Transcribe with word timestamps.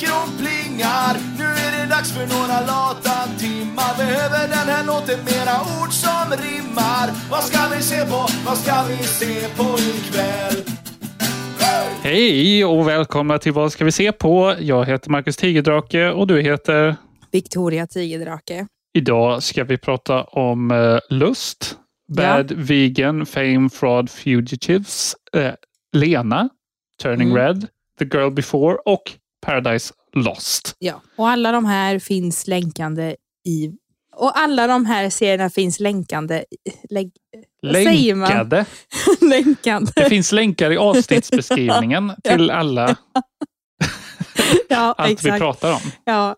mikron 0.00 0.28
plingar 0.38 1.16
Nu 1.38 1.44
är 1.44 1.80
det 1.80 1.90
dags 1.90 2.12
för 2.12 2.26
några 2.26 2.60
lata 2.60 3.38
timmar 3.38 3.96
Behöver 3.98 4.48
den 4.48 4.68
här 4.74 4.86
låten 4.86 5.18
mera 5.24 5.60
ord 5.60 5.92
som 5.92 6.36
rimmar 6.44 7.30
Vad 7.30 7.44
ska 7.44 7.76
vi 7.76 7.82
se 7.82 8.04
på, 8.04 8.26
vad 8.46 8.58
ska 8.58 8.82
vi 8.88 8.96
se 8.96 9.48
på 9.56 9.78
ikväll? 9.78 10.64
Hej 12.02 12.64
och 12.64 12.88
välkomna 12.88 13.38
till 13.38 13.52
Vad 13.52 13.72
ska 13.72 13.84
vi 13.84 13.92
se 13.92 14.12
på? 14.12 14.54
Jag 14.60 14.84
heter 14.84 15.10
Marcus 15.10 15.36
Tigerdrake 15.36 16.10
och 16.10 16.26
du 16.26 16.40
heter? 16.42 16.96
Victoria 17.32 17.86
Tigerdrake. 17.86 18.66
Idag 18.94 19.42
ska 19.42 19.64
vi 19.64 19.78
prata 19.78 20.22
om 20.22 20.70
eh, 20.70 20.98
Lust, 21.10 21.76
Bad 22.16 22.52
Vegan, 22.52 23.26
Fame, 23.26 23.70
Fraud, 23.70 24.10
Fugitives, 24.10 25.14
eh, 25.36 25.52
Lena, 25.92 26.48
Turning 27.02 27.30
Mm. 27.30 27.42
Red, 27.42 27.66
The 27.98 28.04
Girl 28.04 28.30
Before 28.30 28.76
och 28.84 29.02
Paradise 29.40 29.94
Lost. 30.16 30.76
Ja. 30.78 31.02
Och 31.16 31.28
alla 31.28 31.52
de 31.52 31.64
här 31.64 31.98
finns 31.98 32.46
länkande 32.46 33.16
i... 33.48 33.70
Och 34.16 34.38
alla 34.38 34.66
de 34.66 34.86
här 34.86 35.10
serierna 35.10 35.50
finns 35.50 35.80
länkande... 35.80 36.44
man? 36.90 37.72
Länkade. 37.72 38.66
länkande. 39.20 39.92
Det 39.94 40.08
finns 40.08 40.32
länkar 40.32 40.70
i 40.72 40.76
avsnittsbeskrivningen 40.78 42.12
till 42.24 42.50
alla 42.50 42.96
Ja, 44.68 44.94
allt 44.98 45.08
vi 45.10 45.12
exakt. 45.12 45.38
pratar 45.40 45.72
om. 45.72 45.80
Ja. 46.04 46.36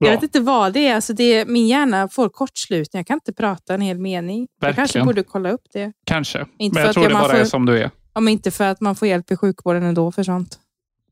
Bra. 0.00 0.08
Jag 0.10 0.16
vet 0.16 0.22
inte 0.22 0.40
vad 0.40 0.72
det 0.72 0.86
är. 0.88 0.94
Alltså 0.94 1.12
det 1.12 1.44
min 1.48 1.66
hjärna 1.66 2.08
får 2.08 2.28
kortslutning. 2.28 2.98
Jag 3.00 3.06
kan 3.06 3.14
inte 3.16 3.32
prata 3.32 3.74
en 3.74 3.80
hel 3.80 3.98
mening. 3.98 4.46
Jag 4.60 4.74
kanske 4.74 4.80
Verkligen. 4.80 5.06
borde 5.06 5.22
kolla 5.22 5.50
upp 5.50 5.64
det. 5.72 5.92
Kanske. 6.06 6.46
Inte 6.58 6.74
Men 6.74 6.84
jag 6.84 6.94
tror 6.94 7.08
det 7.08 7.14
bara 7.14 7.28
får- 7.28 7.34
är 7.36 7.44
som 7.44 7.66
du 7.66 7.78
är. 7.78 7.90
Om 8.12 8.28
inte 8.28 8.50
för 8.50 8.64
att 8.64 8.80
man 8.80 8.96
får 8.96 9.08
hjälp 9.08 9.30
i 9.30 9.36
sjukvården 9.36 9.82
ändå 9.82 10.12
för 10.12 10.22
sånt. 10.22 10.58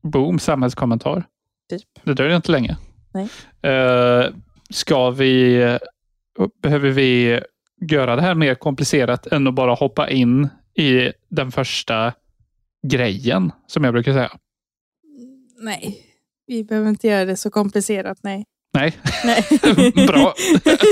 Boom, 0.01 0.39
samhällskommentar. 0.39 1.23
Typ. 1.69 1.81
Det 2.03 2.13
dröjer 2.13 2.35
inte 2.35 2.51
länge. 2.51 2.77
Nej. 3.13 3.29
Eh, 3.73 4.25
ska 4.69 5.09
vi, 5.09 5.77
behöver 6.61 6.89
vi 6.89 7.41
göra 7.91 8.15
det 8.15 8.21
här 8.21 8.35
mer 8.35 8.55
komplicerat 8.55 9.27
än 9.27 9.47
att 9.47 9.53
bara 9.53 9.73
hoppa 9.73 10.09
in 10.09 10.49
i 10.77 11.11
den 11.29 11.51
första 11.51 12.13
grejen, 12.87 13.51
som 13.67 13.83
jag 13.83 13.93
brukar 13.93 14.13
säga? 14.13 14.31
Nej, 15.59 15.97
vi 16.47 16.63
behöver 16.63 16.89
inte 16.89 17.07
göra 17.07 17.25
det 17.25 17.35
så 17.35 17.49
komkomplicerat. 17.49 18.17
Nej. 18.21 18.45
Nej, 18.73 18.97
Nej. 19.25 19.43
bra. 20.07 20.33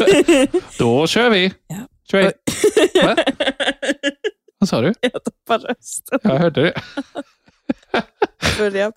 Då 0.80 1.08
kör 1.08 1.30
vi. 1.30 1.53
Ja. 1.67 1.76
Kör 2.11 2.22
vi. 2.22 2.31
Va? 3.02 3.16
Vad 4.59 4.70
sa 4.70 4.81
du? 4.81 4.88
Jag 5.02 5.23
tappar 5.23 5.59
rösten. 5.59 6.20
Jag 6.23 6.38
hörde 6.39 6.61
det. 6.61 6.81
Börja. 8.58 8.92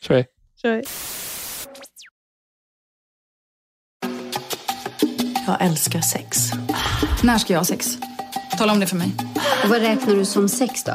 Kör 0.00 0.14
vi. 0.14 0.24
Kör. 0.62 0.82
Jag 5.46 5.56
älskar 5.60 6.00
sex. 6.00 6.38
När 7.22 7.38
ska 7.38 7.52
jag 7.52 7.60
ha 7.60 7.64
sex? 7.64 7.98
Tala 8.58 8.72
om 8.72 8.80
det 8.80 8.86
för 8.86 8.96
mig. 8.96 9.12
Och 9.64 9.68
vad 9.70 9.80
räknar 9.80 10.14
du 10.14 10.24
som 10.24 10.48
sex 10.48 10.84
då? 10.84 10.92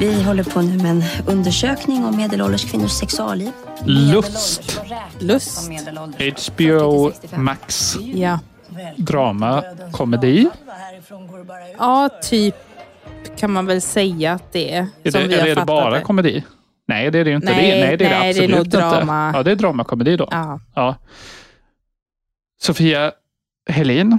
Vi 0.00 0.22
håller 0.22 0.44
på 0.44 0.62
nu 0.62 0.76
med 0.76 0.90
en 0.90 1.02
undersökning 1.26 2.04
om 2.04 2.16
medelålders 2.16 2.70
kvinnors 2.70 2.90
sexualliv. 2.92 3.52
Lust. 3.84 4.80
Lust. 5.18 5.70
HBO 6.18 7.12
Max. 7.36 7.96
Ja. 8.14 8.38
Drama, 8.96 9.64
komedi. 9.92 10.48
ja, 11.78 12.08
typ 12.22 12.54
kan 13.36 13.52
man 13.52 13.66
väl 13.66 13.80
säga 13.80 14.32
att 14.32 14.52
det 14.52 14.74
är. 14.74 14.86
Är 15.02 15.10
som 15.10 15.20
det, 15.20 15.26
vi 15.28 15.34
eller 15.34 15.42
har 15.42 15.50
är 15.50 15.54
det 15.54 15.64
bara 15.64 15.90
det. 15.90 16.00
komedi? 16.00 16.44
Nej, 16.88 17.10
det 17.10 17.18
är 17.18 17.24
det 17.24 17.30
ju 17.30 17.36
inte. 17.36 17.52
Nej, 17.52 17.70
det, 17.70 17.86
nej, 17.86 17.96
det 17.96 18.04
är 18.04 18.18
nej, 18.18 18.32
det 18.32 18.40
det 18.40 18.44
är 18.44 18.50
absolut 18.58 18.66
inte. 18.66 18.76
drama. 18.76 19.32
Ja, 19.34 19.42
det 19.42 19.50
är 19.50 19.56
dramakomedi 19.56 20.16
då. 20.16 20.28
Ja. 20.30 20.60
Ja. 20.74 20.96
Sofia 22.60 23.12
Helin. 23.70 24.18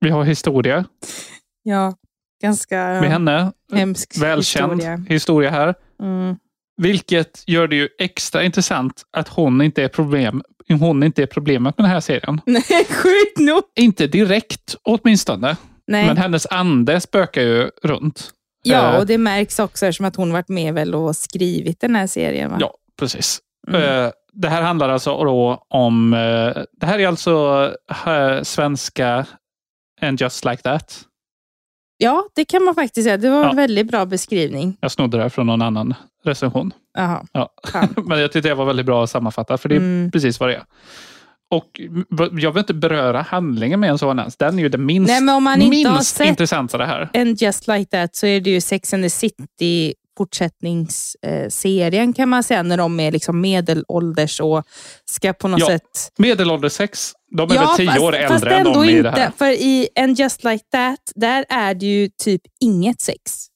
Vi 0.00 0.10
har 0.10 0.24
historia 0.24 0.84
ja, 1.62 1.94
ganska 2.42 2.76
med 2.76 3.10
henne. 3.10 3.52
hemsk 3.72 4.22
Välkänd 4.22 4.72
historia. 4.72 5.04
historia. 5.08 5.50
här. 5.50 5.74
Mm. 6.02 6.36
Vilket 6.76 7.44
gör 7.46 7.68
det 7.68 7.76
ju 7.76 7.88
extra 7.98 8.42
intressant 8.42 9.02
att 9.10 9.28
hon 9.28 9.62
inte 9.62 9.82
är, 9.82 9.88
problem, 9.88 10.42
hon 10.68 11.02
inte 11.02 11.22
är 11.22 11.26
problemet 11.26 11.78
med 11.78 11.84
den 11.84 11.90
här 11.92 12.00
serien. 12.00 12.40
Nej, 12.46 12.84
sjukt 12.88 13.38
nog. 13.38 13.62
Inte 13.76 14.06
direkt 14.06 14.76
åtminstone. 14.82 15.56
Nej. 15.86 16.06
Men 16.06 16.16
hennes 16.16 16.46
ande 16.46 17.00
spökar 17.00 17.42
ju 17.42 17.70
runt. 17.82 18.30
Ja, 18.62 18.92
eh, 18.94 18.98
och 18.98 19.06
det 19.06 19.18
märks 19.18 19.58
också 19.58 19.86
eftersom 19.86 20.06
att 20.06 20.16
hon 20.16 20.32
varit 20.32 20.48
med 20.48 20.74
väl 20.74 20.94
och 20.94 21.16
skrivit 21.16 21.80
den 21.80 21.94
här 21.96 22.06
serien. 22.06 22.50
Va? 22.50 22.56
Ja, 22.60 22.74
precis. 22.98 23.38
Mm. 23.68 23.82
Eh, 24.06 24.10
Det 24.32 24.48
här 24.48 24.62
handlar 24.62 24.88
alltså 24.88 25.12
om... 25.68 26.14
eh, 26.14 26.62
Det 26.80 26.86
här 26.86 26.98
är 26.98 27.06
alltså 27.08 27.74
svenska 28.42 29.26
And 30.02 30.20
just 30.20 30.44
like 30.44 30.62
that. 30.62 31.00
ja, 31.98 32.24
det 32.34 32.44
kan 32.44 32.64
man 32.64 32.74
faktiskt 32.74 33.04
säga. 33.04 33.16
Det 33.16 33.30
var 33.30 33.42
Ja. 33.44 33.50
en 33.50 33.56
väldigt 33.56 33.86
bra 33.88 34.06
beskrivning. 34.06 34.76
Jag 34.80 34.90
snodde 34.90 35.16
det 35.16 35.22
här 35.22 35.28
från 35.30 35.46
någon 35.46 35.62
annan 35.62 35.94
recension. 36.24 36.72
Jaha. 36.94 37.24
Ja. 37.32 37.52
Men 38.04 38.18
jag 38.20 38.32
tyckte 38.32 38.48
det 38.48 38.54
var 38.54 38.64
väldigt 38.64 38.86
bra 38.86 39.06
sammanfattat, 39.06 39.60
för 39.60 39.68
det 39.68 39.74
är 39.74 39.80
Mm. 39.80 40.10
precis 40.10 40.40
vad 40.40 40.48
det 40.48 40.54
är. 40.54 40.64
Och 41.50 41.80
jag 42.40 42.52
vill 42.52 42.58
inte 42.58 42.74
beröra 42.74 43.22
handlingen 43.22 43.80
med 43.80 43.90
en 43.90 43.98
sån 43.98 44.18
ens. 44.18 44.36
Den 44.36 44.58
är 44.58 44.62
ju 44.62 44.68
det 44.68 44.78
minst, 44.78 45.08
Nej, 45.12 45.20
men 45.20 45.34
om 45.34 45.44
man 45.44 45.62
inte 45.62 45.88
har 45.90 46.00
sett 46.00 46.26
intressanta 46.26 46.78
det 46.78 46.86
här. 46.86 47.10
And 47.14 47.42
just 47.42 47.68
like 47.68 47.84
that 47.84 48.16
så 48.16 48.26
är 48.26 48.40
det 48.40 48.50
ju 48.50 48.60
Sex 48.60 48.94
and 48.94 49.02
the 49.04 49.10
City 49.10 49.94
fortsättningsserien 50.18 52.12
kan 52.12 52.28
man 52.28 52.42
säga, 52.42 52.62
när 52.62 52.76
de 52.76 53.00
är 53.00 53.12
liksom 53.12 53.40
medelålders 53.40 54.40
och 54.40 54.64
ska 55.04 55.32
på 55.32 55.48
något 55.48 55.60
Ja, 55.60 55.66
sätt... 55.66 56.12
Medelålders 56.18 56.72
sex, 56.72 57.12
de 57.36 57.50
är 57.50 57.54
väl 57.54 57.76
tio 57.76 57.86
fast, 57.86 58.00
år 58.00 58.12
fast 58.28 58.44
äldre 58.44 58.56
än 58.56 58.64
de 58.64 58.84
i 58.84 59.02
det 59.02 59.10
här. 59.10 59.32
För 59.38 59.50
i 59.50 59.88
And 60.00 60.18
just 60.18 60.44
like 60.44 60.64
that, 60.72 61.00
där 61.14 61.44
är 61.48 61.74
det 61.74 61.86
ju 61.86 62.08
typ 62.24 62.42
inget 62.60 63.00
sex. 63.00 63.46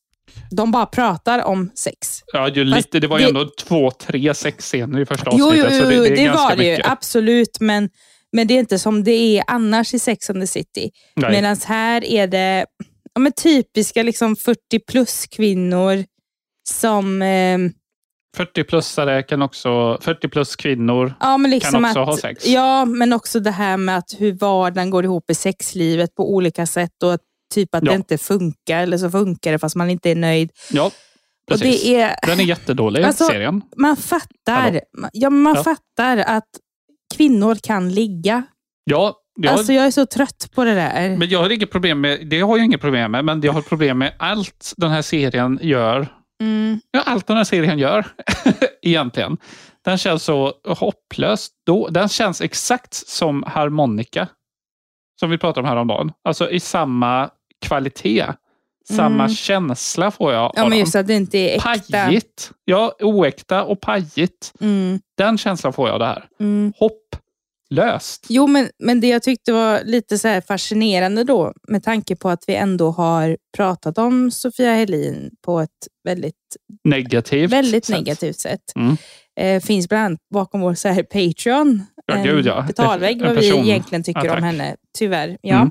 De 0.50 0.70
bara 0.70 0.86
pratar 0.86 1.42
om 1.44 1.70
sex. 1.74 2.22
Ja, 2.32 2.48
ju 2.48 2.70
Fast 2.70 2.76
lite, 2.76 3.00
det 3.00 3.06
var 3.06 3.18
ju 3.18 3.24
det- 3.24 3.28
ändå 3.30 3.50
två, 3.62 3.90
tre 3.90 4.34
sexscener 4.34 5.00
i 5.00 5.06
första 5.06 5.30
Jo, 5.34 5.46
avsnittet. 5.46 5.72
jo, 5.72 5.78
så 5.78 5.84
jo, 5.84 6.02
det, 6.02 6.08
det 6.08 6.14
det, 6.14 6.22
ganska 6.24 6.42
var 6.48 6.56
det 6.56 6.64
ju. 6.76 6.82
Absolut, 6.84 7.60
men, 7.60 7.90
men 8.32 8.46
det 8.46 8.54
är 8.54 8.58
inte 8.58 8.78
som 8.78 9.04
det 9.04 9.38
är 9.38 9.44
annars 9.46 9.94
i 9.94 9.98
Sex 9.98 10.30
and 10.30 10.40
the 10.42 10.46
City. 10.46 10.90
Medan 11.16 11.56
här 11.66 12.04
är 12.04 12.26
det 12.26 12.66
ja, 13.14 13.20
men 13.20 13.32
typiska 13.32 14.02
liksom 14.02 14.36
40 14.36 14.58
plus 14.88 15.26
kvinnor 15.26 16.04
som... 16.68 17.22
Eh, 17.22 17.58
40-plussare 18.36 19.22
kan 19.22 19.42
också, 19.42 19.98
40 20.00 20.28
plus 20.28 20.56
kvinnor. 20.56 21.14
ja, 21.20 21.36
men 21.36 21.50
liksom 21.50 21.72
Kan 21.72 21.84
också 21.84 22.00
att, 22.00 22.06
ha 22.06 22.16
sex. 22.16 22.46
Ja, 22.46 22.84
men 22.84 23.12
också 23.12 23.40
det 23.40 23.50
här 23.50 23.76
med 23.76 23.98
att 23.98 24.14
hur 24.18 24.32
vardagen 24.32 24.90
går 24.90 25.04
ihop 25.04 25.30
i 25.30 25.34
sexlivet 25.34 26.14
på 26.14 26.34
olika 26.34 26.66
sätt 26.66 27.02
och 27.02 27.14
att 27.14 27.20
typ 27.54 27.74
att 27.74 27.82
Ja. 27.84 27.90
det 27.90 27.96
inte 27.96 28.18
funkar 28.18 28.82
eller 28.82 28.98
så 28.98 29.10
funkar 29.10 29.52
det 29.52 29.58
fast 29.58 29.76
man 29.76 29.90
inte 29.90 30.10
är 30.10 30.14
nöjd. 30.14 30.50
Ja, 30.72 30.90
precis. 31.48 31.82
det 31.82 31.94
är, 32.00 32.16
Den 32.26 32.40
är 32.40 32.44
jättedålig, 32.44 33.02
Alltså, 33.02 33.24
serien. 33.24 33.62
man 33.76 33.96
fattar, 33.96 34.54
Hallå? 34.62 34.80
ja, 35.12 35.30
man 35.30 35.54
Ja. 35.54 35.62
fattar 35.62 36.16
att 36.18 36.48
kvinnor 37.16 37.54
kan 37.62 37.90
ligga. 37.94 38.42
Ja, 38.84 39.14
jag, 39.40 39.52
Alltså 39.52 39.72
jag 39.72 39.86
är 39.86 39.90
så 39.90 40.06
trött 40.06 40.48
på 40.54 40.64
det 40.64 40.74
där. 40.74 41.16
men 41.16 41.28
jag 41.28 41.38
har 41.42 41.50
inget 41.50 41.70
problem 41.70 42.00
med, 42.00 42.26
det 42.26 42.40
har 42.40 42.56
jag 42.56 42.64
inget 42.64 42.80
problem 42.80 43.10
med, 43.12 43.24
men 43.24 43.40
jag 43.40 43.52
har 43.52 43.62
problem 43.62 43.98
med 43.98 44.12
allt 44.18 44.72
den 44.76 44.90
här 44.90 45.02
serien 45.02 45.58
gör. 45.62 46.06
Mm. 46.42 46.80
Ja, 46.90 47.02
allt 47.06 47.26
den 47.26 47.36
här 47.36 47.44
serien 47.44 47.78
gör, 47.78 48.06
egentligen. 48.82 49.36
Den 49.84 49.98
känns 49.98 50.22
så 50.22 50.52
hopplös. 50.68 51.48
Då, 51.66 51.88
den 51.88 52.08
känns 52.08 52.40
exakt 52.40 52.94
som 52.94 53.42
Harmonica, 53.46 54.28
som 55.20 55.30
vi 55.30 55.38
pratade 55.38 55.60
om 55.60 55.68
häromdagen. 55.68 56.12
Alltså 56.24 56.50
i 56.50 56.60
samma 56.60 57.30
kvalitet. 57.64 58.26
Samma 58.88 59.24
Mm. 59.24 59.34
känsla 59.34 60.10
får 60.10 60.32
jag 60.32 60.40
Ja, 60.42 60.48
av 60.48 60.54
men 60.56 60.70
dem. 60.70 60.78
just 60.78 60.94
att 60.96 61.06
det 61.06 61.14
inte 61.14 61.38
är 61.38 61.56
äkta. 61.56 62.04
Pajigt. 62.04 62.50
Ja, 62.64 62.96
oäkta 63.00 63.64
och 63.64 63.80
pajigt. 63.80 64.52
Mm. 64.60 65.00
Den 65.18 65.38
känslan 65.38 65.72
får 65.72 65.88
jag 65.88 65.92
av 65.94 65.98
det 65.98 66.06
här. 66.06 66.24
Mm. 66.40 66.72
Hopplöst. 67.70 68.26
Jo, 68.28 68.46
men, 68.46 68.68
men 68.78 69.00
det 69.00 69.08
jag 69.08 69.22
tyckte 69.22 69.52
var 69.52 69.80
lite 69.84 70.18
så 70.18 70.40
fascinerande 70.48 71.24
då, 71.24 71.52
med 71.68 71.82
tanke 71.82 72.16
på 72.16 72.28
att 72.28 72.44
vi 72.46 72.54
ändå 72.54 72.90
har 72.90 73.36
pratat 73.56 73.98
om 73.98 74.30
Sofia 74.30 74.74
Helin 74.74 75.30
på 75.44 75.60
ett 75.60 75.70
väldigt, 76.04 76.34
Negativt. 76.84 77.52
väldigt 77.52 77.84
sätt. 77.84 77.96
negativt 77.96 78.38
sätt. 78.40 78.60
Mm. 78.76 78.96
Eh, 79.40 79.62
finns 79.62 79.88
bland 79.88 80.04
annat 80.04 80.20
bakom 80.34 80.60
vår 80.60 80.74
så 80.74 80.88
här 80.88 81.02
Patreon. 81.02 81.82
Ja, 82.06 82.14
en 82.14 82.22
gud, 82.24 82.46
ja. 82.46 82.64
betalvägg, 82.66 83.22
vad 83.22 83.36
vi 83.36 83.48
egentligen 83.58 84.02
tycker 84.04 84.20
attack. 84.20 84.38
om 84.38 84.42
henne. 84.44 84.76
Tyvärr. 84.98 85.36
Ja. 85.40 85.56
Mm. 85.56 85.70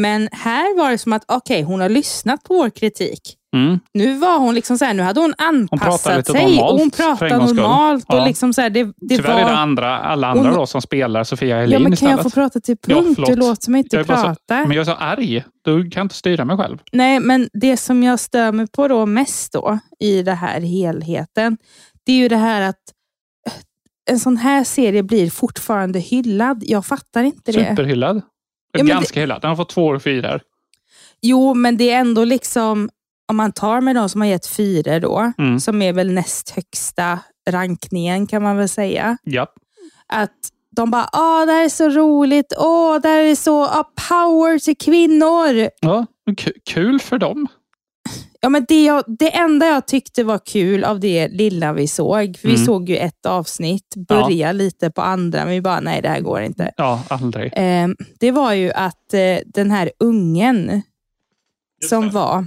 Men 0.00 0.28
här 0.32 0.76
var 0.76 0.90
det 0.90 0.98
som 0.98 1.12
att 1.12 1.24
okej, 1.28 1.62
hon 1.62 1.80
har 1.80 1.88
lyssnat 1.88 2.42
på 2.42 2.54
vår 2.54 2.70
kritik. 2.70 3.20
Mm. 3.56 3.78
Nu 3.94 4.14
var 4.18 4.38
hon 4.38 4.54
liksom 4.54 4.78
så 4.78 4.84
här, 4.84 4.94
nu 4.94 5.02
hade 5.02 5.20
hon 5.20 5.34
anpassat 5.38 6.16
lite 6.16 6.32
sig 6.32 6.60
och 6.60 6.78
hon 6.78 6.90
pratade 6.90 7.36
normalt. 7.38 8.04
Och 8.08 8.14
Ja. 8.14 8.24
liksom 8.26 8.52
så 8.52 8.60
här, 8.60 8.70
det, 8.70 8.84
det 8.84 9.16
Tyvärr 9.16 9.32
var... 9.32 9.40
är 9.40 9.44
det 9.44 9.56
andra, 9.56 9.98
alla 9.98 10.26
andra 10.28 10.44
Hon- 10.50 10.54
då 10.58 10.66
som 10.66 10.82
spelar 10.82 11.24
Sofia 11.24 11.56
Helin 11.56 11.72
Ja, 11.72 11.78
men 11.78 11.84
kan 11.86 11.92
istället. 11.92 12.16
jag 12.16 12.22
få 12.22 12.30
prata 12.30 12.60
till 12.60 12.76
Ja, 12.86 12.94
punkt? 12.96 13.12
förlåt. 13.14 13.30
du 13.30 13.36
låter 13.36 13.70
mig 13.70 13.78
inte 13.78 14.04
bara 14.04 14.16
så- 14.16 14.22
prata. 14.22 14.38
Men 14.48 14.70
jag 14.72 14.80
är 14.80 14.84
så 14.84 14.94
arg. 14.94 15.44
Du 15.64 15.90
kan 15.90 16.02
inte 16.02 16.14
styra 16.14 16.44
mig 16.44 16.56
själv. 16.56 16.78
Nej, 16.92 17.20
men 17.20 17.48
det 17.52 17.76
som 17.76 18.02
jag 18.02 18.20
stör 18.20 18.52
mig 18.52 18.66
på 18.66 18.88
då 18.88 19.06
mest 19.06 19.52
då 19.52 19.78
i 20.00 20.22
det 20.22 20.32
här 20.34 20.60
helheten, 20.60 21.56
det 22.06 22.12
är 22.12 22.16
ju 22.16 22.28
det 22.28 22.36
här 22.36 22.62
att 22.68 22.76
en 24.10 24.18
sån 24.20 24.36
här 24.36 24.64
serie 24.64 25.02
blir 25.02 25.30
fortfarande 25.30 25.98
hyllad. 25.98 26.62
Jag 26.66 26.86
fattar 26.86 27.22
inte 27.22 27.52
det. 27.52 27.68
Superhyllad. 27.68 28.22
Ja, 28.78 28.84
Ganska 28.84 29.20
hyllad. 29.20 29.40
Den 29.42 29.48
har 29.48 29.56
fått 29.56 29.68
två 29.70 29.86
och 29.86 30.02
fyra. 30.02 30.40
Jo, 31.22 31.54
men 31.54 31.76
det 31.76 31.90
är 31.90 32.00
ändå 32.00 32.24
liksom, 32.24 32.90
om 33.28 33.36
man 33.36 33.52
tar 33.52 33.80
med 33.80 33.96
de 33.96 34.08
som 34.08 34.20
har 34.20 34.28
gett 34.28 34.46
fyra 34.46 35.00
då, 35.00 35.32
Mm. 35.38 35.60
som 35.60 35.82
är 35.82 35.92
väl 35.92 36.12
näst 36.12 36.50
högsta 36.50 37.18
rankningen 37.50 38.26
kan 38.26 38.42
man 38.42 38.56
väl 38.56 38.68
säga. 38.68 39.16
Ja. 39.22 39.46
Att 40.08 40.30
de 40.76 40.90
bara, 40.90 41.08
åh 41.12 41.46
det 41.46 41.52
här 41.52 41.64
är 41.64 41.68
så 41.68 41.88
roligt, 41.88 42.52
åh 42.58 43.00
det 43.00 43.08
här 43.08 43.22
är 43.22 43.34
så, 43.34 43.64
ah, 43.64 43.90
power 44.08 44.58
till 44.58 44.76
kvinnor. 44.76 45.68
ja. 45.80 46.06
Kul 46.64 47.00
för 47.00 47.18
dem. 47.18 47.46
Ja, 48.44 48.48
men 48.48 48.64
det, 48.68 48.84
jag, 48.84 49.04
det 49.18 49.36
enda 49.36 49.66
jag 49.66 49.86
tyckte 49.86 50.24
var 50.24 50.38
kul 50.46 50.84
av 50.84 51.00
det 51.00 51.28
lilla 51.28 51.72
vi 51.72 51.88
såg, 51.88 52.36
för 52.38 52.48
vi 52.48 52.54
Mm. 52.54 52.66
såg 52.66 52.88
ju 52.88 52.96
ett 52.96 53.26
avsnitt, 53.26 53.94
börja 54.08 54.52
lite 54.52 54.90
på 54.90 55.02
andra, 55.02 55.38
men 55.44 55.48
vi 55.54 55.60
bara, 55.60 55.80
nej 55.80 56.02
det 56.02 56.08
här 56.08 56.20
går 56.20 56.42
inte. 56.42 56.72
Ja, 56.76 57.02
aldrig. 57.08 57.52
Eh, 57.56 57.88
det 58.20 58.30
var 58.30 58.52
ju 58.52 58.72
att 58.72 59.14
eh, 59.14 59.38
den 59.46 59.70
här 59.70 59.90
ungen 59.98 60.82
som 61.88 62.10
var... 62.10 62.46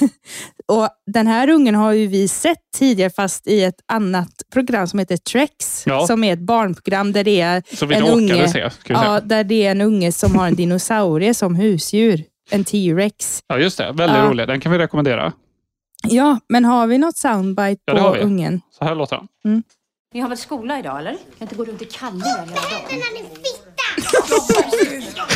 och 0.66 0.88
Den 1.06 1.26
här 1.26 1.50
ungen 1.50 1.74
har 1.74 1.92
ju 1.92 2.06
vi 2.06 2.28
sett 2.28 2.58
tidigare 2.76 3.10
fast 3.10 3.46
i 3.46 3.62
ett 3.64 3.80
annat 3.88 4.42
program 4.52 4.86
som 4.88 4.98
heter 4.98 5.16
Trex. 5.16 5.82
Ja. 5.86 6.06
Som 6.06 6.24
är 6.24 6.32
ett 6.32 6.38
barnprogram 6.38 7.12
där 7.12 7.24
det 7.24 7.40
är 7.40 7.62
en 7.90 8.02
unge, 8.12 8.48
se. 8.48 8.70
Ja, 8.88 9.20
där 9.20 9.44
det 9.44 9.66
är 9.66 9.70
en 9.70 9.80
unge 9.80 10.12
som 10.12 10.34
har 10.36 10.46
en 10.46 10.54
dinosaurie 10.54 11.34
som 11.34 11.54
husdjur. 11.54 12.24
En 12.52 12.64
T-rex. 12.64 13.42
Ja, 13.46 13.58
just 13.58 13.78
det. 13.78 13.84
Väldigt 13.92 14.16
Ja. 14.18 14.24
rolig. 14.24 14.48
Den 14.48 14.60
kan 14.60 14.72
vi 14.72 14.78
rekommendera. 14.78 15.32
Ja, 16.08 16.38
men 16.48 16.64
har 16.64 16.86
vi 16.86 16.98
något 16.98 17.16
soundbite 17.16 17.82
Ja, 17.84 17.94
på 17.94 18.00
har 18.00 18.12
vi. 18.14 18.20
ungen? 18.20 18.60
Så 18.78 18.84
här 18.84 18.94
låter 18.94 19.16
den. 19.44 19.62
Ni 20.14 20.20
har 20.20 20.28
väl 20.28 20.38
skola 20.38 20.78
idag 20.78 20.98
eller? 20.98 21.12
Kan 21.12 21.20
inte 21.38 21.54
gå 21.54 21.64
runt 21.64 21.82
i 21.82 21.84
Kalle 21.84 22.24
hela 22.24 22.44
dagen? 22.46 23.02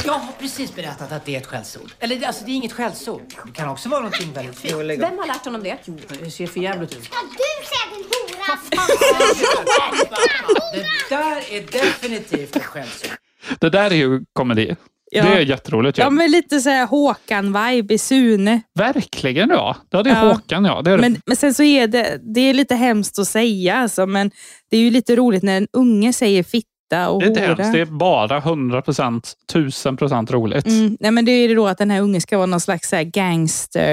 Jag 0.05 0.13
har 0.13 0.33
precis 0.39 0.75
berättat 0.75 1.13
att 1.13 1.25
det 1.25 1.35
är 1.37 1.41
ett 1.41 1.47
skällsord. 1.47 1.91
Eller 1.99 2.27
alltså, 2.27 2.45
det 2.45 2.51
är 2.51 2.55
inget 2.55 2.73
skällsord. 2.73 3.23
Det 3.47 3.53
kan 3.53 3.69
också 3.69 3.89
vara 3.89 4.01
någonting 4.01 4.33
väldigt 4.33 4.59
fint. 4.59 4.75
Vem 4.75 5.19
har 5.19 5.27
lärt 5.27 5.45
honom 5.45 5.63
det? 5.63 5.77
Det 6.25 6.31
ser 6.31 6.47
för 6.47 6.61
jävligt 6.61 6.97
ut. 6.97 7.05
Ska 7.05 7.15
du 7.33 7.67
säga 7.67 7.95
din 7.95 8.05
hora? 8.05 8.59
Det 10.73 11.15
där 11.17 11.37
är 11.57 11.73
definitivt 11.83 12.57
ett 12.57 12.65
skällsord. 12.65 13.11
Det 13.61 13.71
där 13.71 13.91
är 13.91 13.95
ju 13.95 14.25
komedi. 14.33 14.77
Ja. 15.11 15.23
Det 15.25 15.29
är 15.29 15.41
jätteroligt. 15.41 15.99
Ja, 15.99 16.11
men 16.11 16.31
lite 16.31 16.61
så 16.61 16.71
här 16.71 16.87
Håkan-vibe 16.87 17.93
i 17.95 17.99
Sune. 17.99 18.61
Verkligen 18.75 19.49
ja. 19.51 19.77
Ja, 19.91 20.03
det 20.03 20.11
är 20.11 20.15
Ja. 20.25 20.33
Håkan 20.33 20.65
ja. 20.65 20.83
Det 20.83 20.91
är 20.91 20.97
det. 20.97 21.01
Men, 21.01 21.21
men 21.27 21.37
sen 21.37 21.55
så 21.55 21.63
är 21.63 21.87
det, 21.87 22.19
det 22.35 22.41
är 22.41 22.55
lite 22.55 22.75
hemskt 22.75 23.19
att 23.19 23.29
säga, 23.29 23.77
alltså, 23.77 24.07
men 24.07 24.31
det 24.71 24.77
är 24.77 24.81
ju 24.81 24.91
lite 24.91 25.17
roligt 25.17 25.43
när 25.43 25.57
en 25.57 25.67
unge 25.73 26.13
säger 26.13 26.43
fitta 26.43 27.09
och 27.09 27.21
det 27.21 27.27
är 27.27 27.29
inte 27.29 27.41
hemskt. 27.41 27.73
Det 27.73 27.81
är 27.81 27.85
bara 27.85 28.37
100 28.37 28.83
procent, 28.83 29.33
1000 29.51 29.97
procent 29.97 30.31
roligt. 30.31 30.67
Mm, 30.67 30.97
nej, 31.01 31.11
men 31.11 31.25
det 31.25 31.33
är 31.33 31.49
ju 31.49 31.55
då 31.55 31.67
att 31.67 31.79
den 31.79 31.91
här 31.91 32.01
ungen 32.01 32.21
ska 32.21 32.37
vara 32.37 32.47
någon 32.47 32.61
slags 32.61 32.91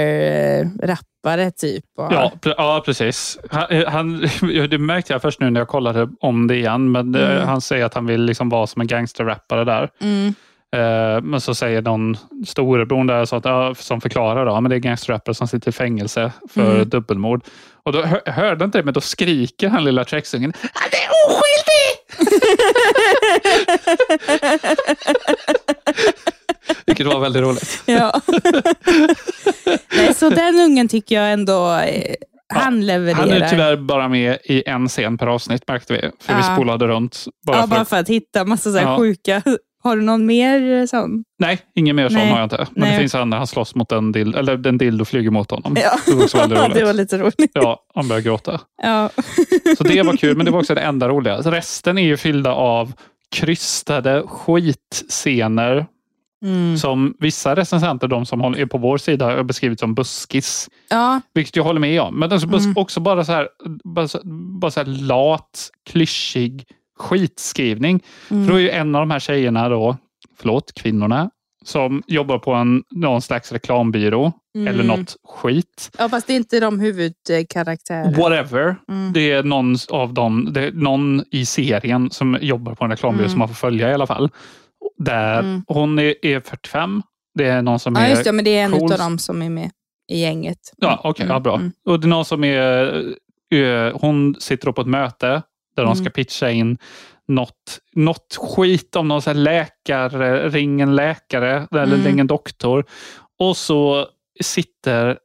gangster-rappare 0.03 1.51
typ. 1.51 1.83
Och, 1.97 2.13
Ja, 2.13 2.31
pre- 2.41 2.53
ja, 2.57 2.81
precis. 2.85 3.39
Han, 3.49 3.65
han, 3.87 4.19
det 4.69 4.77
märkte 4.77 5.13
jag 5.13 5.21
först 5.21 5.39
nu 5.39 5.49
när 5.49 5.59
jag 5.61 5.67
kollade 5.67 6.09
om 6.19 6.47
det 6.47 6.55
igen. 6.55 6.91
Men 6.91 7.15
eh, 7.15 7.23
Mm. 7.33 7.47
Han 7.47 7.61
säger 7.61 7.85
att 7.85 7.93
han 7.93 8.05
vill 8.05 8.21
liksom 8.25 8.49
vara 8.49 8.67
som 8.67 8.81
en 8.81 8.87
gangsterrappare 8.87 9.63
där. 9.63 9.89
Mm, 10.01 10.27
Eh, 10.27 10.33
men 11.23 11.41
så 11.41 11.55
säger 11.55 11.81
någon 11.81 12.17
storebror 12.45 13.03
där 13.03 13.25
så 13.25 13.35
att, 13.35 13.45
ja, 13.45 13.75
som 13.75 14.01
förklarar 14.01 14.45
då, 14.45 14.61
men 14.61 14.69
det 14.69 14.75
är 14.75 14.79
gangsterrappare 14.79 15.35
som 15.35 15.47
sitter 15.47 15.69
i 15.69 15.71
fängelse 15.71 16.31
för 16.53 16.75
Mm. 16.75 16.89
dubbelmord. 16.89 17.43
Och 17.85 17.91
då 17.91 18.01
hör, 18.01 18.21
hörde 18.31 18.65
inte 18.65 18.77
det, 18.77 18.83
men 18.83 18.93
då 18.93 19.01
skriker 19.01 19.69
han 19.69 19.83
lilla 19.83 20.05
Trexungen. 20.05 20.53
Han 20.73 20.89
är 20.91 21.09
oskyldig! 21.27 21.99
Vilket 26.85 27.05
var 27.07 27.19
väldigt 27.19 27.41
roligt. 27.43 27.83
ja. 27.85 28.21
nej, 29.95 30.13
så 30.13 30.29
den 30.29 30.59
ungen 30.59 30.87
tycker 30.87 31.15
jag 31.15 31.33
ändå, 31.33 31.71
eh, 31.73 32.15
han 32.53 32.85
levererar. 32.85 33.17
Han 33.19 33.29
är 33.31 33.49
tyvärr 33.49 33.75
bara 33.75 34.07
med 34.07 34.37
i 34.43 34.63
en 34.69 34.87
scen 34.87 35.17
per 35.17 35.27
avsnitt 35.27 35.67
märkte 35.67 35.93
vi. 35.93 35.99
För 35.99 36.33
vi 36.33 36.39
Ja. 36.47 36.53
spolade 36.55 36.87
runt. 36.87 37.25
Bara 37.47 37.57
ja, 37.57 37.61
för 37.61 37.67
bara 37.69 37.85
för 37.85 37.97
att 37.97 38.09
hitta 38.09 38.45
massa 38.45 38.71
så 38.71 38.77
här 38.77 38.85
Ja. 38.91 38.97
sjuka. 38.97 39.41
Har 39.83 39.95
du 39.95 40.01
någon 40.01 40.25
mer 40.25 40.87
sån? 40.87 41.23
Nej, 41.39 41.59
ingen 41.75 41.95
mer 41.95 42.09
sån 42.09 42.17
Nej. 42.17 42.29
har 42.29 42.37
jag 42.37 42.45
inte. 42.45 42.57
Men 42.57 42.67
Nej. 42.81 42.91
det 42.93 42.99
finns 42.99 43.15
andra. 43.15 43.37
Han 43.37 43.47
slåss 43.47 43.75
mot 43.75 43.91
en 43.91 44.11
dildo, 44.11 44.37
eller 44.39 44.57
den 44.57 44.77
dildo 44.77 45.05
flyger 45.05 45.31
mot 45.31 45.51
honom. 45.51 45.75
Ja. 45.83 45.91
Det 46.05 46.13
var 46.15 46.23
också 46.23 46.37
väldigt 46.37 46.59
roligt. 46.63 46.73
det 46.75 46.85
var 46.85 46.93
lite 46.93 47.17
roligt. 47.17 47.51
Ja, 47.53 47.79
han 47.95 48.07
började 48.07 48.23
gråta. 48.25 48.61
Ja. 48.83 49.09
Så 49.77 49.83
det 49.83 50.03
var 50.03 50.17
kul, 50.17 50.37
men 50.37 50.45
det 50.45 50.51
var 50.51 50.59
också 50.59 50.75
det 50.75 50.81
enda 50.81 51.07
roliga. 51.09 51.37
Resten 51.37 51.97
är 51.97 52.03
ju 52.03 52.17
fyllda 52.17 52.53
av 52.53 52.93
krystade 53.35 54.23
skitscener 54.27 55.85
Mm. 56.45 56.77
som 56.77 57.13
vissa 57.19 57.55
recensenter, 57.55 58.07
de 58.07 58.25
som 58.25 58.41
är 58.41 58.65
på 58.65 58.77
vår 58.77 58.97
sida, 58.97 59.25
har 59.25 59.43
beskrivit 59.43 59.79
som 59.79 59.95
buskis. 59.95 60.69
ja. 60.89 61.21
Vilket 61.33 61.55
jag 61.55 61.63
håller 61.63 61.79
med 61.79 62.01
om. 62.01 62.19
Men 62.19 62.31
alltså 62.31 62.47
Mm. 62.47 62.73
också 62.75 62.99
bara 62.99 63.25
så 63.25 63.31
här, 63.31 63.47
bara 63.83 64.07
så, 64.07 64.19
bara 64.61 64.71
så 64.71 64.79
här 64.79 64.87
lat, 64.87 65.69
klyschig 65.89 66.65
skitskrivning. 66.99 68.03
Mm. 68.31 68.45
För 68.45 68.51
då 68.53 68.57
är 68.59 68.61
ju 68.63 68.69
en 68.69 68.95
av 68.95 69.01
de 69.01 69.11
här 69.11 69.19
tjejerna 69.19 69.69
då, 69.69 69.97
förlåt, 70.37 70.73
kvinnorna, 70.73 71.29
som 71.65 72.03
jobbar 72.07 72.37
på 72.37 72.53
en, 72.53 72.83
någon 72.95 73.21
slags 73.21 73.51
reklambyrå 73.51 74.31
Mm. 74.55 74.67
eller 74.67 74.83
något 74.83 75.15
skit. 75.27 75.91
ja, 75.97 76.09
fast 76.09 76.27
det 76.27 76.33
är 76.33 76.37
inte 76.37 76.59
de 76.59 76.79
huvudkaraktärer. 76.79 78.11
Whatever. 78.15 78.75
Mm. 78.89 79.13
Det 79.13 79.31
är 79.31 79.43
någon 79.43 79.75
av 79.91 80.13
dem, 80.13 80.47
det 80.53 80.61
är 80.61 80.71
någon 80.71 81.23
i 81.31 81.45
serien 81.45 82.11
som 82.11 82.37
jobbar 82.41 82.75
på 82.75 82.83
en 82.85 82.91
reklambyrå 82.91 83.21
Mm. 83.23 83.29
som 83.29 83.39
man 83.39 83.47
får 83.47 83.55
följa 83.55 83.91
i 83.91 83.93
alla 83.93 84.07
fall. 84.07 84.29
Där 84.97 85.39
Mm. 85.39 85.63
Hon 85.67 85.99
är, 85.99 86.25
är 86.25 86.39
45. 86.39 87.01
Det 87.35 87.45
är 87.45 87.61
någon 87.61 87.79
som 87.79 87.95
Ja, 87.95 88.01
är... 88.01 88.09
just 88.09 88.23
det. 88.23 88.31
Men 88.31 88.45
det 88.45 88.57
är 88.57 88.63
en 88.65 88.71
cool. 88.71 88.91
av 88.91 88.97
dem 88.97 89.17
som 89.19 89.41
är 89.41 89.49
med 89.49 89.71
i 90.11 90.19
gänget. 90.21 90.59
Ja, 90.77 91.01
okej, 91.03 91.25
ja, 91.29 91.39
bra. 91.39 91.55
Mm. 91.55 91.71
Och 91.89 91.99
det 91.99 92.05
är 92.05 92.09
någon 92.09 92.25
som 92.25 92.43
är... 92.43 92.93
eh, 93.55 93.97
hon 94.01 94.35
sitter 94.39 94.67
upp 94.67 94.75
på 94.75 94.81
ett 94.81 94.87
möte 94.87 95.41
där 95.75 95.83
de 95.83 95.91
Mm. 95.91 95.95
ska 96.05 96.09
pitcha 96.09 96.51
in 96.51 96.77
något, 97.27 97.79
något 97.95 98.37
skit 98.39 98.95
om 98.95 99.07
någon 99.07 99.21
så 99.21 99.33
läkare, 99.33 100.49
ring 100.49 100.81
en 100.81 100.95
läkare 100.95 101.67
eller 101.71 101.83
Mm. 101.83 102.05
ring 102.05 102.19
en 102.19 102.27
doktor. 102.27 102.85
Och 103.39 103.57
så 103.57 104.07
sitter... 104.43 105.17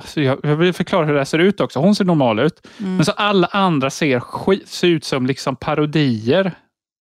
Alltså 0.00 0.20
jag, 0.20 0.38
jag 0.42 0.56
vill 0.56 0.72
förklara 0.72 1.06
hur 1.06 1.14
det 1.14 1.24
ser 1.24 1.38
ut 1.38 1.60
också. 1.60 1.78
Hon 1.78 1.94
ser 1.94 2.04
normal 2.04 2.38
ut. 2.38 2.66
Mm. 2.80 2.96
Men 2.96 3.04
så 3.04 3.12
alla 3.12 3.46
andra 3.46 3.90
ser, 3.90 4.20
skit, 4.20 4.68
ser 4.68 4.88
ut 4.88 5.04
som 5.04 5.26
liksom 5.26 5.56
parodier 5.56 6.52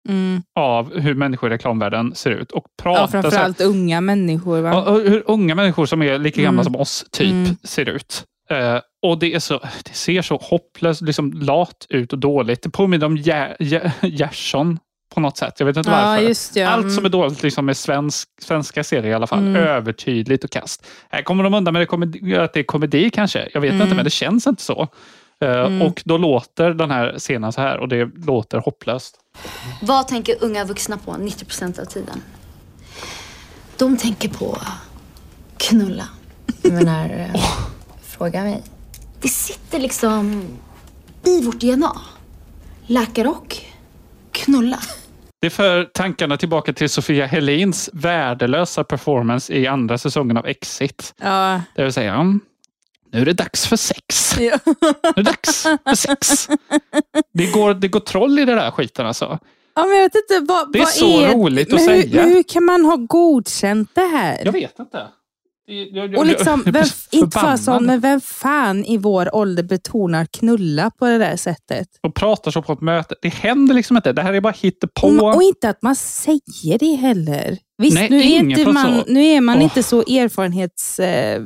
Mm. 0.09 0.41
av 0.59 0.99
hur 0.99 1.13
människor 1.13 1.49
i 1.51 1.53
reklamvärlden 1.53 2.15
ser 2.15 2.31
ut. 2.31 2.51
Och 2.51 2.65
pratar 2.81 3.01
Ja, 3.01 3.07
så 3.07 3.15
här- 3.17 3.21
framförallt 3.21 3.61
unga 3.61 4.01
människor. 4.01 4.61
Va? 4.61 4.83
Och 4.83 4.99
hur 4.99 5.23
unga 5.25 5.55
människor 5.55 5.85
som 5.85 6.01
är 6.01 6.17
lika 6.17 6.41
gamla 6.41 6.61
Mm. 6.61 6.63
som 6.73 6.75
oss 6.81 7.05
typ 7.11 7.31
Mm. 7.31 7.55
ser 7.63 7.89
ut. 7.89 8.23
Eh, 8.49 8.79
och 9.03 9.19
det, 9.19 9.33
är 9.33 9.39
så, 9.39 9.59
det 9.83 9.93
ser 9.93 10.21
så 10.21 10.35
hopplöst, 10.37 11.01
liksom 11.01 11.33
lat 11.33 11.85
ut 11.89 12.13
och 12.13 12.19
dåligt. 12.19 12.61
Det 12.61 12.69
påminner 12.69 13.05
om 13.05 13.17
Ger- 13.17 13.55
Ger- 13.59 13.91
Gerson 14.01 14.79
på 15.13 15.19
något 15.19 15.37
sätt. 15.37 15.53
Jag 15.59 15.65
vet 15.65 15.77
inte 15.77 15.89
Ja, 15.89 15.95
varför. 16.05 16.23
just 16.23 16.53
det. 16.53 16.59
ja. 16.59 16.69
Allt 16.69 16.81
som 16.93 17.05
är 17.05 17.09
Mm. 17.09 17.11
dåligt 17.11 17.43
liksom 17.43 17.69
är 17.69 17.73
svensk, 17.73 18.29
svenska 18.41 18.83
serier 18.83 19.11
i 19.11 19.13
alla 19.13 19.27
fall. 19.27 19.39
Mm. 19.39 19.55
Övertydligt 19.55 20.43
och 20.43 20.49
kast. 20.49 20.85
Här 21.09 21.21
kommer 21.21 21.43
de 21.43 21.53
undan 21.53 21.73
med 21.73 21.81
det 21.81 21.85
komedi, 21.85 22.35
att 22.35 22.53
det 22.53 22.59
är 22.59 22.63
komedi 22.63 23.09
kanske. 23.09 23.49
Jag 23.53 23.61
vet 23.61 23.71
Mm. 23.71 23.81
inte, 23.81 23.95
men 23.95 24.05
det 24.05 24.11
känns 24.11 24.47
inte 24.47 24.63
så. 24.63 24.87
Eh, 25.41 25.49
Mm. 25.65 25.81
Och 25.81 26.01
då 26.05 26.17
låter 26.17 26.69
den 26.73 26.91
här 26.91 27.15
scenen 27.17 27.51
så 27.53 27.61
här 27.61 27.77
och 27.79 27.87
det 27.87 28.09
låter 28.25 28.57
hopplöst. 28.57 29.15
Vad 29.81 30.07
tänker 30.07 30.35
unga 30.41 30.65
vuxna 30.65 30.97
på 30.97 31.11
90% 31.11 31.79
av 31.79 31.85
tiden? 31.85 32.21
De 33.77 33.97
tänker 33.97 34.29
på 34.29 34.57
knulla. 35.57 36.07
Jag 36.61 36.73
menar, 36.73 37.09
eh, 37.09 37.41
fråga 38.03 38.43
mig. 38.43 38.63
Det 39.23 39.29
sitter 39.29 39.79
liksom 39.79 40.43
i 41.25 41.41
vårt 41.41 41.59
DNA. 41.59 42.01
Läkare 42.87 43.27
och 43.27 43.57
knulla. 44.31 44.79
Det 45.41 45.49
för 45.49 45.83
tankarna 45.83 46.37
tillbaka 46.37 46.73
till 46.73 46.89
Sofia 46.89 47.25
Helins 47.25 47.89
värdelösa 47.93 48.83
performance 48.83 49.53
i 49.53 49.67
andra 49.67 49.97
säsongen 49.97 50.37
av 50.37 50.45
Exit. 50.45 51.13
Ja. 51.21 51.61
Det 51.75 51.83
vill 51.83 51.93
säga, 51.93 52.23
nu 53.11 53.21
är 53.21 53.25
det 53.25 53.33
dags 53.33 53.67
för 53.67 53.75
sex. 53.75 54.35
Ja. 54.39 54.57
Nu 54.65 54.73
är 55.03 55.13
det 55.15 55.23
dags 55.23 55.63
för 55.63 55.95
sex. 55.95 56.47
Det 57.33 57.51
går, 57.51 57.73
det 57.73 57.87
går 57.87 57.99
troll 57.99 58.39
i 58.39 58.45
det 58.45 58.55
där 58.55 58.71
skiten 58.71 59.05
alltså. 59.05 59.39
Ja, 59.75 59.85
men 59.85 59.97
jag 59.97 60.03
vet 60.03 60.15
inte, 60.15 60.53
vad, 60.53 60.71
Det 60.71 60.79
är 60.79 60.83
vad 60.83 60.93
så 60.93 61.21
är, 61.21 61.33
roligt 61.33 61.71
men 61.71 61.75
att 61.75 61.81
hur, 61.81 62.01
säga. 62.01 62.23
Hur 62.23 62.43
kan 62.43 62.65
man 62.65 62.85
ha 62.85 62.95
godkänt 62.95 63.89
det 63.93 64.01
här? 64.01 64.41
Jag 64.45 64.51
vet 64.51 64.79
inte. 64.79 65.07
Och 66.17 66.25
liksom, 66.25 66.63
vem, 66.65 66.85
inte 67.11 67.39
för 67.39 67.57
sån, 67.57 67.85
men 67.85 67.99
vem 67.99 68.21
fan 68.21 68.85
i 68.85 68.97
vår 68.97 69.35
ålder 69.35 69.63
betonar 69.63 70.25
knulla 70.25 70.91
på 70.99 71.05
det 71.05 71.17
där 71.17 71.35
sättet? 71.35 71.87
Och 72.01 72.15
pratar 72.15 72.51
så 72.51 72.61
på 72.61 72.73
ett 72.73 72.81
möte. 72.81 73.15
Det 73.21 73.29
händer 73.33 73.75
liksom 73.75 73.97
inte. 73.97 74.13
Det 74.13 74.21
här 74.21 74.33
är 74.33 74.41
bara 74.41 74.53
hittepå. 74.61 75.07
Och, 75.07 75.35
och 75.35 75.43
inte 75.43 75.69
att 75.69 75.81
man 75.81 75.95
säger 75.95 76.77
det 76.79 76.95
heller. 76.95 77.57
Visst, 77.77 77.95
Nej, 77.97 78.09
nu, 78.09 78.17
är 78.19 78.39
inte 78.39 78.71
man, 78.71 79.03
nu 79.07 79.25
är 79.25 79.41
man 79.41 79.57
Åh. 79.57 79.63
inte 79.63 79.83
så 79.83 79.99
erfarenhets... 79.99 80.99
Eh, 80.99 81.41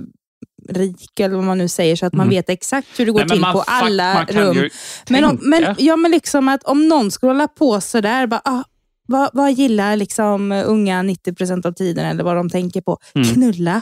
rik, 0.70 1.20
eller 1.20 1.36
vad 1.36 1.44
man 1.46 1.58
nu 1.58 1.68
säger, 1.68 1.96
så 1.96 2.06
att 2.06 2.14
man 2.14 2.28
Mm. 2.28 2.36
vet 2.36 2.50
exakt 2.50 2.88
hur 3.00 3.06
det 3.06 3.12
går 3.12 3.20
Nej, 3.20 3.30
till 3.30 3.40
man 3.40 3.54
på 3.54 3.64
alla 3.68 4.26
rum. 4.26 4.70
Men, 5.10 5.26
om, 5.26 5.40
men, 5.42 5.76
ja, 5.78 5.96
men 5.96 6.12
liksom 6.12 6.48
att 6.50 6.64
om 6.64 6.88
någon 6.88 7.12
skulle 7.12 7.30
hålla 7.30 7.48
på 7.48 7.82
sådär, 7.82 8.28
bara, 8.28 8.42
ah, 8.44 8.64
vad, 9.08 9.30
vad 9.34 9.52
gillar 9.54 9.96
liksom 9.96 10.52
unga 10.52 11.04
90% 11.04 11.66
av 11.68 11.72
tiden, 11.72 12.06
eller 12.06 12.24
vad 12.24 12.36
de 12.36 12.50
tänker 12.50 12.82
på? 12.82 12.98
Mm. 13.16 13.28
Knulla. 13.28 13.82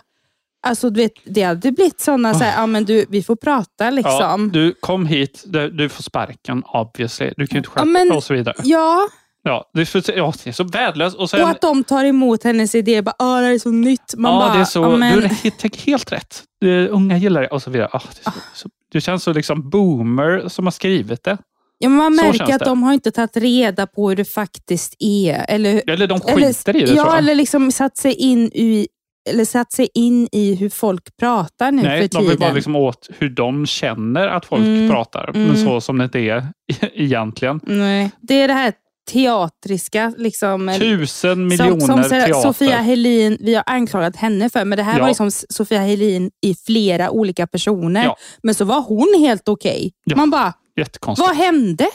Alltså, 0.65 0.89
du 0.89 1.01
vet, 1.01 1.11
det 1.25 1.41
hade 1.41 1.71
blivit 1.71 1.99
sådana, 2.01 2.33
så 2.33 2.43
här, 2.43 2.63
ah, 2.63 2.67
men 2.67 2.85
du, 2.85 3.05
vi 3.09 3.23
får 3.23 3.35
prata 3.35 3.83
Ja, 3.85 3.89
liksom. 3.89 4.51
du 4.51 4.73
kom 4.79 5.05
hit, 5.05 5.43
du, 5.45 5.69
du 5.69 5.89
får 5.89 6.03
sparken 6.03 6.63
obviously. 6.65 7.33
Du 7.37 7.47
kan 7.47 7.55
ju 7.55 7.57
inte 7.57 7.69
Ja, 7.75 7.81
sköta 7.81 7.85
men- 7.85 8.11
och 8.11 8.23
så 8.23 8.33
vidare. 8.33 8.55
Ja, 8.63 9.07
Ja, 9.47 9.69
det 9.73 9.81
är, 9.81 9.85
för, 9.85 10.17
ja, 10.17 10.33
det 10.43 10.49
är 10.49 10.53
så 10.53 10.63
värdelöst. 10.63 11.17
Och 11.17 11.29
sen, 11.29 11.43
och 11.43 11.49
att 11.49 11.61
de 11.61 11.83
tar 11.83 12.03
emot 12.05 12.43
hennes 12.43 12.75
idé. 12.75 13.01
Bara, 13.01 13.15
ah, 13.19 13.41
det 13.41 13.47
är 13.47 13.59
så 13.59 13.71
nytt. 13.71 14.13
Man 14.17 14.33
ja, 14.33 14.39
bara, 14.39 14.53
det 14.53 14.59
är 14.59 14.65
så, 14.65 14.79
ja, 14.81 14.97
men, 14.97 15.29
Du 15.43 15.49
tänker 15.51 15.79
helt 15.81 16.11
rätt. 16.11 16.43
Du, 16.61 16.87
unga 16.87 17.17
gillar 17.17 17.41
det 17.41 17.47
och 17.47 17.61
så 17.61 17.71
vidare. 17.71 17.89
Ah, 17.93 18.01
det, 18.09 18.23
så, 18.23 18.31
så, 18.53 18.69
du 18.91 19.01
känns 19.01 19.23
så 19.23 19.33
liksom 19.33 19.69
boomer 19.69 20.47
som 20.47 20.65
har 20.65 20.71
skrivit 20.71 21.23
det. 21.23 21.37
ja, 21.77 21.89
man 21.89 22.15
märker 22.15 22.43
att 22.53 22.59
det. 22.59 22.65
de 22.65 22.83
har 22.83 22.93
inte 22.93 23.11
tagit 23.11 23.37
reda 23.37 23.87
på 23.87 24.09
hur 24.09 24.15
det 24.15 24.25
faktiskt 24.25 24.95
är. 24.99 25.45
Eller, 25.49 25.81
Eller 25.89 26.07
de 26.07 26.21
eller, 26.27 26.47
skiter 26.47 26.75
i 26.75 26.85
det 26.85 26.91
ja, 26.93 27.17
eller 27.17 27.35
liksom 27.35 27.71
satt 27.71 27.97
sig 27.97 28.13
in 28.13 28.45
i 28.45 28.87
eller 29.29 29.45
satt 29.45 29.71
sig 29.73 29.87
in 29.93 30.27
i 30.31 30.55
hur 30.55 30.69
folk 30.69 31.17
pratar 31.19 31.71
nu 31.71 31.81
Nej, 31.81 32.01
för 32.01 32.07
de 32.07 32.17
vill 32.17 32.27
tiden. 32.27 32.39
bara 32.39 32.53
liksom 32.53 32.75
åt 32.75 33.09
hur 33.19 33.29
de 33.29 33.65
känner 33.65 34.27
att 34.27 34.45
folk 34.45 34.61
Mm, 34.65 34.89
pratar. 34.89 35.29
Men 35.33 35.45
mm. 35.49 35.65
så 35.65 35.81
som 35.81 35.97
det 35.97 36.03
inte 36.03 36.19
är 36.19 36.47
egentligen. 36.93 37.59
Nej, 37.63 38.11
det 38.21 38.41
är 38.41 38.47
det 38.47 38.53
här 38.53 38.73
teatriska. 39.11 40.13
Liksom, 40.17 40.75
Tusen 40.79 41.47
miljoner 41.47 41.79
som, 41.79 42.03
som 42.03 42.09
teater. 42.09 42.33
Sofia 42.33 42.77
Helin, 42.77 43.37
vi 43.39 43.55
har 43.55 43.63
anklagat 43.67 44.15
henne 44.15 44.49
för, 44.49 44.65
men 44.65 44.77
det 44.77 44.83
här 44.83 44.93
Ja. 44.97 45.01
var 45.01 45.07
liksom 45.07 45.31
Sofia 45.31 45.79
Helin 45.79 46.31
i 46.45 46.55
flera 46.65 47.09
olika 47.11 47.47
personer. 47.47 48.03
Ja. 48.03 48.15
Men 48.43 48.55
så 48.55 48.65
var 48.65 48.81
hon 48.81 49.15
helt 49.19 49.49
okej. 49.49 49.91
Ja. 50.03 50.15
Man 50.15 50.29
bara, 50.29 50.53
Jättekonstigt. 50.77 51.27
vad 51.27 51.37
hände? 51.37 51.87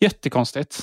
Jättekonstigt. 0.00 0.78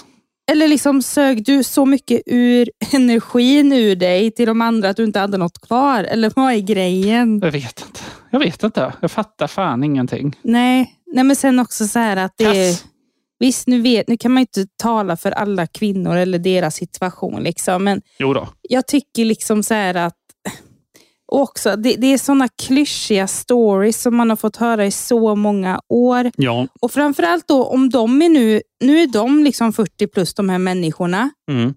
Eller 0.52 0.68
liksom 0.68 1.02
sög 1.02 1.46
du 1.46 1.64
så 1.64 1.86
mycket 1.86 2.22
ur 2.26 2.70
energin 2.94 3.74
ur 3.74 3.96
dig 3.96 4.32
till 4.32 4.46
de 4.46 4.62
andra 4.62 4.90
att 4.90 4.98
du 4.98 5.04
inte 5.04 5.20
hade 5.20 5.38
något 5.38 5.62
kvar? 5.62 6.04
Eller 6.04 6.32
vad 6.36 6.54
är 6.54 6.60
grejen? 6.60 7.40
Jag 7.44 7.52
vet 7.52 7.86
inte. 7.88 8.00
Jag 8.30 8.40
vet 8.40 8.64
inte. 8.64 8.94
Jag 9.02 9.12
fattar 9.12 9.48
fan 9.48 9.84
ingenting. 9.84 10.36
Nej, 10.42 10.96
nej 11.14 11.24
men 11.24 11.36
sen 11.36 11.60
också 11.60 11.88
så 11.88 12.00
här 12.00 12.18
att 12.18 12.34
det 12.38 12.46
är... 12.70 12.94
Visst, 13.40 13.68
nu, 13.68 13.82
vet, 13.82 14.08
nu 14.08 14.18
kan 14.18 14.32
man 14.34 14.42
inte 14.42 14.66
tala 14.84 15.18
för 15.18 15.32
alla 15.32 15.68
kvinnor 15.68 16.16
eller 16.16 16.40
deras 16.40 16.76
situation. 16.76 17.44
Liksom, 17.44 17.84
men 17.84 18.02
Jo 18.20 18.34
då. 18.34 18.48
jag 18.62 18.88
tycker 18.88 19.26
liksom 19.26 19.64
så 19.64 19.74
här 19.74 19.94
att 19.96 20.14
och 21.34 21.42
också, 21.42 21.76
det, 21.76 21.96
det 21.96 22.08
är 22.08 22.18
såna 22.18 22.48
klyschiga 22.48 23.28
stories 23.28 24.02
som 24.02 24.16
man 24.16 24.30
har 24.30 24.38
fått 24.38 24.56
höra 24.56 24.86
i 24.86 24.92
så 24.92 25.36
många 25.36 25.82
år. 25.90 26.32
Ja. 26.38 26.68
Och 26.82 26.92
framförallt 26.92 27.48
då 27.48 27.64
om 27.64 27.90
de 27.90 28.22
är 28.22 28.30
nu, 28.30 28.62
nu 28.84 29.00
är 29.00 29.08
de 29.08 29.44
liksom 29.44 29.74
40 29.74 30.08
plus 30.08 30.34
de 30.34 30.50
här 30.50 30.58
människorna. 30.58 31.30
Mm. 31.52 31.74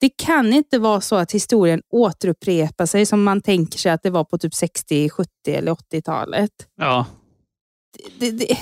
Det 0.00 0.08
kan 0.08 0.52
inte 0.52 0.78
vara 0.78 1.00
så 1.00 1.16
att 1.16 1.32
historien 1.32 1.82
återupprepar 1.92 2.86
sig 2.86 3.06
som 3.06 3.22
man 3.24 3.40
tänker 3.40 3.78
sig 3.78 3.92
att 3.92 4.02
det 4.02 4.10
var 4.10 4.24
på 4.24 4.38
typ 4.38 4.54
60, 4.54 5.10
70 5.10 5.30
eller 5.46 5.72
80-talet. 5.72 6.50
Ja. 6.80 7.06
Det, 8.18 8.30
det, 8.30 8.58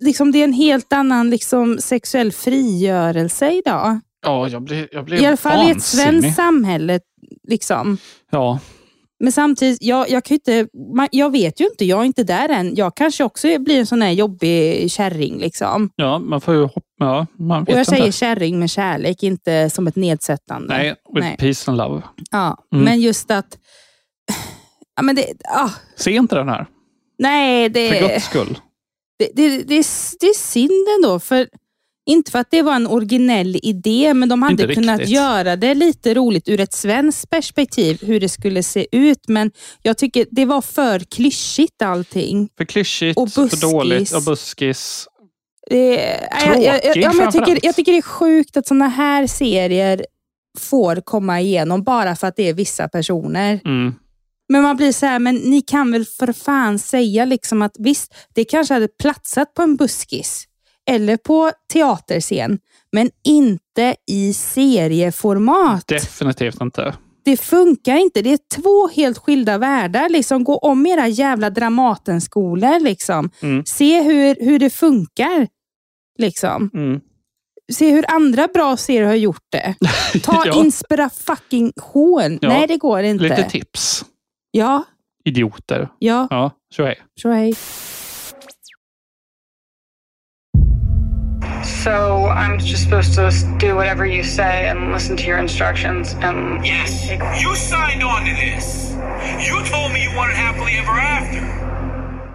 liksom 0.00 0.32
det 0.32 0.38
är 0.38 0.44
en 0.44 0.52
helt 0.52 0.92
annan 0.92 1.30
liksom 1.30 1.78
sexuell 1.78 2.32
frigörelse 2.32 3.50
idag. 3.50 4.00
Ja, 4.26 4.48
jag 4.48 4.62
blev, 4.62 4.88
jag 4.92 5.04
blev 5.04 5.20
I 5.20 5.26
alla 5.26 5.36
fall 5.36 5.68
i 5.68 5.70
ett 5.70 5.74
vansinnig. 5.76 6.22
svenskt 6.22 6.36
samhälle. 6.36 7.00
Liksom. 7.48 7.98
Ja. 8.30 8.58
Men 9.20 9.32
samtidigt, 9.32 9.78
jag, 9.82 10.10
jag, 10.10 10.24
kan 10.24 10.34
inte, 10.34 10.66
jag 11.10 11.30
vet 11.32 11.60
ju 11.60 11.64
inte, 11.64 11.84
jag 11.84 12.00
är 12.00 12.04
inte 12.04 12.24
där 12.24 12.48
än. 12.48 12.74
Jag 12.74 12.94
kanske 12.96 13.24
också 13.24 13.58
blir 13.58 13.78
en 13.78 13.86
sån 13.86 14.02
här 14.02 14.10
jobbig 14.10 14.90
kärring. 14.90 15.38
Liksom. 15.38 15.90
ja, 15.96 16.18
man 16.18 16.40
får 16.40 16.54
ju 16.54 16.62
hoppa. 16.62 16.80
Ja, 16.98 17.26
man 17.38 17.62
Och 17.62 17.68
vet 17.68 17.74
jag 17.74 17.80
inte. 17.80 17.90
säger 17.90 18.10
kärring 18.12 18.58
med 18.58 18.70
kärlek, 18.70 19.22
inte 19.22 19.70
som 19.70 19.86
ett 19.86 19.96
nedsättande. 19.96 20.68
Nej, 20.76 20.88
with 21.14 21.26
Nej. 21.26 21.36
peace 21.36 21.70
and 21.70 21.78
love. 21.78 22.02
Ja, 22.30 22.56
Mm. 22.72 22.84
Men 22.84 23.00
just 23.00 23.30
att... 23.30 23.58
Ja, 24.96 25.02
men 25.02 25.16
det, 25.16 25.26
ah, 25.54 25.70
Se 25.96 26.10
inte 26.12 26.36
den 26.36 26.48
här. 26.48 26.66
nej, 27.18 27.68
det, 27.68 27.88
För 27.90 28.08
guds 28.08 28.24
skull. 28.24 28.58
det, 29.18 29.28
det, 29.34 29.48
det, 29.48 29.86
det 30.20 30.26
är 30.26 30.38
synd 30.38 30.86
ändå. 30.98 31.20
För, 31.20 31.48
inte 32.06 32.30
för 32.30 32.38
att 32.38 32.50
det 32.50 32.62
var 32.62 32.74
en 32.74 32.86
originell 32.86 33.56
idé, 33.62 34.14
men 34.14 34.28
de 34.28 34.42
hade 34.42 34.62
Inte 34.62 34.74
kunnat 34.74 34.98
riktigt. 34.98 35.14
göra 35.14 35.56
det 35.56 35.74
lite 35.74 36.14
roligt 36.14 36.48
ur 36.48 36.60
ett 36.60 36.72
svenskt 36.72 37.30
perspektiv, 37.30 37.98
hur 38.02 38.20
det 38.20 38.28
skulle 38.28 38.62
se 38.62 38.86
ut. 38.92 39.28
Men 39.28 39.50
jag 39.82 39.98
tycker 39.98 40.26
det 40.30 40.44
var 40.44 40.60
för 40.62 40.98
klyschigt 40.98 41.82
allting. 41.82 42.48
För 42.56 42.64
klyschigt, 42.64 43.18
Och 43.18 43.30
för 43.30 43.60
dåligt 43.60 44.12
och 44.12 44.22
buskis. 44.22 45.08
Det, 45.70 45.94
jag, 46.46 46.62
jag, 46.62 46.64
jag, 46.64 46.82
Tråkig 46.82 47.02
ja, 47.02 47.12
men 47.12 47.24
jag, 47.24 47.32
tycker, 47.32 47.58
jag 47.62 47.76
tycker 47.76 47.92
det 47.92 47.98
är 47.98 48.02
sjukt 48.02 48.56
att 48.56 48.66
såna 48.66 48.88
här 48.88 49.26
serier 49.26 50.06
får 50.58 50.96
komma 50.96 51.40
igenom 51.40 51.82
bara 51.82 52.16
för 52.16 52.26
att 52.26 52.36
det 52.36 52.48
är 52.48 52.54
vissa 52.54 52.88
personer. 52.88 53.60
Mm. 53.64 53.94
Men 54.48 54.62
man 54.62 54.76
blir 54.76 54.92
så 54.92 55.06
här, 55.06 55.18
men 55.18 55.34
ni 55.34 55.62
kan 55.62 55.92
väl 55.92 56.04
för 56.04 56.32
fan 56.32 56.78
säga 56.78 57.24
liksom 57.24 57.62
att 57.62 57.76
visst, 57.78 58.14
det 58.34 58.44
kanske 58.44 58.74
hade 58.74 58.88
platsat 58.88 59.54
på 59.54 59.62
en 59.62 59.76
buskis 59.76 60.46
eller 60.90 61.16
på 61.16 61.50
teaterscen, 61.72 62.58
men 62.92 63.10
inte 63.24 63.96
i 64.10 64.32
serieformat. 64.34 65.86
Definitivt 65.86 66.60
inte. 66.60 66.94
Det 67.24 67.36
funkar 67.36 67.96
inte. 67.96 68.22
Det 68.22 68.32
är 68.32 68.38
två 68.62 68.88
helt 68.88 69.18
skilda 69.18 69.58
världar. 69.58 70.08
Liksom, 70.08 70.44
gå 70.44 70.58
om 70.58 70.86
era 70.86 71.08
jävla 71.08 71.50
Dramatenskolor. 71.50 72.80
Liksom. 72.80 73.30
Mm. 73.42 73.64
Se 73.66 74.02
hur, 74.02 74.36
hur 74.44 74.58
det 74.58 74.70
funkar. 74.70 75.48
Liksom. 76.18 76.70
Mm. 76.74 77.00
Se 77.72 77.90
hur 77.90 78.04
andra 78.10 78.48
bra 78.54 78.76
serier 78.76 79.06
har 79.06 79.14
gjort 79.14 79.44
det. 79.52 79.74
Ta 80.22 80.42
Ja. 80.46 80.64
inspira 80.64 81.10
fucking 81.10 81.72
hån. 81.76 82.38
Ja. 82.42 82.48
Nej, 82.48 82.66
det 82.66 82.76
går 82.76 83.02
inte. 83.02 83.24
Lite 83.24 83.42
tips. 83.50 84.04
Ja, 84.50 84.84
Idioter. 85.24 85.88
ja. 85.98 86.26
Ja, 86.30 86.50
så 87.20 87.30
hej. 87.30 87.54
So 91.84 92.28
I'm 92.28 92.58
just 92.58 92.84
supposed 92.84 93.14
to 93.14 93.30
do 93.58 93.76
whatever 93.76 94.06
you 94.06 94.24
say 94.24 94.68
and 94.70 94.92
listen 94.92 95.16
to 95.16 95.24
your 95.24 95.38
instructions 95.38 96.16
and 96.22 96.66
Yes, 96.66 97.10
you 97.10 97.54
signed 97.54 98.02
on 98.02 98.24
to 98.24 98.34
this. 98.34 98.94
You 99.48 99.62
told 99.64 99.92
me 99.92 100.02
you 100.04 100.16
wanted 100.16 100.36
happily 100.36 100.78
ever 100.78 100.92
after. 100.92 101.40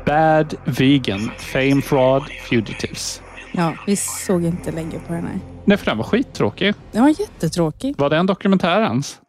Bad 0.06 0.56
Vegan, 0.65 1.32
Fame 1.38 1.82
Fraud, 1.82 2.24
Fugitives. 2.50 3.22
Ja, 3.51 3.74
vi 3.88 3.96
såg 3.96 4.44
inte 4.44 4.72
längre 4.72 5.00
på 5.08 5.13
den 5.13 5.24
här. 5.24 5.39
Nej, 5.65 5.77
för 5.77 5.86
den 5.86 5.98
var 5.98 6.06
skittråkig. 6.06 6.74
Den 6.91 7.01
var 7.01 7.10
jättetråkig. 7.10 7.96
Var 7.98 8.10
det 8.10 8.18
en 8.18 8.25
dokumentär 8.25 8.82
ens? 8.82 9.20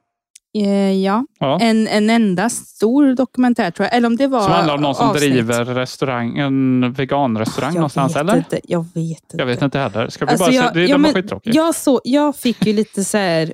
Eh, 0.59 0.93
ja, 1.03 1.25
Ja. 1.41 1.59
En, 1.61 1.89
en 1.89 2.11
enda 2.11 2.51
stor 2.51 3.15
dokumentär 3.15 3.71
tror 3.71 3.87
jag. 3.87 3.97
Eller 3.97 4.07
om 4.07 4.17
det 4.17 4.27
var 4.27 4.43
Som 4.43 4.53
handlar 4.53 4.75
om 4.75 4.81
någon 4.81 4.95
som 4.95 5.09
avsnitt. 5.09 5.33
driver 5.33 5.65
restaurang, 5.65 6.39
en 6.39 6.93
veganrestaurang 6.93 7.71
Jag 7.71 7.75
någonstans, 7.75 8.17
eller? 8.17 8.37
Inte, 8.37 8.61
jag 8.65 8.87
vet 8.95 8.95
inte. 9.23 9.37
Jag 9.37 9.47
vet 9.47 9.63
inte 9.63 9.79
heller. 9.79 10.09
Ska 10.09 10.25
vi 10.25 10.31
Alltså, 10.31 10.45
bara 10.47 10.55
jag, 10.55 10.65
se? 10.75 10.81
Det, 10.81 10.87
ja, 10.87 10.99
men 10.99 11.15
jag, 11.43 11.75
så, 11.75 12.01
jag 12.05 12.37
fick 12.37 12.67
ju 12.67 12.73
lite 12.73 13.05
så 13.05 13.19
här... 13.19 13.53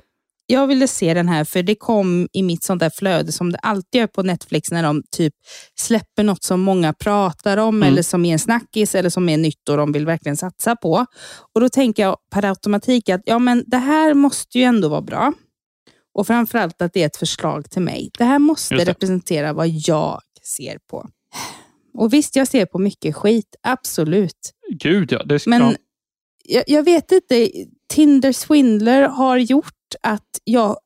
Jag 0.49 0.67
ville 0.67 0.87
se 0.87 1.13
den 1.13 1.29
här 1.29 1.43
för 1.43 1.63
det 1.63 1.75
kom 1.75 2.27
i 2.33 2.43
mitt 2.43 2.63
sånt 2.63 2.79
där 2.79 2.89
flöde 2.89 3.31
som 3.31 3.51
det 3.51 3.57
alltid 3.57 3.99
gör 3.99 4.07
på 4.07 4.23
Netflix 4.23 4.71
när 4.71 4.83
de 4.83 5.03
typ 5.17 5.33
släpper 5.79 6.23
något 6.23 6.43
som 6.43 6.61
många 6.61 6.93
pratar 6.93 7.57
om 7.57 7.75
Mm. 7.75 7.87
eller 7.89 8.01
som 8.01 8.25
är 8.25 8.33
en 8.33 8.39
snackis 8.39 8.95
eller 8.95 9.09
som 9.09 9.29
är 9.29 9.37
nytt 9.37 9.69
och 9.69 9.77
de 9.77 9.91
vill 9.91 10.05
verkligen 10.05 10.37
satsa 10.37 10.75
på. 10.75 11.05
Och 11.55 11.61
Då 11.61 11.69
tänker 11.69 12.03
jag 12.03 12.17
per 12.31 12.45
automatik 12.45 13.09
att 13.09 13.21
ja, 13.25 13.39
men 13.39 13.63
det 13.67 13.77
här 13.77 14.13
måste 14.13 14.57
ju 14.59 14.63
ändå 14.63 14.89
vara 14.89 15.01
bra. 15.01 15.33
Och 16.17 16.27
framförallt 16.27 16.81
att 16.81 16.93
det 16.93 17.01
är 17.01 17.05
ett 17.05 17.17
förslag 17.17 17.69
till 17.69 17.81
mig. 17.81 18.09
Det 18.17 18.23
här 18.23 18.39
måste 18.39 18.75
det. 18.75 18.85
representera 18.85 19.53
vad 19.53 19.67
jag 19.67 20.21
ser 20.43 20.79
på. 20.89 21.09
Och 21.93 22.13
visst, 22.13 22.35
jag 22.35 22.47
ser 22.47 22.65
på 22.65 22.79
mycket 22.79 23.15
skit. 23.15 23.55
Absolut. 23.63 24.53
Gud 24.69 25.11
ja. 25.11 25.23
Det, 25.23 25.47
Men 25.47 25.61
ja. 25.61 25.73
jag, 26.43 26.63
jag 26.67 26.83
vet 26.83 27.11
inte, 27.11 27.51
Tinder 27.93 28.31
Swindler 28.31 29.01
har 29.01 29.37
gjort 29.37 29.73
att 30.01 30.39
jag, 30.43 30.77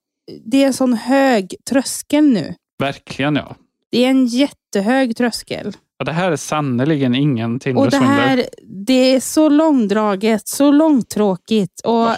det 0.46 0.64
är 0.64 0.68
en 0.68 0.74
sån 0.74 0.94
hög 0.94 1.56
tröskel 1.70 2.24
nu. 2.24 2.56
Verkligen 2.80 3.36
ja. 3.36 3.56
Det 3.92 4.06
är 4.06 4.10
en 4.10 4.26
jättehög 4.26 5.18
tröskel. 5.18 5.74
ja. 5.98 6.06
Det 6.06 6.12
här 6.12 6.32
är 6.32 6.36
sannerligen 6.36 7.16
ingen 7.16 7.60
Tinder 7.60 7.82
Och 7.82 7.92
det 7.92 7.98
här, 7.98 8.46
det 8.86 9.16
är 9.16 9.20
så 9.20 9.50
långdraget, 9.50 10.48
så 10.48 10.72
långtråkigt. 10.72 11.82
Och 11.84 12.16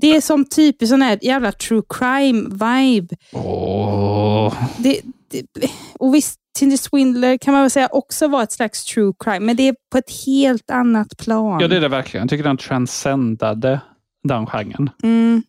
Det 0.00 0.16
är 0.16 0.20
som 0.20 0.44
typ 0.44 0.76
sån 0.88 1.02
här 1.02 1.18
jävla 1.22 1.52
true 1.52 1.82
crime-vibe. 1.88 3.16
Åh. 3.32 4.54
Det, 4.78 5.00
det, 5.30 5.68
och 5.98 6.14
visst, 6.14 6.40
Tinder 6.58 6.76
Swindler 6.76 7.36
kan 7.38 7.52
man 7.54 7.62
väl 7.62 7.70
säga 7.70 7.88
också 7.92 8.28
var 8.28 8.42
ett 8.42 8.52
slags 8.52 8.84
true 8.84 9.12
crime, 9.18 9.40
men 9.40 9.56
det 9.56 9.68
är 9.68 9.74
på 9.92 9.98
ett 9.98 10.10
helt 10.26 10.70
annat 10.70 11.16
plan. 11.18 11.60
Ja, 11.60 11.68
det 11.68 11.76
är 11.76 11.80
det 11.80 11.88
verkligen. 11.88 12.22
Jag 12.24 12.30
tycker 12.30 12.44
den 12.44 12.56
transcendade 12.56 13.80
den 14.28 14.46
genren. 14.46 14.90
Mm. 15.02 15.42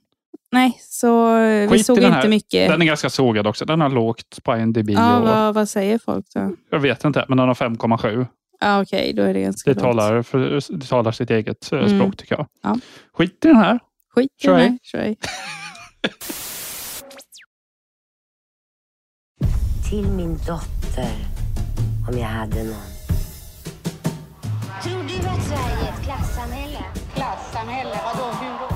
Nej, 0.51 0.77
så 0.81 1.37
vi 1.37 1.67
Skit 1.71 1.85
såg 1.85 1.97
i 1.97 2.01
den 2.01 2.15
inte 2.15 2.27
mycket. 2.29 2.69
Den 2.69 2.81
är 2.81 2.85
ganska 2.85 3.09
sågad 3.09 3.47
också. 3.47 3.65
Den 3.65 3.81
har 3.81 3.89
lågt 3.89 4.43
på 4.43 4.57
IMDb. 4.57 4.89
ja, 4.89 5.17
och, 5.17 5.27
vad, 5.27 5.53
vad 5.53 5.69
säger 5.69 5.97
folk 5.97 6.25
då? 6.33 6.55
Jag 6.69 6.79
vet 6.79 7.03
inte, 7.05 7.25
men 7.27 7.37
den 7.37 7.47
har 7.47 7.55
5,7. 7.55 8.27
Ja, 8.59 8.81
Okej, 8.81 9.13
då 9.13 9.23
är 9.23 9.33
det 9.33 9.41
ganska 9.41 9.73
Det 9.73 9.79
talar, 9.79 10.21
för, 10.21 10.61
det 10.77 10.85
talar 10.85 11.11
sitt 11.11 11.29
eget 11.29 11.71
eh, 11.71 11.79
Mm. 11.79 11.99
språk 11.99 12.17
tycker 12.17 12.35
jag. 12.35 12.47
Ja. 12.63 12.77
Skit 13.13 13.45
i 13.45 13.47
den 13.47 13.57
här. 13.57 13.79
Skit 14.15 14.31
i 14.41 14.77
Shrey. 14.83 15.15
Till 19.89 20.07
min 20.07 20.37
dotter, 20.37 21.15
om 22.09 22.17
jag 22.17 22.27
hade 22.27 22.63
någon. 22.63 22.75
Tror 24.83 25.03
du 25.03 25.15
att 25.27 25.43
Sverige 25.43 25.87
är 25.87 25.93
ett 25.93 26.03
klassamhälle? 26.03 26.83
Klassamhälle? 27.15 27.99
Vadå? 28.05 28.31
Hur 28.41 28.49
då? 28.59 28.67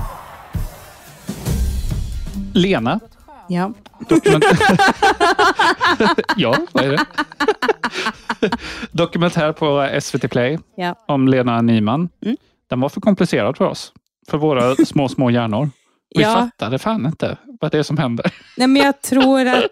Lena. 2.54 3.00
Ja. 3.48 3.72
Dokument... 4.08 4.44
ja, 6.36 6.56
vad 6.72 6.84
är 6.84 6.90
det? 6.90 7.06
Dokumentär 8.92 9.52
på 9.52 9.88
SVT 10.00 10.30
Play 10.30 10.58
Ja. 10.76 10.94
om 11.08 11.28
Lena 11.28 11.62
Nyman. 11.62 12.08
Mm. 12.24 12.36
Den 12.70 12.80
var 12.80 12.88
för 12.88 13.00
komplicerad 13.00 13.56
för 13.56 13.64
oss. 13.64 13.92
För 14.28 14.38
våra 14.38 14.74
små, 14.76 15.08
små 15.08 15.30
hjärnor. 15.30 15.70
Vi 16.14 16.22
Ja. 16.22 16.34
fattade 16.34 16.78
fan 16.78 17.06
inte 17.06 17.38
vad 17.60 17.72
det 17.72 17.78
är 17.78 17.82
som 17.82 17.98
händer. 17.98 18.32
Nej, 18.56 18.68
men 18.68 18.82
jag 18.82 19.02
tror 19.02 19.46
att 19.46 19.70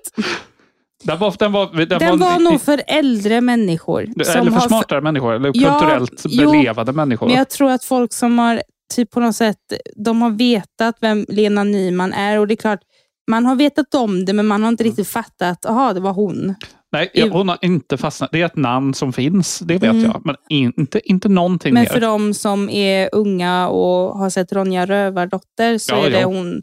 Den 1.05 1.19
var, 1.19 1.35
den 1.39 1.53
var, 1.53 1.67
den 1.73 1.89
den 1.99 2.19
var 2.19 2.31
var, 2.33 2.39
nog 2.39 2.61
för 2.61 2.83
äldre 2.87 3.41
människor. 3.41 4.03
eller 4.03 4.51
för 4.51 4.61
smartare 4.61 5.01
människor. 5.01 5.35
Eller 5.35 5.51
Ja, 5.55 5.79
kulturellt 5.79 6.23
jo, 6.29 6.51
belevade 6.53 6.93
människor. 6.93 7.27
Men 7.27 7.37
jag 7.37 7.51
tror 7.51 7.71
att 7.71 7.85
folk 7.85 8.13
som 8.13 8.39
har 8.39 8.63
typ 8.95 9.11
på 9.11 9.21
något 9.21 9.37
sätt, 9.37 9.59
de 9.97 10.23
har 10.23 10.31
vetat 10.31 10.97
vem 11.01 11.27
Lena 11.29 11.65
Nyman 11.65 12.13
är 12.13 12.39
och 12.39 12.47
det 12.49 12.55
är 12.55 12.57
klart, 12.57 12.81
man 13.29 13.47
har 13.47 13.55
vetat 13.57 13.95
om 13.95 14.25
det 14.25 14.33
men 14.33 14.47
man 14.47 14.63
har 14.63 14.69
inte 14.69 14.83
Mm. 14.85 14.91
riktigt 14.91 15.09
fattat, 15.09 15.67
aha 15.67 15.93
det 15.93 16.01
var 16.01 16.13
hon. 16.13 16.55
Nej, 16.93 17.11
jag, 17.15 17.29
hon 17.31 17.49
har 17.49 17.59
inte 17.63 17.97
fastnat. 17.97 18.33
Det 18.33 18.41
är 18.43 18.47
ett 18.47 18.57
namn 18.57 18.95
som 18.95 19.13
finns, 19.13 19.59
det 19.59 19.75
vet 19.75 19.83
Mm. 19.83 20.05
jag. 20.05 20.23
Men 20.25 20.37
inte, 20.49 21.01
inte 21.11 21.29
någonting 21.29 21.75
Men 21.75 21.83
mer. 21.83 21.91
för 21.91 22.01
de 22.01 22.35
som 22.35 22.69
är 22.71 23.09
unga 23.13 23.69
och 23.69 24.19
har 24.19 24.31
sett 24.31 24.53
Ronja 24.53 24.87
Rövardotter 24.87 25.79
så 25.79 25.95
Ja, 25.95 26.07
är 26.07 26.11
det 26.11 26.21
ja. 26.21 26.27
hon 26.27 26.63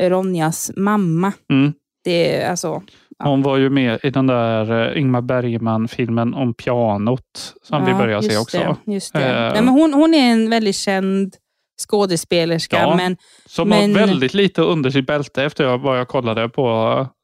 Ronjas 0.00 0.70
mamma. 0.76 1.32
Mm. 1.50 1.72
Det 2.04 2.36
är 2.42 2.50
alltså, 2.50 2.82
Hon 3.18 3.42
var 3.42 3.56
ju 3.56 3.70
med 3.70 3.98
i 4.02 4.10
den 4.10 4.26
där 4.26 4.90
eh, 4.96 5.00
Ingmar 5.00 5.20
Bergman-filmen 5.20 6.34
om 6.34 6.54
pianot 6.54 7.20
som 7.62 7.84
vi 7.84 7.90
ja, 7.90 7.98
börjar 7.98 8.20
se 8.22 8.36
också. 8.36 8.76
Det, 8.84 8.92
just 8.92 9.12
det. 9.12 9.24
Eh, 9.24 9.52
Nej, 9.52 9.62
men 9.62 9.68
hon, 9.68 9.94
hon 9.94 10.14
är 10.14 10.32
en 10.32 10.50
väldigt 10.50 10.76
känd 10.76 11.34
skådespelerska. 11.80 12.78
Ja, 12.78 12.96
men, 12.96 13.16
Som 13.46 13.68
men, 13.68 13.96
har 13.96 14.06
väldigt 14.06 14.34
lite 14.34 14.62
under 14.62 14.90
sitt 14.90 15.06
bälte 15.06 15.42
efter 15.44 15.76
vad 15.78 15.98
jag 15.98 16.08
kollade 16.08 16.48
på 16.48 16.62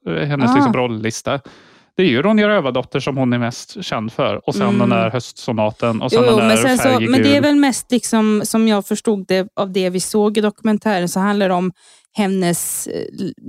eh, 0.08 0.12
hennes 0.14 0.50
Ah. 0.50 0.54
liksom 0.54 0.72
rolllista. 0.72 1.40
Det 1.96 2.02
är 2.02 2.06
ju 2.06 2.22
Ronja 2.22 2.48
Rövardotter 2.48 3.00
som 3.00 3.16
hon 3.16 3.32
är 3.32 3.38
mest 3.38 3.84
känd 3.84 4.12
för. 4.12 4.48
Och 4.48 4.54
sen 4.54 4.62
Mm. 4.62 4.78
den 4.78 4.88
där 4.88 5.10
höstsonaten 5.10 6.02
och 6.02 6.10
sen 6.12 6.22
Jo, 6.26 6.36
den 6.36 6.48
där 6.48 6.62
men, 6.62 6.78
så, 6.78 7.00
men 7.10 7.22
det 7.22 7.36
är 7.36 7.40
väl 7.40 7.54
mest 7.56 7.90
liksom, 7.90 8.42
som 8.44 8.68
jag 8.68 8.86
förstod 8.86 9.24
det 9.28 9.48
av 9.56 9.72
det 9.72 9.90
vi 9.90 10.00
såg 10.00 10.38
i 10.38 10.40
dokumentären 10.40 11.08
så 11.08 11.20
handlar 11.20 11.48
det 11.48 11.54
om 11.54 11.72
hennes 12.12 12.86
eh, 12.86 13.04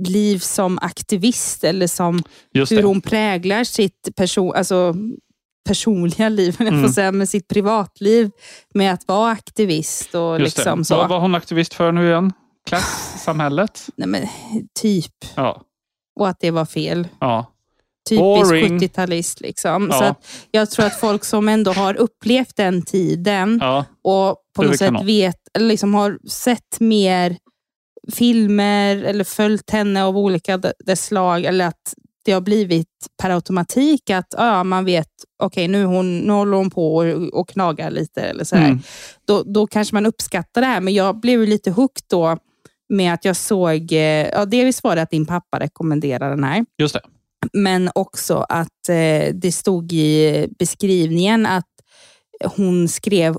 liv 0.08 0.38
som 0.38 0.78
aktivist 0.82 1.64
eller 1.64 1.86
som 1.86 2.22
hur 2.54 2.82
hon 2.82 3.00
präglar 3.00 3.64
sitt 3.64 4.08
person, 4.16 4.54
alltså, 4.54 4.94
personliga 5.64 6.28
liv, 6.28 6.56
mm. 6.60 6.66
jag 6.66 6.78
Mm. 6.78 6.88
får 6.88 6.94
säga, 6.94 7.12
med 7.12 7.28
sitt 7.28 7.48
privatliv 7.48 8.30
med 8.74 8.92
att 8.92 9.08
vara 9.08 9.30
aktivist 9.30 10.14
och 10.14 10.40
Just 10.40 10.56
liksom 10.56 10.78
det. 10.78 10.84
så. 10.84 10.96
Vad 10.96 11.08
var 11.08 11.20
hon 11.20 11.34
aktivist 11.34 11.74
för 11.74 11.92
nu 11.92 12.06
igen? 12.08 12.32
Klassamhället? 12.68 13.86
Nej, 13.96 14.08
men, 14.08 14.26
typ. 14.80 15.14
Ja. 15.34 15.62
Och 16.20 16.28
att 16.28 16.40
det 16.40 16.50
var 16.50 16.64
fel. 16.64 17.08
ja. 17.20 17.46
Typisk 18.08 18.20
Boring. 18.22 18.78
70-talist. 18.78 19.40
Liksom. 19.40 19.88
Ja. 19.92 19.98
Så 19.98 20.04
att 20.04 20.26
jag 20.50 20.70
tror 20.70 20.86
att 20.86 21.00
folk 21.00 21.24
som 21.24 21.48
ändå 21.48 21.72
har 21.72 21.94
upplevt 21.94 22.56
den 22.56 22.82
tiden 22.82 23.58
Ja. 23.62 23.84
och 24.02 24.36
på 24.56 24.62
Det 24.62 24.68
något 24.68 24.78
sätt 24.78 25.02
vet, 25.04 25.36
eller 25.54 25.66
liksom 25.66 25.94
har 25.94 26.18
sett 26.28 26.80
mer 26.80 27.36
filmer 28.12 28.96
eller 28.96 29.24
följt 29.24 29.70
henne 29.70 30.04
av 30.04 30.16
olika 30.18 30.56
dess 30.86 31.04
slag 31.06 31.44
eller 31.44 31.66
att 31.66 31.94
det 32.24 32.32
har 32.32 32.40
blivit 32.40 32.88
per 33.22 33.30
automatik 33.30 34.10
att 34.10 34.34
ja, 34.36 34.64
man 34.64 34.84
vet, 34.84 35.08
okej 35.42 35.68
nu, 35.68 35.84
hon, 35.84 36.18
nu 36.18 36.32
håller 36.32 36.56
hon 36.56 36.70
på 36.70 36.96
och, 36.96 37.04
och 37.40 37.48
knagar 37.48 37.90
lite 37.90 38.20
eller 38.20 38.44
sådär. 38.44 38.64
Mm. 38.64 38.80
Då, 39.26 39.42
då 39.42 39.66
kanske 39.66 39.94
man 39.94 40.06
uppskattar 40.06 40.60
det 40.60 40.66
här, 40.66 40.80
men 40.80 40.94
jag 40.94 41.20
blev 41.20 41.40
lite 41.40 41.70
hooked 41.70 42.04
då 42.10 42.38
med 42.88 43.14
att 43.14 43.24
jag 43.24 43.36
såg, 43.36 43.92
eh, 43.92 44.28
ja 44.28 44.44
dels 44.44 44.82
var 44.82 44.96
det 44.96 45.02
att 45.02 45.10
din 45.10 45.26
pappa 45.26 45.60
rekommenderade 45.60 46.34
den 46.34 46.44
här, 46.44 46.64
Just 46.78 46.94
det. 46.94 47.00
men 47.52 47.90
också 47.94 48.46
att 48.48 48.88
eh, 48.88 49.34
det 49.34 49.52
stod 49.52 49.92
i 49.92 50.48
beskrivningen 50.58 51.46
att 51.46 51.64
hon 52.44 52.88
skrev, 52.88 53.36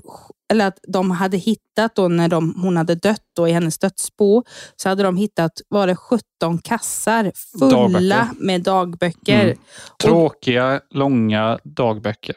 eller 0.50 0.66
att 0.66 0.78
de 0.88 1.10
hade 1.10 1.36
hittat 1.36 1.94
då 1.94 2.08
när 2.08 2.28
de, 2.28 2.54
hon 2.62 2.76
hade 2.76 2.94
dött 2.94 3.22
då 3.36 3.48
i 3.48 3.52
hennes 3.52 3.78
dödsbo, 3.78 4.44
så 4.76 4.88
hade 4.88 5.02
de 5.02 5.16
hittat, 5.16 5.52
var 5.68 5.86
det 5.86 5.96
17 5.96 6.58
kassar 6.64 7.32
fulla 7.58 7.70
Dagböcker. 7.70 8.28
med 8.44 8.62
dagböcker. 8.62 9.44
Mm. 9.44 9.58
Tråkiga, 10.02 10.80
långa 10.90 11.58
dagböcker. 11.64 12.36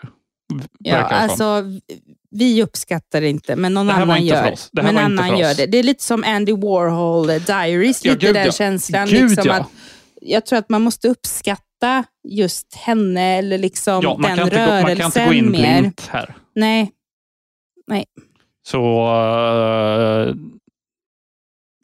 Ja, 0.80 0.98
alltså, 0.98 1.64
vi 2.32 2.64
uppskattar 2.64 3.22
det 3.22 3.30
inte, 3.30 3.56
men 3.56 3.74
någon 3.74 3.90
annan 3.90 4.26
gör. 4.26 4.56
Det 4.72 4.82
men 4.82 4.98
annan 4.98 5.38
gör 5.38 5.54
det. 5.54 5.66
Det 5.66 5.78
är 5.78 5.84
lite 5.84 6.04
som 6.04 6.24
Andy 6.24 6.52
Warhol 6.54 7.30
eh, 7.30 7.36
Diaries, 7.36 8.06
Ja, 8.06 8.12
lite 8.14 8.26
gud, 8.26 8.36
den 8.36 8.46
ja. 8.46 8.52
känslan. 8.52 9.08
Gud, 9.08 9.22
liksom 9.30 9.44
ja. 9.48 9.54
att, 9.54 9.68
jag 10.22 10.46
tror 10.46 10.60
att 10.60 10.70
man 10.70 10.82
måste 10.82 11.08
uppskatta 11.08 12.04
just 12.28 12.76
henne 12.76 13.38
eller 13.38 13.58
liksom 13.58 14.02
Ja, 14.04 14.20
den 14.22 14.40
inte 14.40 14.66
gå, 14.66 14.72
man 14.72 14.96
kan 14.96 15.06
inte 15.06 15.26
gå 15.26 15.34
in 15.34 15.46
rörelsen 15.46 15.52
mer. 15.52 15.82
blint 15.82 16.08
här. 16.12 16.36
Nej. 16.58 16.92
Nej. 17.88 18.06
Så 18.68 18.78
eh, 19.02 20.36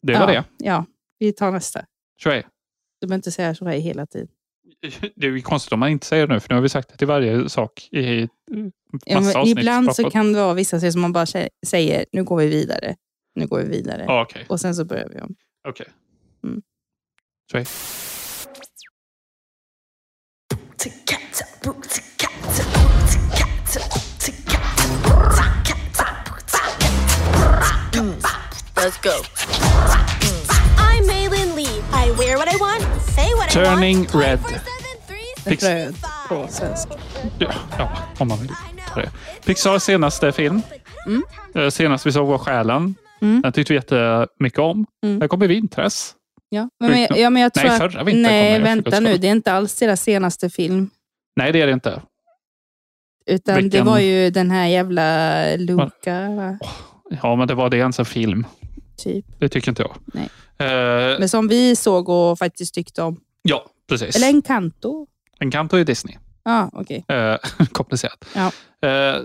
det 0.02 0.12
var 0.12 0.20
ja, 0.20 0.26
det. 0.26 0.44
Ja, 0.58 0.86
vi 1.18 1.32
tar 1.32 1.50
nästa. 1.52 1.84
Shrey. 2.22 2.42
Du 3.00 3.06
behöver 3.06 3.14
inte 3.18 3.32
säga 3.32 3.54
så 3.54 3.64
här 3.64 3.76
hela 3.78 4.06
tiden. 4.06 4.28
Det 5.16 5.26
är 5.26 5.30
ju 5.30 5.42
konstigt 5.42 5.72
om 5.72 5.80
man 5.80 5.88
inte 5.88 6.06
säger 6.06 6.26
det 6.26 6.34
nu, 6.34 6.40
för 6.40 6.48
nu 6.48 6.54
har 6.54 6.62
vi 6.62 6.68
sagt 6.68 6.88
det 6.88 6.96
till 6.96 7.06
varje 7.06 7.48
sak 7.48 7.88
i 7.92 8.28
massa 9.14 9.30
Ja, 9.32 9.40
avsnitt. 9.40 9.58
ibland 9.58 9.94
så 9.96 10.10
kan 10.10 10.32
det 10.32 10.38
vara 10.40 10.54
vissa 10.54 10.80
saker 10.80 10.90
som 10.90 11.00
man 11.00 11.12
bara 11.12 11.24
sä- 11.24 11.48
säger, 11.66 12.06
nu 12.12 12.24
går 12.24 12.36
vi 12.36 12.46
vidare. 12.48 12.96
Nu 13.34 13.46
går 13.46 13.58
vi 13.60 13.68
vidare. 13.68 14.04
Ja, 14.08 14.22
okej. 14.22 14.46
Och 14.48 14.60
sen 14.60 14.74
så 14.74 14.84
börjar 14.84 15.08
vi 15.08 15.20
om. 15.20 15.34
Okej. 15.68 15.86
Mm. 16.44 16.62
Shrey. 17.52 17.64
Let's 28.84 28.98
go. 29.02 29.10
I'm 30.78 31.06
Maylin 31.06 31.56
Lee. 31.56 31.80
I 31.92 32.10
wear 32.18 32.36
what 32.36 32.48
I 32.54 32.56
want, 32.60 32.82
say 33.02 33.34
what 33.34 33.56
I 33.56 33.58
want. 33.58 33.68
Turning 33.80 34.06
Red. 34.12 34.38
Pix- 35.44 35.64
Röd 35.64 35.94
på 36.28 36.46
svenska. 36.50 36.94
Ja, 37.38 37.52
ja, 37.78 37.88
om 38.18 38.28
man 38.28 38.38
vill 38.38 38.48
det. 38.94 39.10
Pixars 39.44 39.82
senaste 39.82 40.32
film. 40.32 40.62
Mm. 41.06 41.22
Eh, 41.54 41.68
Senast 41.70 42.06
vi 42.06 42.12
såg 42.12 42.28
var 42.28 42.38
Själen. 42.38 42.94
Mm. 43.20 43.42
Den 43.42 43.52
tyckte 43.52 43.72
vi 43.72 43.76
jättemycket 43.76 44.58
om. 44.58 44.86
Mm. 45.04 45.18
Den 45.18 45.28
kom 45.28 45.42
i 45.42 45.46
vintras. 45.46 46.14
Ja, 46.48 46.68
men, 46.80 46.90
men, 46.90 47.08
ja, 47.16 47.30
men 47.30 47.42
jag 47.42 47.54
tror 47.54 47.68
Nej, 47.68 47.78
förra 47.78 48.04
vintern 48.04 48.22
Nej, 48.22 48.60
vänta 48.60 49.00
nu. 49.00 49.16
Det 49.18 49.26
är 49.26 49.32
inte 49.32 49.52
alls 49.52 49.74
deras 49.78 50.02
senaste 50.02 50.50
film. 50.50 50.90
Nej, 51.36 51.52
det 51.52 51.60
är 51.62 51.66
det 51.66 51.72
inte. 51.72 52.02
Utan 53.26 53.54
det 53.54 53.62
Vilken- 53.62 53.86
var 53.86 53.98
ju 53.98 54.30
den 54.30 54.50
här 54.50 54.66
jävla 54.66 55.42
Luca, 55.56 56.30
va? 56.30 56.58
Ja, 57.22 57.36
men 57.36 57.48
det 57.48 57.54
var 57.54 57.70
det 57.70 57.76
ens 57.76 57.98
en 57.98 58.04
film. 58.04 58.46
Typ. 58.96 59.24
Det 59.38 59.48
tycker 59.48 59.68
inte 59.70 59.82
jag. 59.82 59.96
Nej. 60.04 60.28
Eh, 60.58 61.18
Men 61.18 61.28
som 61.28 61.48
vi 61.48 61.76
såg 61.76 62.08
och 62.08 62.38
faktiskt 62.38 62.74
tyckte 62.74 63.02
om. 63.02 63.20
ja, 63.42 63.64
precis. 63.88 64.16
Eller 64.16 64.26
Encanto. 64.28 65.06
En 65.38 65.46
Encanto 65.46 65.76
är 65.76 65.84
Disney. 65.84 66.16
Ja, 66.44 66.70
okej. 66.72 67.04
Eh, 67.08 67.36
komplicerat. 67.72 68.24
Ja. 68.34 68.50
Eh, 68.88 69.16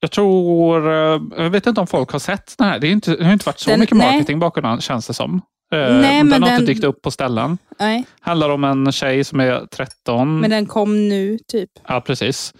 jag 0.00 0.10
tror... 0.10 0.88
eh, 0.92 1.20
jag 1.36 1.50
vet 1.50 1.66
inte 1.66 1.80
om 1.80 1.86
folk 1.86 2.10
har 2.12 2.18
sett 2.18 2.54
den 2.58 2.66
här. 2.68 2.78
Det, 2.78 2.86
är 2.86 2.90
inte, 2.92 3.16
det 3.16 3.24
har 3.24 3.32
inte 3.32 3.46
varit 3.46 3.58
så 3.60 3.70
Den- 3.70 3.80
mycket 3.80 3.96
nej. 3.96 4.12
marketing 4.12 4.38
bakom 4.38 4.62
den, 4.62 4.80
känns 4.80 5.06
det 5.06 5.14
som. 5.14 5.34
Eh, 5.72 5.78
Nej, 5.78 6.18
den 6.18 6.28
men 6.28 6.42
har 6.42 6.50
den- 6.50 6.60
inte 6.60 6.72
dykt 6.72 6.84
upp 6.84 7.02
på 7.02 7.10
ställen. 7.10 7.58
Nej, 7.78 8.04
handlar 8.20 8.48
om 8.50 8.64
en 8.64 8.92
tjej 8.92 9.24
som 9.24 9.40
är 9.40 9.66
13. 9.66 10.40
men 10.40 10.50
den 10.50 10.66
kom 10.66 11.08
nu, 11.08 11.38
typ. 11.48 11.70
Ja, 11.88 12.00
precis. 12.00 12.54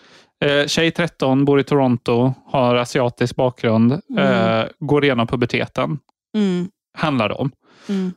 Eh, 0.45 0.67
tjej 0.67 0.91
13, 0.91 1.45
bor 1.45 1.61
i 1.61 1.65
Toronto, 1.65 2.35
har 2.47 2.75
asiatisk 2.77 3.37
bakgrund, 3.37 4.01
Mm. 4.11 4.59
eh, 4.61 4.67
går 4.79 5.05
igenom 5.05 5.27
puberteten. 5.27 5.99
Mm. 6.37 6.69
Handlar 6.99 7.41
om. 7.41 7.51
Mm. 7.89 8.13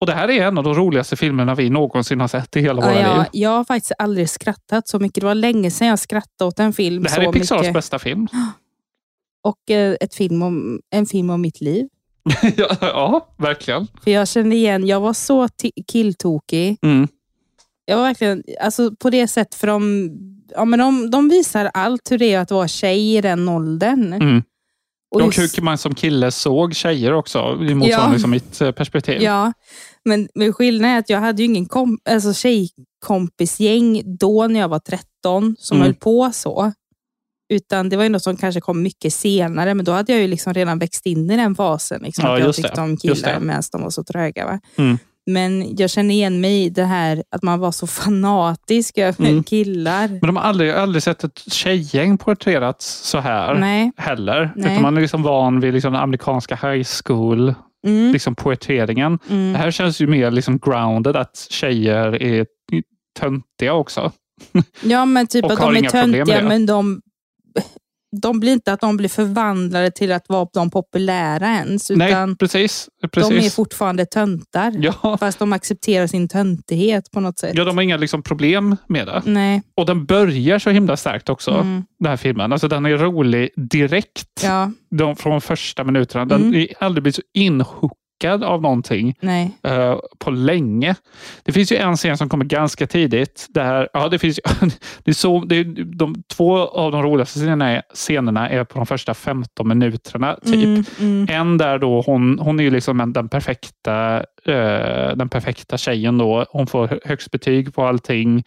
Och 0.00 0.06
Det 0.06 0.12
här 0.12 0.30
är 0.30 0.46
en 0.46 0.58
av 0.58 0.64
de 0.64 0.74
roligaste 0.74 1.16
filmerna 1.16 1.54
vi 1.54 1.70
någonsin 1.70 2.20
har 2.20 2.28
sett 2.28 2.56
i 2.56 2.60
hela 2.60 2.82
Ja, 2.82 2.88
våra 2.88 3.00
jag, 3.00 3.16
liv. 3.18 3.26
jag 3.32 3.50
har 3.50 3.64
faktiskt 3.64 3.92
aldrig 3.98 4.30
skrattat 4.30 4.88
så 4.88 4.98
mycket. 4.98 5.20
Det 5.20 5.26
var 5.26 5.34
länge 5.34 5.70
sedan 5.70 5.88
jag 5.88 5.98
skrattade 5.98 6.48
åt 6.48 6.58
en 6.58 6.72
film 6.72 7.02
Det 7.02 7.10
här 7.10 7.22
är 7.22 7.32
Pixars 7.32 7.58
mycket. 7.60 7.74
bästa 7.74 7.98
film. 7.98 8.28
Och 9.44 9.70
eh, 9.70 9.96
ett 10.00 10.14
film 10.14 10.42
om, 10.42 10.80
en 10.90 11.06
film 11.06 11.30
om 11.30 11.40
mitt 11.40 11.60
liv. 11.60 11.88
ja, 12.56 12.76
ja, 12.80 13.28
verkligen. 13.38 13.86
För 14.04 14.10
jag 14.10 14.28
kände 14.28 14.56
igen, 14.56 14.86
jag 14.86 15.00
var 15.00 15.12
så 15.12 15.48
killtokig. 15.92 16.78
Mm. 16.82 17.08
Jag 17.84 17.96
var 17.96 18.04
verkligen, 18.04 18.42
alltså 18.60 18.90
på 18.96 19.10
det 19.10 19.28
sättet, 19.28 19.54
för 19.54 19.66
de, 19.66 20.10
ja, 20.54 20.64
men 20.64 20.78
de, 20.78 21.10
de 21.10 21.28
visar 21.28 21.70
allt 21.74 22.10
hur 22.10 22.18
det 22.18 22.32
är 22.34 22.40
att 22.40 22.50
vara 22.50 22.68
tjej 22.68 23.16
i 23.16 23.20
den 23.20 23.48
åldern. 23.48 24.12
Mm. 24.12 24.42
Och 25.10 25.20
Och 25.22 25.34
hur 25.36 25.62
man 25.62 25.78
som 25.78 25.94
kille 25.94 26.30
såg 26.30 26.74
tjejer 26.74 27.12
också, 27.12 27.38
i 27.38 27.74
motsvarande 27.74 27.88
Ja. 27.88 28.12
liksom 28.12 28.30
mitt 28.30 28.60
eh, 28.60 28.70
perspektiv. 28.72 29.22
Ja, 29.22 29.52
men, 30.04 30.28
men 30.34 30.52
skillnaden 30.52 30.94
är 30.96 30.98
att 30.98 31.10
jag 31.10 31.20
hade 31.20 31.42
ju 31.42 31.48
ingen 31.48 31.66
kom, 31.66 31.98
alltså 32.10 32.32
tjejkompisgäng 32.34 34.02
då 34.18 34.46
när 34.46 34.60
jag 34.60 34.68
var 34.68 34.78
13 34.78 35.56
som 35.58 35.76
Mm. 35.76 35.84
höll 35.86 35.94
på 35.94 36.30
så. 36.34 36.72
Utan 37.52 37.88
det 37.88 37.96
var 37.96 38.02
ju 38.04 38.08
något 38.08 38.22
som 38.22 38.36
kanske 38.36 38.60
kom 38.60 38.82
mycket 38.82 39.14
senare, 39.14 39.74
men 39.74 39.84
då 39.84 39.92
hade 39.92 40.12
jag 40.12 40.20
ju 40.20 40.28
liksom 40.28 40.54
redan 40.54 40.78
växt 40.78 41.06
in 41.06 41.30
i 41.30 41.36
den 41.36 41.54
fasen. 41.54 42.02
Liksom, 42.02 42.24
Ja, 42.24 42.34
att 42.34 42.40
jag 42.40 42.54
tyckte 42.54 42.72
det. 42.74 42.80
om 42.82 42.96
killar 42.96 43.40
medan 43.40 43.62
de 43.72 43.82
var 43.82 43.90
så 43.90 44.04
tröga. 44.04 44.44
Va? 44.46 44.60
Mm. 44.76 44.98
Men 45.26 45.76
jag 45.76 45.90
känner 45.90 46.14
igen 46.14 46.40
mig 46.40 46.64
i 46.64 46.68
det 46.70 46.84
här 46.84 47.22
att 47.30 47.42
man 47.42 47.60
var 47.60 47.72
så 47.72 47.86
fanatisk 47.86 48.98
över 48.98 49.24
Mm. 49.28 49.42
killar. 49.44 50.08
Men 50.08 50.20
de 50.20 50.36
har 50.36 50.42
aldrig, 50.42 50.70
aldrig 50.70 51.02
sett 51.02 51.24
ett 51.24 51.52
tjejgäng 51.52 52.18
porträtterats 52.18 53.08
så 53.10 53.18
här 53.18 53.54
Nej. 53.54 53.92
heller. 53.96 54.52
Nej. 54.56 54.72
Utan 54.72 54.82
man 54.82 54.96
är 54.96 55.00
liksom 55.00 55.22
van 55.22 55.60
vid 55.60 55.74
liksom 55.74 55.92
den 55.92 56.02
amerikanska 56.02 56.54
high 56.54 56.86
school 57.04 57.54
Mm. 57.86 58.12
liksom 58.12 58.34
poeteringen. 58.34 59.18
Mm. 59.30 59.52
Det 59.52 59.58
här 59.58 59.70
känns 59.70 60.00
ju 60.00 60.06
mer 60.06 60.30
liksom 60.30 60.58
grounded, 60.58 61.16
att 61.16 61.46
tjejer 61.50 62.22
är 62.22 62.46
töntiga 63.20 63.72
också. 63.72 64.12
Ja, 64.82 65.04
men 65.04 65.26
typ 65.26 65.44
att 65.44 65.58
de 65.58 65.76
är 65.76 65.82
töntiga, 65.90 66.42
men 66.42 66.66
de, 66.66 67.00
de 68.22 68.40
blir 68.40 68.52
inte 68.52 68.72
att 68.72 68.80
de 68.80 68.96
blir 68.96 69.08
förvandlade 69.08 69.90
till 69.90 70.12
att 70.12 70.28
vara 70.28 70.48
de 70.52 70.70
populära 70.70 71.46
ens. 71.46 71.90
Utan 71.90 72.28
Nej, 72.28 72.36
precis. 72.36 72.88
de 73.00 73.06
är 73.06 73.08
precis. 73.08 73.54
fortfarande 73.54 74.06
töntar. 74.06 74.72
Ja. 75.02 75.16
Fast 75.20 75.38
de 75.38 75.52
accepterar 75.52 76.06
sin 76.06 76.28
töntighet 76.28 77.10
på 77.10 77.20
något 77.20 77.38
sätt. 77.38 77.52
Ja, 77.54 77.64
de 77.64 77.76
har 77.76 77.82
inga 77.82 77.96
liksom 77.96 78.22
problem 78.22 78.76
med 78.86 79.06
det. 79.06 79.22
Nej. 79.24 79.62
Och 79.76 79.86
den 79.86 80.04
börjar 80.04 80.58
så 80.58 80.70
himla 80.70 80.96
starkt 80.96 81.28
också, 81.28 81.50
Mm. 81.50 81.84
den 81.98 82.08
här 82.10 82.16
filmen. 82.16 82.52
Alltså 82.52 82.68
den 82.68 82.86
är 82.86 82.96
rolig 82.96 83.50
direkt. 83.56 84.26
Ja, 84.42 84.70
De, 84.90 85.16
från 85.16 85.40
första 85.40 85.84
minuterna. 85.84 86.24
Den 86.24 86.40
Mm. 86.42 86.54
är 86.54 86.68
aldrig 86.84 87.02
blivit 87.02 87.16
så 87.16 87.22
inhookad 87.34 87.96
av 88.28 88.62
någonting 88.62 89.14
eh, 89.62 89.98
på 90.18 90.30
länge. 90.30 90.94
Det 91.42 91.52
finns 91.52 91.72
ju 91.72 91.76
en 91.76 91.96
scen 91.96 92.18
som 92.18 92.28
kommer 92.28 92.44
ganska 92.44 92.86
tidigt. 92.86 93.46
Där, 93.48 93.88
ja, 93.92 94.08
det 94.08 94.18
finns, 94.18 94.40
det 95.04 95.10
är 95.10 95.14
så, 95.14 95.44
det 95.44 95.56
är, 95.56 95.64
de, 95.84 96.22
två 96.28 96.58
av 96.58 96.92
de 96.92 97.02
roligaste 97.02 97.38
scenerna 97.38 97.70
är, 97.70 97.82
scenerna 97.94 98.48
är 98.48 98.64
på 98.64 98.78
de 98.78 98.86
första 98.86 99.14
15 99.14 99.68
minuterna. 99.68 100.36
Typ. 100.44 100.54
Mm, 100.54 100.84
mm. 101.00 101.26
En 101.30 101.58
där 101.58 101.78
då 101.78 102.02
hon, 102.06 102.38
hon 102.38 102.60
är 102.60 102.64
ju 102.64 102.70
liksom 102.70 103.00
en, 103.00 103.12
den, 103.12 103.28
perfekta, 103.28 104.16
eh, 104.44 105.16
den 105.16 105.28
perfekta 105.28 105.78
tjejen. 105.78 106.18
Då. 106.18 106.46
Hon 106.50 106.66
får 106.66 106.88
hö- 106.88 106.98
högst 107.04 107.30
betyg 107.30 107.74
på 107.74 107.86
allting. 107.86 108.44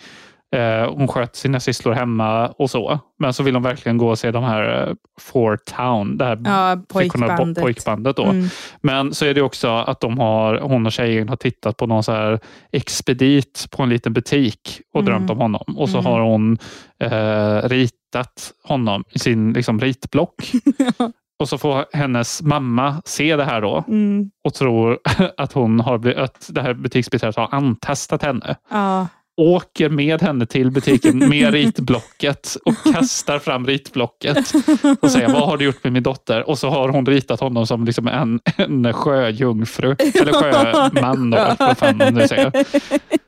Eh, 0.53 0.93
hon 0.93 1.07
sköter 1.07 1.37
sina 1.37 1.59
sysslor 1.59 1.93
hemma 1.93 2.47
och 2.47 2.69
så. 2.69 2.99
Men 3.19 3.33
så 3.33 3.43
vill 3.43 3.53
hon 3.55 3.63
verkligen 3.63 3.97
gå 3.97 4.09
och 4.09 4.19
se 4.19 4.31
de 4.31 4.43
här 4.43 4.87
uh, 4.89 4.93
Four 5.21 5.57
Town, 5.57 6.17
det 6.17 6.25
här 6.25 6.39
Ja, 6.45 6.77
pojkbandet. 6.87 7.63
pojkbandet. 7.63 8.15
Då. 8.15 8.23
Mm. 8.23 8.47
Men 8.81 9.13
så 9.13 9.25
är 9.25 9.33
det 9.33 9.41
också 9.41 9.67
att 9.69 9.99
de 9.99 10.19
har, 10.19 10.59
hon 10.59 10.85
och 10.85 10.91
tjejen 10.91 11.29
har 11.29 11.35
tittat 11.35 11.77
på 11.77 11.87
någon 11.87 12.03
så 12.03 12.11
här 12.11 12.39
expedit 12.71 13.67
på 13.71 13.83
en 13.83 13.89
liten 13.89 14.13
butik 14.13 14.81
och 14.93 15.01
Mm. 15.01 15.11
drömt 15.13 15.29
om 15.31 15.37
honom. 15.37 15.75
Och 15.77 15.89
så 15.89 15.97
Mm. 15.99 16.11
har 16.11 16.19
hon 16.21 16.57
eh, 16.99 17.69
ritat 17.69 18.51
honom 18.63 19.03
i 19.09 19.19
sin 19.19 19.53
liksom, 19.53 19.79
ritblock. 19.79 20.35
Och 21.39 21.49
så 21.49 21.57
får 21.57 21.85
hennes 21.93 22.41
mamma 22.41 23.01
se 23.05 23.35
det 23.35 23.43
här 23.43 23.61
då 23.61 23.83
Mm. 23.87 24.31
och 24.43 24.53
tror 24.53 24.99
att, 25.37 25.53
hon 25.53 25.79
har 25.79 26.07
att 26.19 26.47
det 26.49 26.61
här 26.61 26.73
butiksbiträdet 26.73 27.35
har 27.35 27.47
antestat 27.51 28.23
henne. 28.23 28.55
Ja. 28.71 29.07
Åker 29.37 29.89
med 29.89 30.21
henne 30.21 30.45
till 30.45 30.71
butiken 30.71 31.29
med 31.29 31.53
ritblocket 31.53 32.57
och 32.65 32.93
kastar 32.93 33.39
fram 33.39 33.67
ritblocket 33.67 34.37
och 35.01 35.11
säger 35.11 35.27
vad 35.27 35.45
har 35.45 35.57
du 35.57 35.65
gjort 35.65 35.83
med 35.83 35.93
min 35.93 36.03
dotter? 36.03 36.49
Och 36.49 36.59
så 36.59 36.69
har 36.69 36.89
hon 36.89 37.05
ritat 37.05 37.39
honom 37.39 37.67
som 37.67 37.85
liksom 37.85 38.07
en, 38.07 38.39
en 38.57 38.93
sjöjungfru 38.93 39.95
eller 40.21 40.33
sjöman. 40.33 41.33
Eller 41.33 41.55
vad 41.59 41.77
fan 41.77 41.97
man 41.97 42.13
nu 42.13 42.27
säger. 42.27 42.51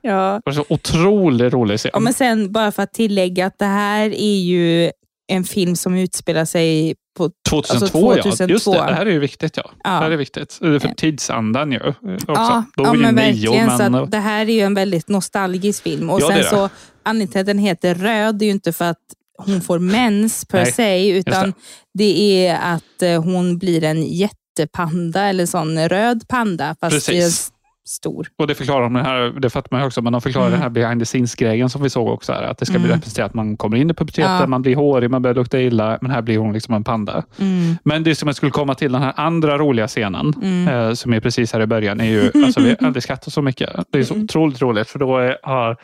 ja. 0.01 0.41
Det 0.45 0.51
var 0.51 0.53
så 0.53 0.65
otroligt 0.69 1.53
rolig 1.53 1.79
scen. 1.79 1.91
ja, 1.93 1.99
men 1.99 2.13
sen 2.13 2.51
bara 2.51 2.71
för 2.71 2.83
att 2.83 2.93
tillägga 2.93 3.45
att 3.45 3.59
det 3.59 3.65
här 3.65 4.09
är 4.09 4.39
ju 4.39 4.91
en 5.27 5.43
film 5.43 5.75
som 5.75 5.95
utspelar 5.95 6.45
sig 6.45 6.95
på 7.17 7.31
2002, 7.49 8.11
alltså 8.11 8.29
ja. 8.29 8.47
2002. 8.47 8.53
Just 8.53 8.65
det, 8.65 8.71
det 8.71 8.93
här 8.93 9.05
är 9.05 9.11
ju 9.11 9.19
viktigt. 9.19 9.57
Ja. 9.57 9.71
Ja. 9.83 9.89
Det 9.89 9.95
här 9.97 10.11
är 10.11 10.17
viktigt. 10.17 10.53
För 10.53 10.93
tidsandan 10.95 11.71
ju. 11.71 11.79
Också. 11.79 12.23
Ja, 12.27 12.63
Då 12.77 12.83
ja 12.83 12.93
men 12.93 13.15
nio, 13.15 13.23
verkligen. 13.25 13.65
men... 13.65 13.93
Så 13.93 14.05
det 14.05 14.17
här 14.19 14.41
är 14.49 14.53
ju 14.53 14.61
en 14.61 14.73
väldigt 14.73 15.09
nostalgisk 15.09 15.83
film. 15.83 16.09
Och 16.09 16.21
Ja, 16.21 16.27
det 16.27 16.33
sen 16.33 16.43
det. 16.43 16.49
så, 16.49 16.69
anledningen 17.03 17.31
till 17.31 17.39
att 17.41 17.45
den 17.47 17.57
heter 17.59 17.95
Röd 17.95 18.41
är 18.41 18.45
ju 18.45 18.51
inte 18.51 18.73
för 18.73 18.85
att 18.85 18.97
hon 19.37 19.61
får 19.61 19.79
mens 19.79 20.45
per 20.45 20.63
Nej, 20.63 20.71
se, 20.71 21.09
utan 21.17 21.53
det. 21.93 22.47
är 22.47 22.55
att 22.75 23.01
eh, 23.01 23.23
hon 23.23 23.57
blir 23.57 23.83
en 23.83 24.03
jättepanda, 24.03 25.21
eller 25.23 25.45
sån 25.45 25.89
röd 25.89 26.27
panda, 26.27 26.75
fast 26.81 26.95
Precis. 26.95 27.07
det 27.07 27.17
är 27.23 27.27
s- 27.27 27.49
stor. 27.87 28.27
Och 28.37 28.47
det 28.47 28.55
förklarar 28.55 28.81
de 28.83 28.95
här, 28.95 29.39
det 29.39 29.49
fattar 29.49 29.67
man 29.71 29.81
ju 29.81 29.87
också, 29.87 30.01
men 30.01 30.13
de 30.13 30.21
förklarar 30.21 30.47
Mm. 30.47 30.59
den 30.59 30.61
här 30.61 30.69
behind 30.69 31.01
the 31.01 31.05
scenes-grejen 31.05 31.69
som 31.69 31.81
vi 31.83 31.89
såg 31.89 32.07
också. 32.07 32.33
Här, 32.33 32.43
att 32.43 32.57
det 32.57 32.65
ska 32.65 32.73
bli 32.79 32.85
Mm. 32.85 32.95
representerat 32.97 33.29
att 33.29 33.33
man 33.33 33.57
kommer 33.57 33.77
in 33.77 33.89
i 33.89 33.93
puberteten, 33.93 34.31
Ja. 34.31 34.47
man 34.47 34.61
blir 34.61 34.75
hårig, 34.75 35.09
man 35.09 35.21
börjar 35.21 35.35
lukta 35.35 35.59
illa, 35.61 35.97
men 36.01 36.11
här 36.11 36.21
blir 36.21 36.37
hon 36.37 36.53
liksom 36.53 36.73
en 36.73 36.83
panda. 36.83 37.23
Mm. 37.39 37.77
Men 37.83 38.03
det 38.03 38.15
som 38.15 38.27
jag 38.27 38.35
skulle 38.35 38.51
komma 38.51 38.75
till, 38.75 38.91
den 38.91 39.01
här 39.01 39.13
andra 39.15 39.57
roliga 39.57 39.87
scenen, 39.87 40.33
Mm. 40.41 40.67
eh, 40.67 40.93
som 40.93 41.13
är 41.13 41.19
precis 41.19 41.53
här 41.53 41.61
i 41.61 41.65
början, 41.67 41.99
är 42.01 42.05
ju, 42.05 42.31
alltså 42.45 42.61
vi 42.61 42.69
har 42.69 42.87
aldrig 42.87 43.03
skrattat 43.03 43.33
så 43.33 43.41
mycket. 43.41 43.69
Det 43.91 43.99
är 43.99 44.03
så 44.03 44.15
otroligt 44.15 44.61
roligt, 44.61 44.89
för 44.89 44.99
då 44.99 45.17
är, 45.17 45.37
har 45.43 45.77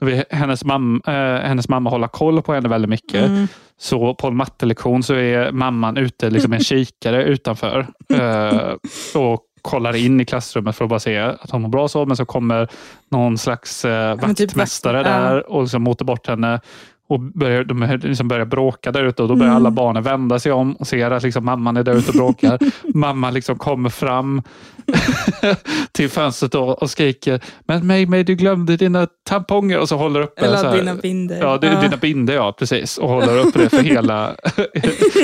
då 0.00 0.06
vill 0.06 0.24
hennes, 0.30 0.64
mam, 0.64 1.02
eh, 1.06 1.12
hennes 1.14 1.68
mamma 1.68 1.90
hålla 1.90 2.08
koll 2.08 2.42
på 2.42 2.54
henne 2.54 2.68
väldigt 2.68 2.88
mycket. 2.90 3.26
Mm. 3.28 3.48
Så 3.78 4.14
på 4.14 4.26
en 4.28 4.36
mattelektion 4.36 5.02
så 5.02 5.14
är 5.14 5.52
mamman 5.52 5.96
ute 5.96 6.30
liksom 6.30 6.52
en 6.52 6.60
kikare 6.64 7.24
utanför 7.24 7.86
eh, 8.14 8.72
och 9.20 9.40
kollar 9.64 9.96
in 9.96 10.20
i 10.20 10.24
klassrummet 10.24 10.76
för 10.76 10.84
att 10.84 10.88
bara 10.88 11.00
se 11.00 11.18
att 11.18 11.50
hon 11.50 11.62
mår 11.62 11.68
bra 11.68 11.88
så. 11.88 12.06
Men 12.06 12.16
så 12.16 12.24
kommer 12.24 12.68
någon 13.08 13.38
slags 13.38 13.84
eh, 13.84 14.14
typ 14.14 14.28
vaktmästare 14.28 14.96
vakt- 14.96 15.08
ja. 15.10 15.18
där 15.18 15.50
och 15.50 15.62
liksom 15.62 15.82
motar 15.82 16.04
bort 16.04 16.26
henne. 16.26 16.60
Och 17.08 17.20
börjar, 17.20 17.64
de 17.64 17.98
liksom 18.02 18.28
börjar 18.28 18.44
bråka 18.46 18.92
där 18.92 19.04
ute 19.04 19.22
och 19.22 19.28
då 19.28 19.34
börjar 19.36 19.50
Mm. 19.50 19.56
alla 19.62 19.70
barnen 19.70 20.02
vända 20.02 20.38
sig 20.38 20.52
om 20.52 20.72
och 20.76 20.86
ser 20.86 21.10
att 21.10 21.22
liksom 21.22 21.44
mamman 21.44 21.76
är 21.76 21.82
där 21.82 21.94
ute 21.94 22.08
och 22.10 22.14
bråkar. 22.16 22.58
mamman 22.94 23.34
liksom 23.34 23.58
kommer 23.58 23.88
fram 23.90 24.42
till 25.92 26.08
fönstret 26.10 26.52
då 26.52 26.62
och 26.64 26.90
skriker 26.90 27.40
Men 27.66 27.86
May, 27.86 28.06
May, 28.06 28.22
du 28.22 28.34
glömde 28.34 28.76
dina 28.76 29.06
tamponger 29.28 29.78
och 29.78 29.88
så 29.88 29.96
håller 29.96 30.20
upp 30.20 30.38
Eller 30.38 30.56
så 30.56 30.66
här- 30.68 30.76
dina 30.76 30.94
binder. 30.94 31.38
Ja, 31.40 31.58
det, 31.58 31.66
Ja. 31.66 31.80
dina 31.80 31.96
binder 31.96 32.34
ja, 32.34 32.52
precis. 32.58 32.98
Och 32.98 33.08
håller 33.08 33.38
upp 33.38 33.54
det 33.54 33.68
för 33.68 33.82
hela, 33.82 34.34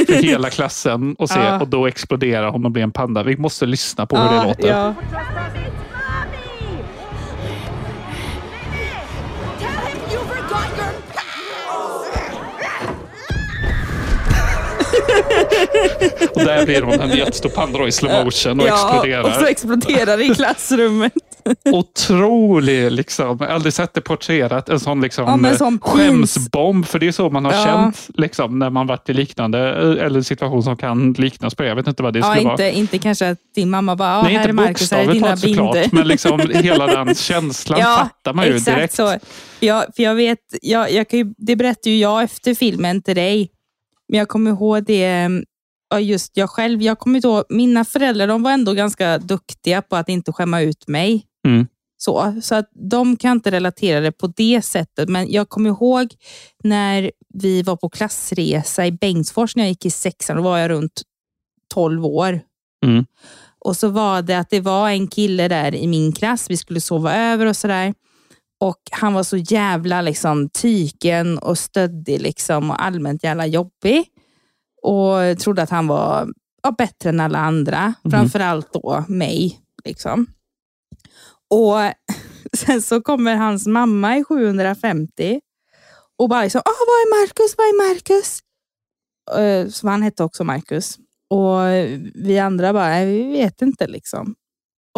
för 0.07 0.23
hela 0.23 0.51
klassen 0.51 1.15
och, 1.19 1.29
se, 1.29 1.41
Ja. 1.41 1.61
och 1.61 1.69
då 1.69 1.87
exploderar 1.87 2.51
hon 2.51 2.65
och 2.65 2.71
blir 2.71 2.83
en 2.83 2.93
panda. 2.93 3.23
Vi 3.23 3.37
måste 3.37 3.67
lyssna 3.67 4.07
på 4.07 4.17
hur 4.17 4.37
det 4.39 4.45
låter. 4.45 4.95
Och 16.35 16.41
där 16.45 16.67
blir 16.67 16.83
hon 16.83 17.01
en 17.01 17.17
jättestor 17.17 17.49
panda 17.51 17.79
då 17.79 17.89
i 17.89 17.93
slow 17.93 18.25
motion 18.25 18.61
och 18.61 18.67
ja, 18.67 18.73
exploderar. 18.75 19.23
och 19.23 19.33
så 19.35 19.47
exploderar 19.47 20.17
det 20.17 20.25
i 20.25 20.35
klassrummet. 20.35 21.13
Otrolig, 21.73 22.93
liksom. 22.93 23.37
Jag 23.41 23.47
har 23.47 23.55
aldrig 23.55 23.73
sett 23.73 23.95
det 23.95 24.01
porträtterat. 24.01 24.69
En 24.69 24.81
sån, 24.81 25.01
liksom, 25.01 25.45
Ja, 25.45 25.57
sån 25.57 25.79
skämsbomb. 25.83 26.87
För 26.87 26.99
det 26.99 27.09
är 27.09 27.13
så 27.13 27.31
man 27.31 27.45
har 27.45 27.53
Ja. 27.53 27.65
känt 27.65 28.09
liksom, 28.15 28.59
när 28.59 28.71
man 28.71 28.87
varit 28.87 29.09
i 29.09 29.13
liknande 29.13 29.59
eh, 29.99 30.07
eller 30.07 30.23
situation 30.23 30.63
som 30.63 30.77
kan 30.77 31.13
liknas 31.13 31.55
på 31.55 31.63
det. 31.63 31.69
Jag 31.69 31.77
vet 31.77 31.87
inte 31.87 32.03
vad 32.03 32.13
det 32.13 32.19
Ja, 32.19 32.25
skulle 32.35 32.45
vara. 32.49 32.53
inte, 32.67 32.79
inte 32.79 32.99
kanske 32.99 33.31
att 33.31 33.39
din 33.55 33.71
mamma 33.71 33.97
bara, 33.97 34.09
ja, 34.09 34.23
Nej, 34.23 34.33
här 34.35 34.41
inte 34.41 34.51
är 34.51 34.67
Marcus, 34.67 34.91
här 34.93 35.09
är 35.09 35.13
dina 35.13 35.37
binder. 35.37 35.89
men 35.93 36.09
liksom 36.09 36.41
hela 36.55 36.87
den 36.87 37.15
känslan 37.15 37.81
fattar 37.83 38.33
man 38.33 38.47
ju 38.47 38.57
exakt 38.57 38.77
direkt. 38.77 38.95
Så. 38.95 39.15
Jag, 39.61 39.85
för 39.97 40.03
jag 40.03 40.15
vet, 40.15 40.39
jag, 40.63 40.93
jag 40.93 41.09
kan 41.09 41.19
ju, 41.19 41.35
det 41.39 41.57
berättade 41.57 41.91
ju 41.91 41.99
jag 41.99 42.23
efter 42.23 42.55
filmen 42.55 43.03
till 43.03 43.15
dig. 43.17 43.51
Men 44.09 44.19
jag 44.19 44.29
kommer 44.29 44.51
ihåg 44.51 44.85
det, 44.85 45.01
ja, 45.11 45.29
just 45.99 46.37
jag 46.37 46.51
själv, 46.51 46.83
jag 46.83 46.99
kommer 46.99 47.27
ihåg, 47.27 47.45
mina 47.49 47.85
föräldrar 47.85 48.27
de 48.27 48.43
var 48.43 48.51
ändå 48.51 48.73
ganska 48.73 49.19
duktiga 49.19 49.83
på 49.83 49.97
att 49.97 50.09
inte 50.09 50.33
skämma 50.33 50.61
ut 50.61 50.89
mig. 50.89 51.27
Mm. 51.47 51.67
Så, 51.97 52.41
så 52.43 52.55
att 52.55 52.71
de 52.91 53.17
kan 53.17 53.33
inte 53.33 53.51
relatera 53.51 54.01
det 54.01 54.13
på 54.13 54.27
det 54.27 54.63
sättet. 54.63 55.09
Men 55.09 55.33
jag 55.33 55.49
kommer 55.49 55.71
ihåg 55.71 56.15
när 56.65 57.11
vi 57.35 57.63
var 57.63 57.77
på 57.77 57.89
klassresa 57.89 58.87
i 58.87 58.93
Bengtsfors 58.93 59.57
när 59.57 59.63
jag 59.63 59.69
gick 59.69 59.87
i 59.87 59.91
sexan. 59.91 60.37
Då 60.37 60.43
var 60.43 60.59
jag 60.59 60.71
runt 60.71 61.03
12 61.75 62.07
år. 62.07 62.41
Mm. 62.87 63.07
Och 63.59 63.77
så 63.77 63.89
var 63.89 64.23
det 64.23 64.39
att 64.39 64.51
det 64.51 64.61
var 64.61 64.91
en 64.91 65.09
kille 65.09 65.49
där 65.49 65.75
i 65.75 65.87
min 65.87 66.13
klass. 66.13 66.51
Vi 66.51 66.57
skulle 66.57 66.81
sova 66.81 67.17
över 67.17 67.47
och 67.47 67.57
sådär. 67.57 67.95
Och 68.61 68.81
han 68.91 69.13
var 69.13 69.23
så 69.23 69.37
jävla 69.37 70.03
liksom 70.03 70.49
tyken 70.49 71.39
och 71.39 71.59
stöddig 71.59 72.21
liksom, 72.21 72.71
och 72.71 72.85
allmänt 72.85 73.25
jävla 73.25 73.47
jobbig. 73.47 74.05
Och 74.83 75.39
trodde 75.39 75.63
att 75.63 75.71
han 75.71 75.87
var 75.87 76.29
ja, 76.63 76.71
bättre 76.79 77.09
än 77.09 77.21
alla 77.21 77.39
andra. 77.39 77.95
Mhm. 78.03 78.11
Framförallt 78.11 78.73
då 78.73 79.05
mig. 79.09 79.61
Liksom. 79.85 80.27
Och 81.51 81.77
Sen 82.57 82.83
så 82.83 83.01
kommer 83.01 83.37
hans 83.37 83.67
mamma 83.67 84.17
i 84.17 84.25
750 84.25 85.41
och 86.19 86.29
bara 86.29 86.43
liksom, 86.43 86.59
ah, 86.65 86.85
vad 86.87 86.97
är 86.97 87.21
Marcus? 87.21 87.55
Vad 87.59 87.67
är 87.67 87.89
Marcus? 87.89 88.39
Eh, 89.39 89.69
Så 89.71 89.89
han 89.89 90.03
hette 90.03 90.25
också 90.25 90.45
Marcus. 90.45 90.99
Och 91.31 91.59
vi 92.15 92.39
andra 92.39 92.73
bara, 92.73 92.89
"Nej, 92.89 93.07
vi 93.07 93.33
vet 93.33 93.63
inte 93.63 93.87
liksom. 93.87 94.35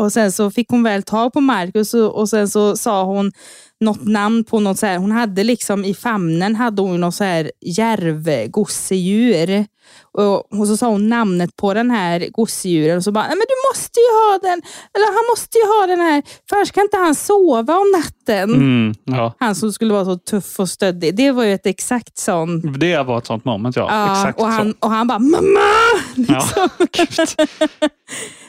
Och 0.00 0.12
sen 0.12 0.32
så 0.32 0.50
fick 0.50 0.70
hon 0.70 0.82
väl 0.82 1.02
tag 1.02 1.32
på 1.32 1.40
Marcus 1.40 1.94
och, 1.94 2.16
och 2.18 2.28
sen 2.28 2.48
så 2.48 2.76
sa 2.76 3.04
hon 3.04 3.32
något 3.80 4.04
namn 4.04 4.44
på 4.44 4.60
något 4.60 4.78
så 4.78 4.86
här. 4.86 4.98
Hon 4.98 5.12
hade 5.12 5.44
liksom 5.44 5.84
i 5.84 5.94
famnen 5.94 6.56
hade 6.56 6.82
hon 6.82 7.00
något 7.00 7.14
så 7.14 7.24
här 7.24 7.52
järvgosedjur. 7.60 9.66
Och, 10.12 10.52
och 10.60 10.66
så 10.68 10.76
sa 10.76 10.86
hon 10.88 11.08
namnet 11.08 11.56
på 11.56 11.74
den 11.74 11.90
här 11.90 12.28
gosedjuren 12.32 12.96
och 12.96 13.04
så 13.04 13.12
bara, 13.12 13.26
"Nej, 13.26 13.36
men 13.36 13.46
du 13.48 13.70
måste 13.70 14.00
ju 14.00 14.06
ha 14.06 14.38
den. 14.42 14.62
Eller 14.94 15.06
han 15.06 15.24
måste 15.32 15.58
ju 15.58 15.64
ha 15.64 15.86
den 15.86 16.00
här. 16.00 16.22
För 16.48 16.56
annars 16.56 16.72
kan 16.72 16.82
inte 16.84 16.96
han 16.96 17.14
sova 17.14 17.76
om 17.78 17.90
natten. 17.96 18.54
Mm, 18.54 18.94
ja. 19.04 19.34
Han 19.38 19.54
som 19.54 19.72
skulle 19.72 19.92
vara 19.92 20.04
så 20.04 20.16
tuff 20.16 20.60
och 20.60 20.68
stöddig. 20.68 21.16
Det 21.16 21.30
var 21.32 21.44
ju 21.44 21.54
ett 21.54 21.66
exakt 21.66 22.18
sånt. 22.18 22.80
Det 22.80 23.02
var 23.02 23.18
ett 23.18 23.26
sånt 23.26 23.44
moment, 23.44 23.76
ja. 23.76 23.86
Ja, 23.90 24.12
Exakt 24.18 24.40
och, 24.40 24.46
han, 24.46 24.70
så. 24.72 24.76
och 24.86 24.90
han 24.90 25.06
bara, 25.06 25.18
mamma! 25.18 25.60
Ja, 26.14 26.68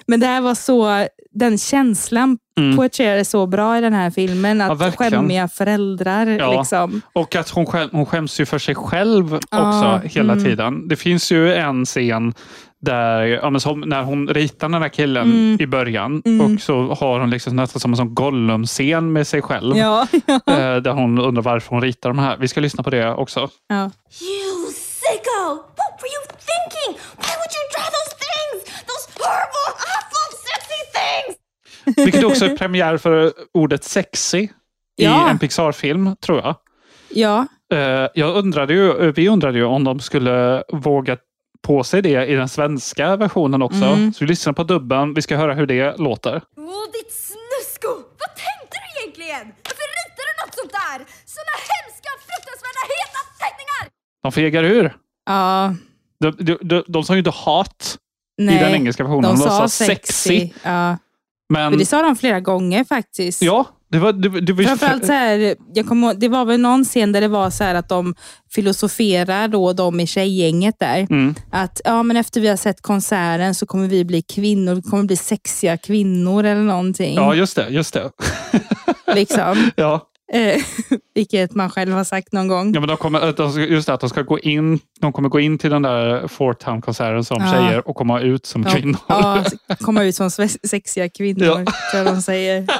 Men 0.08 0.20
det 0.20 0.28
här 0.28 0.42
var 0.42 0.56
så, 0.56 1.08
den 1.32 1.58
känslan 1.58 2.38
Mm. 2.58 2.78
poetreras 2.78 3.30
så 3.30 3.48
bra 3.48 3.78
i 3.78 3.82
den 3.82 3.94
här 3.94 4.10
filmen. 4.12 4.60
Ja, 4.60 4.72
Att 4.72 4.82
verkligen. 4.82 5.12
skämmiga 5.12 5.48
föräldrar. 5.48 6.26
Ja. 6.28 6.58
Liksom. 6.60 7.02
Och 7.14 7.36
att 7.36 7.50
hon, 7.50 7.66
skäm, 7.66 7.90
hon 7.92 8.06
skäms 8.06 8.40
ju 8.40 8.46
för 8.46 8.60
sig 8.60 8.76
själv 8.76 9.34
också 9.36 9.50
Ja, 9.52 10.02
hela 10.04 10.34
mm. 10.34 10.46
tiden. 10.46 10.88
Det 10.88 10.96
finns 10.96 11.32
ju 11.32 11.54
en 11.54 11.86
scen 11.86 12.34
där, 12.82 13.22
ja, 13.22 13.50
men 13.50 13.62
som 13.62 13.80
när 13.80 14.04
hon 14.04 14.28
ritar 14.28 14.70
den 14.70 14.82
här 14.82 14.90
killen 14.90 15.24
Mm. 15.32 15.58
i 15.62 15.68
början 15.68 16.22
Mm. 16.26 16.42
och 16.56 16.62
så 16.62 16.94
har 16.94 17.20
hon 17.20 17.30
liksom 17.30 17.56
nästan 17.56 17.80
som 17.80 17.92
en 17.92 17.98
sån 17.98 18.16
Gollum-scen 18.16 19.14
med 19.14 19.28
sig 19.28 19.42
själv. 19.42 19.78
Ja, 19.78 20.08
ja. 20.26 20.34
Eh, 20.48 20.76
Där 20.76 20.92
hon 20.92 21.20
undrar 21.20 21.42
varför 21.44 21.70
hon 21.70 21.82
ritar 21.82 22.10
de 22.10 22.20
här. 22.20 22.38
Vi 22.38 22.48
ska 22.48 22.60
lyssna 22.62 22.84
på 22.84 22.90
det 22.90 23.14
också. 23.14 23.40
Ja. 23.68 23.76
You 23.84 24.72
sicko! 25.02 25.40
What 25.78 25.94
were 26.02 26.12
you 26.16 26.24
thinking? 26.52 26.92
Why 27.18 27.34
would 27.40 27.52
you 27.58 27.64
draw 27.74 27.88
those 27.98 28.14
things? 28.26 28.84
Those 28.90 29.06
horrible! 29.20 29.53
Vilket 32.06 32.24
också 32.24 32.46
är 32.46 32.58
premiär 32.58 32.98
för 32.98 33.34
ordet 33.54 33.84
sexy 33.84 34.48
Ja. 34.96 35.28
i 35.28 35.32
en 35.32 35.40
Pixar-film, 35.40 36.16
tror 36.16 36.38
jag. 36.42 36.56
ja. 37.10 37.46
Eh, 37.74 38.08
Jag 38.16 38.36
undrade 38.36 38.74
ju, 38.74 39.12
vi 39.12 39.30
undrade 39.30 39.58
ju 39.58 39.64
om 39.66 39.84
de 39.84 40.00
skulle 40.00 40.64
våga 40.74 41.18
på 41.62 41.84
sig 41.84 42.02
det 42.02 42.26
i 42.26 42.34
den 42.36 42.50
svenska 42.50 43.16
versionen 43.16 43.62
också. 43.62 43.84
Mm. 43.86 44.14
Så 44.14 44.20
vi 44.20 44.28
lyssnar 44.28 44.54
på 44.54 44.64
dubben. 44.64 45.14
Vi 45.14 45.22
ska 45.22 45.38
höra 45.38 45.54
hur 45.54 45.66
det 45.68 45.98
låter. 45.98 46.42
Åh, 46.58 46.64
ditt 46.94 47.14
snusko! 47.14 47.88
Vad 48.20 48.36
tänkte 48.36 48.78
du 48.84 49.02
egentligen? 49.04 49.54
Varför 49.64 49.86
ritade 49.96 50.30
du 50.30 50.46
något 50.46 50.56
sånt 50.56 50.72
där? 50.72 50.98
Såna 51.26 51.56
hemska, 51.72 52.10
fruktansvärda, 52.28 52.82
heta 52.94 53.20
teckningar! 53.40 53.90
De 54.24 54.32
fegar 54.32 54.64
ur. 54.64 54.96
ja. 55.26 55.76
De, 56.20 56.32
de, 56.32 56.58
de, 56.62 56.84
de 56.88 57.04
sa 57.04 57.14
ju 57.14 57.20
inte 57.20 57.30
hat 57.32 57.98
Nej, 58.38 58.56
i 58.56 58.60
den 58.60 58.74
engelska 58.74 59.04
versionen. 59.04 59.22
de 59.36 59.38
De, 59.40 59.44
sa 59.44 59.68
sa 59.68 59.86
sexy. 59.86 60.50
Ja. 60.64 60.98
Men, 61.54 61.72
För 61.72 61.80
det 61.80 61.86
sa 61.86 62.02
de 62.02 62.16
flera 62.16 62.40
gånger 62.40 62.84
faktiskt. 62.84 63.42
ja, 63.42 63.66
det 63.94 64.00
var, 64.00 64.14
det, 64.14 64.42
det 64.42 64.54
var 64.54 64.64
Framförallt 64.64 65.06
så 65.06 65.12
här, 65.12 65.56
jag 65.74 65.88
kommer, 65.88 66.14
det 66.14 66.28
var 66.28 66.46
väl 66.46 66.60
någon 66.60 66.86
scen 66.86 67.12
där 67.12 67.22
det 67.22 67.28
var 67.28 67.50
så 67.50 67.64
här 67.64 67.76
att 67.76 67.90
de 67.90 68.16
filosoferar 68.52 69.48
då, 69.48 69.74
de 69.74 70.00
i 70.00 70.08
tjejgänget 70.08 70.76
där. 70.80 71.08
Mm. 71.10 71.36
Att 71.52 71.82
ja, 71.84 72.04
men 72.04 72.18
efter 72.18 72.42
vi 72.42 72.48
har 72.48 72.56
sett 72.56 72.82
konserten 72.82 73.56
så 73.56 73.66
kommer 73.66 73.88
vi 73.88 74.06
bli 74.06 74.22
kvinnor, 74.22 74.76
vi 74.76 74.82
kommer 74.82 75.04
bli 75.04 75.16
sexiga 75.16 75.78
kvinnor 75.78 76.44
eller 76.44 76.62
någonting. 76.62 77.16
Ja, 77.16 77.36
just 77.36 77.56
det. 77.56 77.70
Just 77.70 77.94
det. 77.94 78.12
liksom. 79.16 79.72
Ja. 79.76 80.08
Eh, 80.34 80.62
vilket 81.16 81.56
man 81.56 81.70
själv 81.70 81.94
har 81.94 82.04
sagt 82.04 82.32
någon 82.34 82.48
gång. 82.48 82.74
Ja, 82.74 82.80
men 82.80 82.88
de 82.90 82.98
kommer, 82.98 83.50
ska- 83.52 83.62
just 83.62 83.88
det, 83.88 83.94
att 83.94 84.00
de 84.00 84.10
ska 84.10 84.22
gå 84.22 84.40
in, 84.40 84.80
de 85.02 85.14
kommer 85.14 85.30
gå 85.30 85.40
in 85.40 85.58
till 85.58 85.70
den 85.72 85.82
där 85.82 86.28
Fort 86.28 86.60
Town-konserten 86.60 87.24
som 87.24 87.38
Ja. 87.42 87.52
tjejer 87.52 87.88
och 87.88 87.96
komma 87.96 88.20
ut 88.20 88.46
som 88.46 88.64
Ja, 88.64 88.70
kvinnor. 88.72 88.98
Ja, 89.08 89.44
komma 89.80 90.04
ut 90.04 90.16
som 90.16 90.32
sexiga 90.64 91.10
kvinnor, 91.10 91.46
Ja. 91.46 91.56
tror 91.56 92.04
jag 92.04 92.06
de 92.06 92.22
säger. 92.22 92.68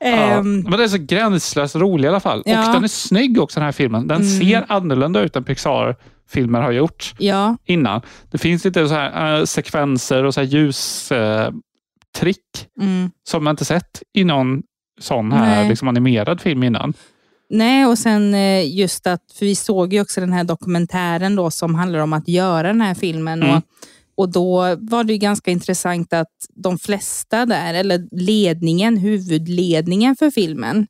Ja, 0.00 0.06
Ehm, 0.06 0.60
men 0.60 0.70
den 0.70 0.80
är 0.80 0.88
så 0.88 0.98
gränslöst 0.98 1.76
rolig 1.76 2.04
i 2.06 2.08
alla 2.08 2.20
fall. 2.20 2.42
Ja. 2.46 2.66
Och 2.68 2.74
den 2.74 2.84
är 2.84 2.88
snygg 2.88 3.40
också 3.40 3.60
den 3.60 3.64
här 3.64 3.72
filmen. 3.72 4.06
Den 4.06 4.16
Mm. 4.22 4.28
ser 4.40 4.64
annorlunda 4.68 5.20
ut 5.20 5.36
än 5.36 5.44
Pixar-filmer 5.44 6.60
har 6.60 6.72
gjort 6.72 7.14
ja, 7.18 7.56
innan. 7.64 8.00
Det 8.30 8.38
finns 8.38 8.64
lite 8.64 8.88
så 8.88 8.94
här, 8.94 9.38
eh, 9.38 9.44
sekvenser 9.44 10.24
och 10.24 10.34
så 10.34 10.40
här 10.40 10.46
ljustrick 10.48 11.18
eh, 11.18 11.50
trick 12.18 12.66
mm. 12.80 13.10
som 13.28 13.44
man 13.44 13.50
inte 13.50 13.64
sett 13.64 14.02
i 14.14 14.24
någon 14.24 14.62
sån 15.00 15.32
här 15.32 15.56
Nej. 15.60 15.68
liksom, 15.68 15.88
animerad 15.88 16.40
film 16.40 16.62
innan. 16.62 16.94
Nej, 17.50 17.86
och 17.86 17.98
sen 17.98 18.34
eh, 18.34 18.76
just 18.78 19.06
att, 19.06 19.20
för 19.38 19.46
vi 19.46 19.54
såg 19.54 19.92
ju 19.92 20.00
också 20.00 20.20
den 20.20 20.32
här 20.32 20.44
dokumentären 20.44 21.36
då 21.36 21.50
som 21.50 21.74
handlar 21.74 21.98
om 21.98 22.12
att 22.12 22.28
göra 22.28 22.68
den 22.68 22.80
här 22.80 22.94
filmen. 22.94 23.42
Mm. 23.42 23.56
Och, 23.56 23.62
och 24.16 24.28
då 24.32 24.76
var 24.80 25.04
det 25.04 25.12
ju 25.12 25.18
ganska 25.18 25.50
intressant 25.50 26.12
att 26.12 26.28
de 26.54 26.78
flesta 26.78 27.46
där, 27.46 27.74
eller 27.74 28.06
ledningen, 28.12 28.96
huvudledningen 28.96 30.16
för 30.16 30.30
filmen, 30.30 30.86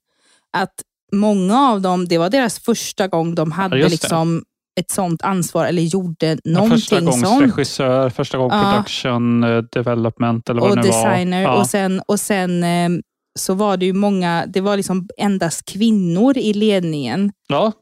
att 0.53 0.75
många 1.13 1.59
av 1.71 1.81
dem, 1.81 2.09
det 2.09 2.19
var 2.19 2.31
deras 2.31 2.59
första 2.59 3.09
gång 3.09 3.35
de 3.35 3.53
hade 3.53 3.79
det. 3.79 3.89
liksom 3.89 4.43
ett 4.81 4.91
sånt 4.91 5.23
ansvar 5.23 5.67
eller 5.67 5.83
gjorde 5.83 6.27
Ja, 6.27 6.37
någonting 6.45 6.79
första 6.79 7.01
gångs 7.01 7.21
sånt. 7.21 7.43
regissör, 7.43 8.11
första 8.11 8.39
gång 8.39 8.51
Ja. 8.53 8.73
production, 8.75 9.45
eh, 9.45 9.59
development 9.73 10.49
eller 10.51 10.61
vad 10.61 10.71
och 10.71 10.77
det 10.77 10.83
nu 10.83 10.89
designer. 10.89 11.45
var. 11.47 11.53
Ja. 11.53 11.61
Och 11.61 11.67
sen, 11.67 12.03
och 12.09 12.21
sen 12.21 12.65
eh, 12.65 12.89
så 13.37 13.55
var 13.55 13.77
det 13.77 13.87
ju 13.87 13.93
många, 13.93 14.47
det 14.47 14.61
var 14.61 14.77
liksom 14.77 15.09
endast 15.19 15.65
kvinnor 15.65 16.39
i 16.39 16.53
ledningen. 16.53 17.33
ja, 17.49 17.73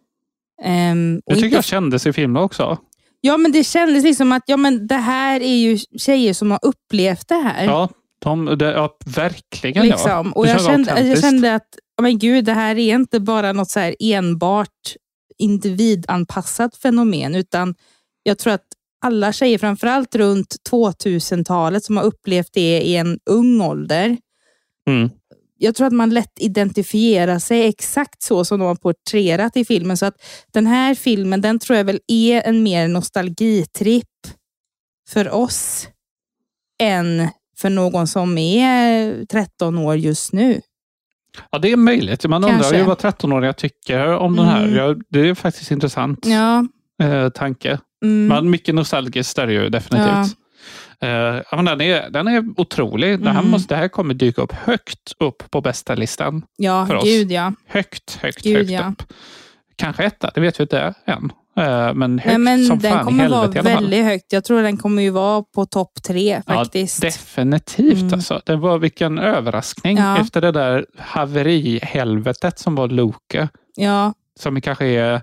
Ehm, 0.62 1.20
det 1.26 1.34
tycker 1.34 1.46
inte 1.46 1.56
jag 1.56 1.64
kändes 1.64 2.06
i 2.06 2.12
filmen 2.12 2.42
också. 2.42 2.78
Ja, 3.20 3.36
men 3.36 3.52
det 3.52 3.64
kändes 3.64 4.04
liksom 4.04 4.32
att 4.32 4.42
ja, 4.46 4.56
men 4.56 4.86
det 4.86 4.94
här 4.96 5.40
är 5.40 5.56
ju 5.56 5.78
tjejer 5.98 6.32
som 6.32 6.50
har 6.50 6.60
upplevt 6.62 7.28
det 7.28 7.34
här. 7.34 7.64
Ja, 7.64 7.88
de, 8.18 8.58
det, 8.58 8.72
ja 8.72 8.96
verkligen. 9.06 9.86
liksom. 9.86 10.10
ja. 10.10 10.32
Och 10.34 10.46
jag 10.46 10.64
kände, 10.64 11.00
jag 11.00 11.20
kände 11.20 11.54
att 11.54 11.68
oh, 11.98 12.02
men 12.02 12.18
gud, 12.18 12.44
det 12.44 12.52
här 12.52 12.78
är 12.78 12.94
inte 12.94 13.20
bara 13.20 13.52
något 13.52 13.70
så 13.70 13.80
här 13.80 13.94
enbart 14.00 14.94
individanpassat 15.38 16.76
fenomen, 16.76 17.34
utan 17.34 17.74
jag 18.22 18.38
tror 18.38 18.52
att 18.52 18.64
alla 19.04 19.32
tjejer, 19.32 19.58
framförallt 19.58 20.14
runt 20.14 20.56
2000-talet, 20.70 21.84
som 21.84 21.96
har 21.96 22.04
upplevt 22.04 22.50
det 22.52 22.80
i 22.80 22.96
en 22.96 23.18
ung 23.30 23.60
ålder, 23.60 24.16
Mm. 24.90 25.10
Jag 25.58 25.74
tror 25.74 25.86
att 25.86 25.92
man 25.92 26.10
lätt 26.10 26.32
identifierar 26.40 27.38
sig 27.38 27.66
exakt 27.66 28.22
så 28.22 28.44
som 28.44 28.58
de 28.58 28.64
har 28.64 28.74
porträtterat 28.74 29.56
i 29.56 29.64
filmen. 29.64 29.96
Så 29.96 30.06
att 30.06 30.14
den 30.52 30.66
här 30.66 30.94
filmen, 30.94 31.40
den 31.40 31.58
tror 31.58 31.76
jag 31.76 31.84
väl 31.84 32.00
är 32.06 32.42
en 32.42 32.62
mer 32.62 32.88
nostalgitripp 32.88 34.08
för 35.08 35.30
oss 35.34 35.88
än 36.82 37.28
för 37.58 37.70
någon 37.70 38.06
som 38.06 38.38
är 38.38 39.24
13 39.24 39.78
år 39.78 39.96
just 39.96 40.32
nu. 40.32 40.60
Ja, 41.50 41.58
det 41.58 41.72
är 41.72 41.76
möjligt. 41.76 42.24
Man 42.28 42.44
undrar 42.44 42.58
Kanske. 42.60 42.78
ju 42.78 42.82
vad 42.84 42.98
13-åringar 42.98 43.52
tycker 43.52 44.08
om 44.16 44.36
den 44.36 44.46
här. 44.46 44.64
Mm. 44.64 44.74
Ja, 44.76 44.94
det 45.08 45.20
är 45.28 45.34
faktiskt 45.34 45.70
intressant 45.70 46.26
Ja, 46.26 46.66
eh, 47.02 47.28
tanke. 47.28 47.78
mm, 48.04 48.26
Men 48.26 48.50
mycket 48.50 48.74
nostalgiskt 48.74 49.38
är 49.38 49.46
det 49.46 49.52
ju 49.52 49.68
definitivt. 49.68 50.08
Ja, 50.08 50.28
men 51.52 51.64
den, 51.64 51.80
är, 51.80 52.10
den 52.10 52.28
är 52.28 52.44
otrolig. 52.56 53.20
Det, 53.20 53.30
här 53.30 53.38
Mm. 53.38 53.50
måste, 53.50 53.74
det 53.74 53.78
här 53.78 53.88
kommer 53.88 54.14
dyka 54.14 54.42
upp 54.42 54.52
högt 54.52 55.12
upp 55.18 55.50
på 55.50 55.60
bästa 55.60 55.94
listan. 55.94 56.42
ja 56.56 56.86
för 56.86 56.94
oss. 56.94 57.04
gud 57.04 57.32
ja. 57.32 57.52
Högt, 57.66 58.14
högt, 58.22 58.42
Gud, 58.42 58.56
högt 58.56 58.70
ja. 58.70 58.88
upp. 58.88 59.12
Kanske 59.76 60.04
etta, 60.04 60.30
det 60.34 60.40
vet 60.40 60.60
vi 60.60 60.62
inte 60.62 60.94
än. 61.06 61.32
Eh, 61.56 61.94
men 61.94 62.18
högt 62.18 62.26
Nej, 62.26 62.38
men 62.38 62.66
som 62.66 62.78
den 62.78 62.92
fan 62.92 63.04
kommer 63.04 63.28
vara 63.28 63.40
helvete 63.40 63.58
i 63.58 63.60
alla 63.60 63.70
fall. 63.70 63.82
väldigt 63.84 64.04
högt. 64.04 64.32
Jag 64.32 64.44
tror 64.44 64.62
den 64.62 64.76
kommer 64.76 65.02
ju 65.02 65.10
vara 65.10 65.42
på 65.54 65.66
topp 65.66 65.92
tre 66.06 66.42
faktiskt. 66.46 67.02
Ja, 67.02 67.08
definitivt. 67.08 68.00
Mm. 68.00 68.14
Alltså. 68.14 68.40
Det 68.46 68.56
var 68.56 68.78
vilken 68.78 69.18
överraskning 69.18 69.96
Ja. 69.98 70.18
efter 70.20 70.40
det 70.40 70.52
där 70.52 70.86
haverihelvetet 70.98 72.58
som 72.58 72.74
var 72.74 72.88
Loke. 72.88 73.48
ja, 73.76 74.12
Som 74.40 74.60
kanske 74.60 74.86
är, 74.86 75.22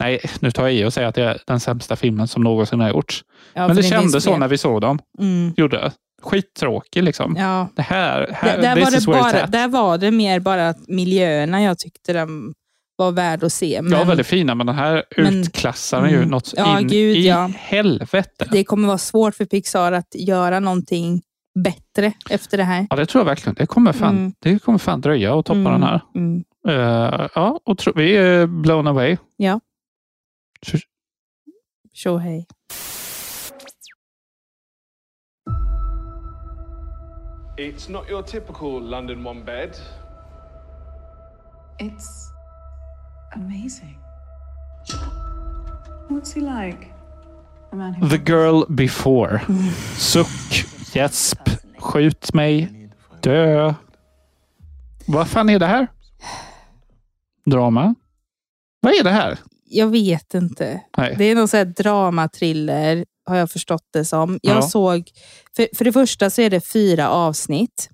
nej 0.00 0.20
nu 0.40 0.50
tar 0.50 0.62
jag 0.62 0.74
i 0.74 0.84
och 0.84 0.92
säger 0.92 1.08
att 1.08 1.14
det 1.14 1.22
är 1.24 1.38
den 1.46 1.60
sämsta 1.60 1.96
filmen 1.96 2.28
som 2.28 2.42
någonsin 2.42 2.80
har 2.80 2.88
gjorts. 2.88 3.24
ja, 3.54 3.66
Men 3.66 3.76
det 3.76 3.82
kändes 3.82 4.24
så 4.24 4.36
när 4.36 4.48
vi 4.48 4.58
såg 4.58 4.80
dem. 4.80 4.98
Mm, 5.18 5.54
Gjorde. 5.56 5.92
Skittråkig 6.22 7.02
liksom. 7.02 7.36
ja. 7.38 7.68
Det 7.76 7.82
här, 7.82 8.30
här 8.32 8.56
Där, 8.56 8.62
där, 8.74 8.84
var 8.84 8.90
det 8.90 9.06
bara, 9.06 9.46
där 9.46 9.68
var 9.68 9.98
det 9.98 10.10
mer 10.10 10.40
bara 10.40 10.68
att 10.68 10.88
miljöerna 10.88 11.62
jag 11.62 11.78
tyckte 11.78 12.12
den 12.12 12.54
var 12.96 13.12
värd 13.12 13.44
att 13.44 13.52
se. 13.52 13.82
Men 13.82 13.92
Ja, 13.92 14.04
väldigt 14.04 14.26
fina, 14.26 14.54
men 14.54 14.66
den 14.66 14.76
här 14.76 15.04
Men- 15.16 15.26
utklassar 15.40 16.00
den 16.02 16.10
ju 16.10 16.16
Mm. 16.16 16.28
något 16.28 16.52
Ja, 16.56 16.80
in 16.80 16.88
gud, 16.88 17.16
i 17.16 17.28
ja. 17.28 17.50
helvete. 17.56 18.46
det 18.50 18.64
kommer 18.64 18.86
vara 18.88 18.98
svårt 18.98 19.34
för 19.34 19.44
Pixar 19.44 19.92
att 19.92 20.14
göra 20.14 20.60
någonting 20.60 21.22
bättre 21.64 22.12
efter 22.30 22.56
det 22.56 22.64
här. 22.64 22.86
Ja, 22.90 22.96
det 22.96 23.06
tror 23.06 23.20
jag 23.20 23.26
verkligen. 23.26 23.54
Det 23.58 23.66
kommer 23.66 23.92
fan, 23.92 24.16
Mm. 24.16 24.32
det 24.38 24.58
kommer 24.58 24.78
fan 24.78 25.00
dröja 25.00 25.38
att 25.38 25.46
toppa 25.46 25.58
Mm, 25.58 25.72
den 25.72 25.82
här. 25.82 26.00
mm. 26.14 26.44
Eh, 26.68 27.28
ja, 27.34 27.60
och 27.64 27.82
vi 27.96 28.16
är 28.16 28.46
blown 28.46 28.86
away. 28.86 29.16
Ja. 29.36 29.60
Shohei. 31.94 32.46
It's 37.58 37.88
not 37.88 38.08
your 38.08 38.22
typical 38.22 38.80
London 38.80 39.24
one 39.24 39.42
bed. 39.44 39.78
It's 41.78 42.30
amazing. 43.34 43.96
What's 46.08 46.32
he 46.32 46.40
like? 46.40 46.92
The, 47.70 47.76
man 47.76 47.94
who 47.94 48.08
the 48.08 48.18
girl 48.18 48.66
before. 48.66 49.40
Suck. 49.96 50.26
Gäsp. 50.94 51.38
Skjut 51.78 52.34
mig. 52.34 52.68
Dö. 53.20 53.74
Vad 55.06 55.28
fan 55.28 55.48
är 55.50 55.58
det 55.58 55.66
här? 55.66 55.86
Drama? 57.44 57.94
Vad 58.80 58.92
är 58.94 59.04
det 59.04 59.10
här? 59.10 59.38
Jag 59.68 59.86
vet 59.86 60.34
inte. 60.34 60.80
Nej. 60.96 61.14
Det 61.18 61.24
är 61.24 61.34
någon 61.34 61.48
sån 61.48 61.58
här 61.58 61.64
dramatriller, 61.64 63.04
har 63.26 63.36
jag 63.36 63.50
förstått 63.50 63.84
det 63.92 64.04
som. 64.04 64.38
Jag 64.42 64.56
Ja. 64.56 64.62
såg, 64.62 65.10
för, 65.56 65.68
för 65.76 65.84
det 65.84 65.92
första 65.92 66.30
så 66.30 66.42
är 66.42 66.50
det 66.50 66.60
fyra 66.72 67.10
avsnitt. 67.10 67.88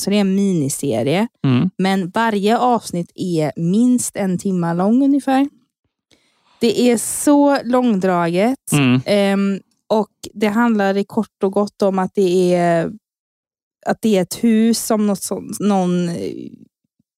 Så 0.00 0.10
det 0.10 0.16
är 0.16 0.20
en 0.20 0.34
miniserie. 0.34 1.28
Mm. 1.46 1.70
Men 1.78 2.10
varje 2.10 2.58
avsnitt 2.58 3.10
är 3.14 3.52
minst 3.56 4.16
en 4.16 4.38
timme 4.38 4.74
lång 4.74 5.04
ungefär. 5.04 5.48
Det 6.60 6.80
är 6.90 6.96
så 6.96 7.62
långdraget. 7.62 8.72
Mm. 8.72 9.00
Ehm, 9.06 9.60
och 9.88 10.10
Det 10.34 10.46
handlar 10.48 10.96
i 10.96 11.04
kort 11.04 11.42
och 11.42 11.52
gott 11.52 11.82
om 11.82 11.98
att 11.98 12.14
det 12.14 12.54
är, 12.54 12.90
att 13.86 13.98
det 14.02 14.16
är 14.16 14.22
ett 14.22 14.44
hus 14.44 14.86
som 14.86 15.06
något 15.06 15.22
sånt, 15.22 15.60
någon 15.60 16.08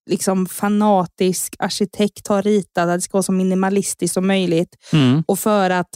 liksom 0.08 0.46
fanatisk 0.46 1.56
arkitekt 1.58 2.28
har 2.28 2.42
ritat. 2.42 2.88
Att 2.88 2.96
det 2.96 3.00
ska 3.00 3.12
vara 3.12 3.22
så 3.22 3.32
minimalistiskt 3.32 4.14
som 4.14 4.26
möjligt. 4.26 4.76
Mm. 4.92 5.24
Och 5.26 5.38
för 5.38 5.70
att, 5.70 5.88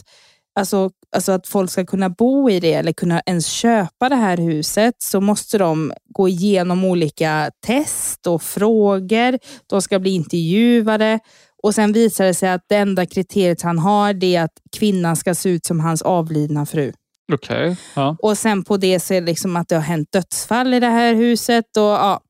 alltså, 0.59 0.91
alltså 1.15 1.31
att 1.31 1.47
folk 1.47 1.71
ska 1.71 1.85
kunna 1.85 2.09
bo 2.09 2.49
i 2.49 2.59
det 2.59 2.73
eller 2.73 2.93
kunna 2.93 3.21
ens 3.25 3.47
köpa 3.47 4.09
det 4.09 4.15
här 4.15 4.37
huset 4.37 4.95
så 4.97 5.21
måste 5.21 5.57
de 5.57 5.93
gå 6.05 6.27
igenom 6.27 6.85
olika 6.85 7.51
test 7.65 8.27
och 8.27 8.43
frågor. 8.43 9.39
De 9.67 9.81
ska 9.81 9.99
bli 9.99 10.11
intervjuade. 10.11 11.19
Och 11.63 11.75
Sen 11.75 11.93
visar 11.93 12.25
det 12.25 12.33
sig 12.33 12.49
att 12.49 12.65
det 12.69 12.75
enda 12.75 13.05
kriteriet 13.05 13.61
han 13.61 13.79
har 13.79 14.13
det 14.13 14.35
är 14.35 14.43
att 14.43 14.57
kvinnan 14.77 15.15
ska 15.15 15.35
se 15.35 15.49
ut 15.49 15.65
som 15.65 15.79
hans 15.79 16.01
avlidna 16.01 16.65
fru. 16.65 16.93
Okej. 17.33 17.77
Ja. 17.95 18.17
Och 18.21 18.37
sen 18.37 18.63
på 18.63 18.77
det 18.77 18.99
så 18.99 19.13
är 19.13 19.21
det 19.21 19.27
liksom 19.27 19.55
att 19.55 19.69
det 19.69 19.75
har 19.75 19.81
hänt 19.81 20.11
dödsfall 20.11 20.73
i 20.73 20.79
det 20.79 20.87
här 20.87 21.13
huset. 21.13 21.77
Och, 21.77 21.83
ja, 21.83 22.21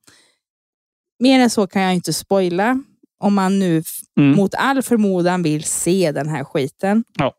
mer 1.24 1.40
än 1.40 1.50
så 1.50 1.68
kan 1.68 1.82
jag 1.82 1.94
inte 1.94 2.14
spoila. 2.14 2.80
Om 3.20 3.34
man 3.34 3.60
nu 3.60 3.84
Mm. 4.18 4.36
mot 4.36 4.56
all 4.56 4.82
förmodan 4.82 5.44
vill 5.44 5.64
se 5.64 6.12
den 6.12 6.30
här 6.30 6.44
skiten. 6.44 7.04
Ja. 7.18 7.34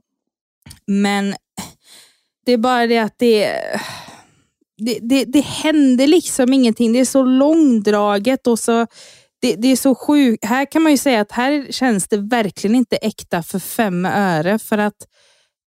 Men 0.87 1.35
det 2.47 2.53
är 2.53 2.59
bara 2.59 2.87
det 2.87 2.99
att 2.99 3.15
det, 3.19 3.61
det, 4.79 4.99
det, 5.03 5.25
det 5.25 5.41
händer 5.41 6.07
liksom 6.07 6.53
ingenting. 6.53 6.93
Det 6.93 7.01
är 7.01 7.05
så 7.05 7.23
långdraget 7.23 8.47
och 8.47 8.59
så 8.59 8.87
det, 9.41 9.55
det 9.55 9.69
är 9.69 9.77
så 9.77 9.95
sjukt. 9.95 10.45
Här 10.45 10.65
kan 10.73 10.83
man 10.83 10.93
ju 10.93 10.99
säga 10.99 11.21
att 11.21 11.33
här 11.33 11.67
känns 11.73 12.09
det 12.09 12.17
verkligen 12.17 12.77
inte 12.77 12.97
äkta 12.97 13.43
för 13.43 13.59
fem 13.59 14.05
öre. 14.07 14.59
För 14.59 14.79
att 14.79 14.97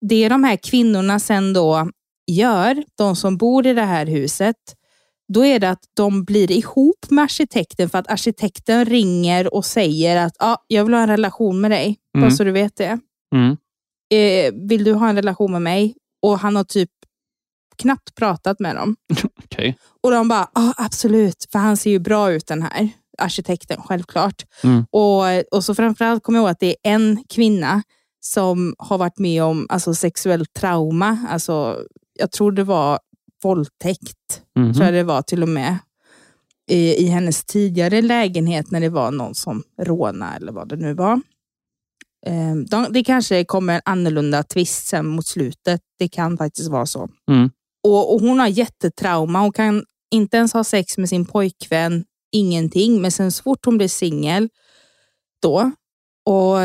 det 0.09 0.29
de 0.29 0.43
här 0.43 0.55
kvinnorna 0.57 1.19
sen 1.19 1.53
då 1.53 1.89
gör, 2.31 2.83
de 2.97 3.15
som 3.15 3.37
bor 3.37 3.67
i 3.67 3.73
det 3.73 3.85
här 3.85 4.05
huset, 4.05 4.55
då 5.33 5.45
är 5.45 5.59
det 5.59 5.69
att 5.69 5.83
de 5.93 6.23
blir 6.23 6.51
ihop 6.51 7.05
med 7.09 7.23
arkitekten 7.23 7.89
för 7.89 7.97
att 7.97 8.07
arkitekten 8.11 8.85
ringer 8.85 9.53
och 9.53 9.65
säger 9.65 10.25
att 10.25 10.33
ah, 10.39 10.57
jag 10.67 10.83
vill 10.85 10.93
ha 10.93 11.01
en 11.01 11.07
relation 11.07 11.61
med 11.61 11.71
dig. 11.71 11.97
Bara 12.13 12.23
Mm. 12.23 12.31
så 12.31 12.43
du 12.43 12.51
vet 12.51 12.75
det. 12.75 12.99
Mm. 13.35 13.57
Eh, 14.13 14.67
vill 14.67 14.83
du 14.83 14.93
ha 14.93 15.09
en 15.09 15.15
relation 15.15 15.51
med 15.51 15.61
mig? 15.61 15.95
Och 16.21 16.39
han 16.39 16.55
har 16.55 16.63
typ 16.63 16.89
knappt 17.77 18.15
pratat 18.15 18.59
med 18.59 18.75
dem. 18.75 18.95
Okej. 19.43 19.77
Och 20.03 20.11
de 20.11 20.27
bara, 20.27 20.49
ja 20.55 20.73
absolut, 20.77 21.47
för 21.51 21.59
han 21.59 21.77
ser 21.77 21.89
ju 21.89 21.99
bra 21.99 22.31
ut 22.31 22.47
den 22.47 22.61
här 22.61 22.89
arkitekten, 23.17 23.81
självklart. 23.81 24.43
Mm. 24.63 24.85
Och, 24.91 25.23
och 25.51 25.63
så 25.63 25.75
framförallt 25.75 26.23
kommer 26.23 26.39
jag 26.39 26.43
ihåg 26.43 26.51
att 26.51 26.59
det 26.59 26.69
är 26.69 26.75
en 26.93 27.23
kvinna 27.29 27.83
som 28.19 28.75
har 28.77 28.97
varit 28.97 29.19
med 29.19 29.43
om 29.43 29.65
alltså, 29.69 29.93
sexuellt 29.93 30.53
trauma. 30.53 31.17
Alltså, 31.29 31.83
jag 32.19 32.31
tror 32.31 32.51
det 32.51 32.63
var 32.63 32.99
våldtäkt, 33.43 34.41
Mhm. 34.55 34.73
tror 34.73 34.85
jag 34.85 34.93
det 34.93 35.03
var 35.03 35.21
till 35.21 35.43
och 35.43 35.49
med. 35.49 35.77
I, 36.69 37.03
I 37.03 37.07
hennes 37.07 37.43
tidigare 37.45 38.01
lägenhet 38.01 38.71
när 38.71 38.79
det 38.81 38.89
var 38.89 39.11
någon 39.11 39.35
som 39.35 39.63
rånade 39.81 40.35
eller 40.35 40.51
vad 40.51 40.69
det 40.69 40.75
nu 40.75 40.93
var. 40.93 41.21
Eh, 42.25 42.55
de, 42.69 42.87
det 42.89 43.03
kanske 43.03 43.43
kommer 43.45 43.73
en 43.75 43.81
annorlunda 43.85 44.43
twist 44.43 44.87
sen 44.87 45.07
mot 45.07 45.27
slutet. 45.27 45.81
Det 45.99 46.07
kan 46.07 46.37
faktiskt 46.37 46.69
vara 46.69 46.85
så. 46.85 47.09
Mm. 47.31 47.49
Och, 47.83 48.13
och 48.13 48.21
Hon 48.21 48.39
har 48.39 48.47
jättetrauma. 48.47 49.39
Hon 49.39 49.51
kan 49.51 49.85
inte 50.11 50.37
ens 50.37 50.53
ha 50.53 50.63
sex 50.63 50.97
med 50.97 51.09
sin 51.09 51.25
pojkvän. 51.25 52.05
Ingenting. 52.31 53.01
Men 53.01 53.11
sen 53.11 53.31
så 53.31 53.43
fort 53.43 53.65
hon 53.65 53.77
blir 53.77 53.87
singel 53.87 54.49
då 55.41 55.71
och, 56.25 56.55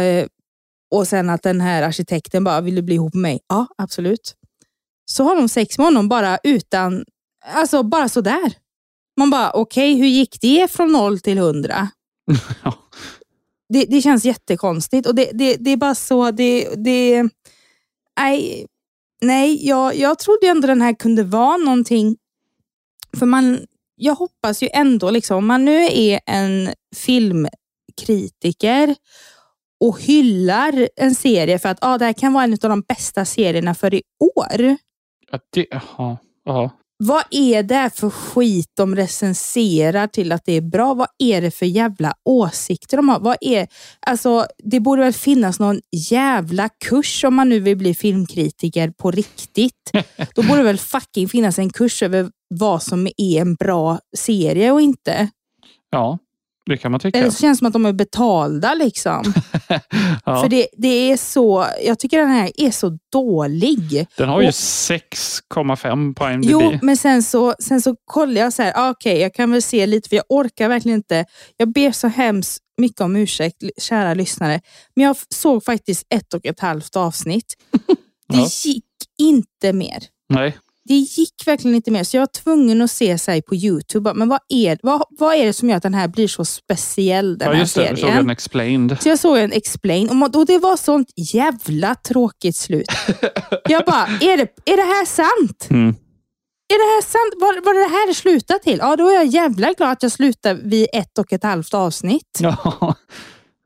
och 0.95 1.09
sen 1.09 1.31
att 1.31 1.43
den 1.43 1.61
här 1.61 1.83
arkitekten 1.83 2.45
bara, 2.45 2.61
vill 2.61 2.75
du 2.75 2.83
bli 2.83 2.95
ihop 2.95 3.15
med 3.15 3.23
mig? 3.23 3.41
Ja, 3.49 3.67
absolut. 3.79 4.35
Så 5.13 5.25
har 5.25 5.37
hon 5.37 5.49
sex 5.49 5.79
med 5.79 5.87
honom 5.87 6.09
bara 6.09 6.39
utan, 6.43 7.05
alltså 7.55 7.83
bara 7.83 8.09
sådär. 8.09 8.53
Man 9.17 9.31
bara, 9.31 9.51
okej, 9.53 9.95
hur 9.95 10.07
gick 10.07 10.41
det 10.41 10.71
från 10.71 10.93
noll 10.93 11.21
till 11.21 11.39
hundra? 11.39 11.89
det, 13.69 13.85
det 13.85 14.03
känns 14.03 14.25
jättekonstigt 14.25 15.07
och 15.07 15.15
det, 15.15 15.31
det, 15.33 15.57
det 15.57 15.71
är 15.71 15.77
bara 15.77 15.95
så, 15.95 16.31
det, 16.31 16.69
det, 16.85 17.23
nej, 18.21 18.67
nej 19.23 19.67
jag, 19.69 19.97
jag 19.97 20.19
trodde 20.19 20.47
ändå 20.47 20.67
den 20.67 20.83
här 20.83 20.95
kunde 20.95 21.25
vara 21.25 21.57
någonting, 21.57 22.17
för 23.19 23.27
man, 23.27 23.67
jag 23.97 24.15
hoppas 24.15 24.63
ju 24.63 24.69
ändå, 24.73 25.11
liksom, 25.11 25.37
om 25.37 25.47
man 25.47 25.65
nu 25.65 25.85
är 25.85 26.21
en 26.27 26.71
filmkritiker 26.97 28.95
och 29.81 30.01
hyllar 30.01 30.89
en 30.97 31.15
serie 31.15 31.59
för 31.59 31.69
att 31.69 31.79
ah, 31.81 31.99
det 31.99 32.05
här 32.05 32.13
kan 32.13 32.33
vara 32.33 32.45
en 32.45 32.53
av 32.53 32.59
de 32.59 32.81
bästa 32.81 33.25
serierna 33.25 33.75
för 33.75 33.95
i 33.95 34.03
år. 34.37 34.77
Ja, 35.33 35.39
det, 35.51 35.67
ja, 35.71 36.17
ja. 36.45 36.71
Vad 37.05 37.23
är 37.31 37.63
det 37.63 37.91
för 37.95 38.11
skit 38.11 38.71
de 38.77 38.97
recenserar 38.97 40.07
till 40.07 40.33
att 40.33 40.45
det 40.45 40.53
är 40.53 40.61
bra? 40.61 40.95
Vad 40.95 41.09
är 41.19 41.41
det 41.41 41.51
för 41.51 41.67
jävla 41.67 42.15
åsikter 42.25 42.97
de 42.97 43.09
har? 43.09 43.21
Vad 43.21 43.37
är, 43.41 43.69
alltså, 44.07 44.47
det 44.59 44.81
borde 44.81 45.03
väl 45.03 45.13
finnas 45.13 45.61
någon 45.61 45.81
jävla 46.11 46.69
kurs 46.69 47.25
om 47.25 47.35
man 47.35 47.49
nu 47.49 47.61
vill 47.61 47.77
bli 47.77 47.95
filmkritiker 47.95 48.91
på 48.91 49.11
riktigt. 49.11 49.93
Då 50.35 50.43
borde 50.43 50.57
det 50.57 50.63
väl 50.63 50.79
fucking 50.79 51.29
finnas 51.29 51.59
en 51.59 51.71
kurs 51.71 52.03
över 52.03 52.31
vad 52.49 52.83
som 52.83 53.07
är 53.17 53.41
en 53.41 53.55
bra 53.55 53.99
serie 54.17 54.73
och 54.73 54.81
inte. 54.81 55.31
ja, 55.91 56.19
det 56.67 56.77
kan 56.77 56.91
man 56.91 57.01
tycka. 57.01 57.19
Eller 57.19 57.31
så 57.31 57.41
känns 57.41 57.59
det 57.59 57.61
som 57.61 57.67
att 57.67 57.73
de 57.73 57.87
är 57.87 57.93
betalda. 57.93 58.75
liksom. 58.75 59.35
ja. 60.25 60.43
För 60.43 60.49
det, 60.49 60.67
det 60.77 60.89
är 61.13 61.17
så, 61.17 61.67
jag 61.85 61.99
tycker 61.99 62.19
den 62.19 62.31
här 62.31 62.51
är 62.57 62.71
så 62.71 62.99
dålig. 63.13 64.07
Den 64.17 64.29
har 64.29 64.41
ju 64.41 64.47
Och- 64.49 64.53
6,5 64.55 66.15
på 66.15 66.31
IMDb. 66.31 66.51
Jo, 66.51 66.79
men 66.83 66.97
sen 66.97 67.23
så, 67.23 67.55
sen 67.59 67.81
så 67.83 67.97
kollar 68.05 68.41
jag 68.41 68.53
så 68.53 68.63
här, 68.63 68.73
ah, 68.77 68.91
okej, 68.91 69.19
jag 69.21 69.35
kan 69.35 69.51
väl 69.51 69.63
se 69.63 69.87
lite, 69.87 70.09
för 70.09 70.17
jag 70.17 70.25
orkar 70.29 70.69
verkligen 70.69 70.97
inte. 70.99 71.25
Jag 71.57 71.73
ber 71.73 71.93
så 71.93 72.09
hemskt 72.09 72.59
mycket 72.79 73.01
om 73.01 73.17
ursäkt, 73.17 73.63
kära 73.79 74.15
lyssnare. 74.15 74.61
Men 74.97 75.05
jag 75.05 75.17
f- 75.17 75.27
såg 75.29 75.65
faktiskt 75.65 76.07
ett 76.15 76.35
och 76.35 76.47
ett 76.47 76.61
halvt 76.61 76.97
avsnitt. 76.97 77.55
Det 78.29 78.39
Ja. 78.39 78.49
gick 78.65 78.85
inte 79.19 79.73
mer. 79.73 80.03
Nej. 80.29 80.57
Det 80.89 80.95
gick 80.95 81.47
verkligen 81.47 81.75
inte 81.75 81.91
mer, 81.91 82.05
så 82.05 82.17
jag 82.17 82.23
var 82.23 82.27
tvungen 82.27 82.83
att 82.83 82.91
se 82.91 83.11
här 83.27 83.41
på 83.41 83.55
Youtube. 83.55 84.15
Men 84.15 84.29
vad 84.29 84.39
är, 84.49 84.79
vad, 84.83 85.03
vad 85.11 85.35
är 85.35 85.47
det 85.47 85.53
som 85.53 85.69
gör 85.71 85.77
att 85.77 85.83
den 85.83 85.95
här 85.95 86.09
blir 86.09 86.29
så 86.29 86.45
speciell, 86.45 87.39
den 87.39 87.49
Ja, 87.49 87.53
här 87.55 87.61
just 87.61 87.75
det. 87.75 87.81
serien? 87.81 87.99
Jag 88.01 88.09
såg 88.15 88.21
en 88.25 88.31
explained. 88.31 88.97
Så 89.03 89.09
jag 89.09 89.19
såg 89.19 89.39
en 89.39 89.53
explain 89.53 90.23
och, 90.23 90.37
och 90.37 90.47
det 90.47 90.59
var 90.59 90.77
sånt 90.77 91.09
jävla 91.17 91.95
tråkigt 91.95 92.57
slut. 92.57 92.87
Jag 93.69 93.85
bara, 93.85 94.07
är 94.21 94.37
det, 94.37 94.49
är 94.65 94.77
det 94.77 94.83
här 94.83 95.05
sant? 95.07 95.67
Mm. 95.71 95.89
Är 96.69 96.79
det 96.79 96.95
här 96.95 97.03
sant? 97.03 97.35
Var, 97.41 97.65
var 97.65 97.75
det 97.75 97.81
det 97.81 97.89
här 97.95 98.09
det 98.09 98.15
slutade 98.15 98.59
till? 98.61 98.79
Ja, 98.79 98.97
då 98.97 99.09
är 99.09 99.15
jag 99.15 99.27
jävla 99.27 99.73
glad 99.73 99.91
att 99.91 100.03
jag 100.03 100.13
slutade 100.13 100.61
vid 100.65 100.87
ett 100.93 101.19
och 101.19 101.33
ett 101.33 101.43
halvt 101.45 101.75
avsnitt. 101.75 102.39
Ja. 102.41 102.95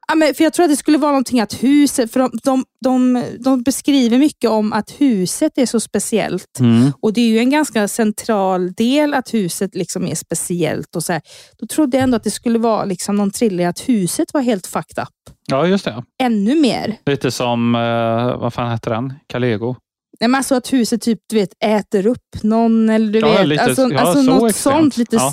Ja, 0.08 0.14
men 0.14 0.34
för 0.34 0.44
Jag 0.44 0.52
tror 0.52 0.64
att 0.64 0.70
det 0.70 0.76
skulle 0.76 0.98
vara 0.98 1.10
någonting 1.12 1.40
att 1.40 1.62
huset, 1.62 2.12
för 2.12 2.20
de, 2.20 2.30
de, 2.42 2.64
de, 2.80 3.24
de 3.40 3.62
beskriver 3.62 4.18
mycket 4.18 4.50
om 4.50 4.72
att 4.72 4.90
huset 4.98 5.58
är 5.58 5.66
så 5.66 5.80
speciellt. 5.80 6.60
Mm. 6.60 6.92
Och 7.02 7.12
det 7.12 7.20
är 7.20 7.28
ju 7.28 7.38
en 7.38 7.50
ganska 7.50 7.88
central 7.88 8.72
del 8.72 9.14
att 9.14 9.34
huset 9.34 9.74
liksom 9.74 10.06
är 10.06 10.14
speciellt. 10.14 10.96
och 10.96 11.04
så 11.04 11.12
här. 11.12 11.22
Då 11.58 11.66
trodde 11.66 11.96
jag 11.96 12.02
ändå 12.02 12.16
att 12.16 12.24
det 12.24 12.30
skulle 12.30 12.58
vara 12.58 12.84
liksom 12.84 13.16
någon 13.16 13.30
thriller 13.30 13.68
att 13.68 13.88
huset 13.88 14.34
var 14.34 14.40
helt 14.40 14.66
fucked 14.66 15.02
up. 15.02 15.34
ja, 15.46 15.66
just 15.66 15.84
det. 15.84 16.04
Ännu 16.22 16.60
mer. 16.60 16.96
Lite 17.06 17.30
som, 17.30 17.74
eh, 17.74 18.40
vad 18.40 18.54
fan 18.54 18.72
heter 18.72 18.90
den? 18.90 19.14
Calego. 19.26 19.76
Nej, 20.20 20.28
men 20.28 20.34
alltså 20.34 20.54
att 20.54 20.72
huset 20.72 21.02
typ, 21.02 21.18
du 21.30 21.36
vet, 21.36 21.50
äter 21.64 22.06
upp 22.06 22.42
någon. 22.42 22.88
Eller 22.90 23.12
du 23.12 23.18
Ja, 23.18 23.32
vet, 23.38 23.46
lite- 23.48 23.62
alltså, 23.62 23.88
ja, 23.88 23.98
alltså 24.00 24.22
så 24.24 24.30
något 24.30 24.50
extremt. 24.50 24.76
sånt. 24.76 24.96
Lite 24.96 25.16
Ja. 25.16 25.32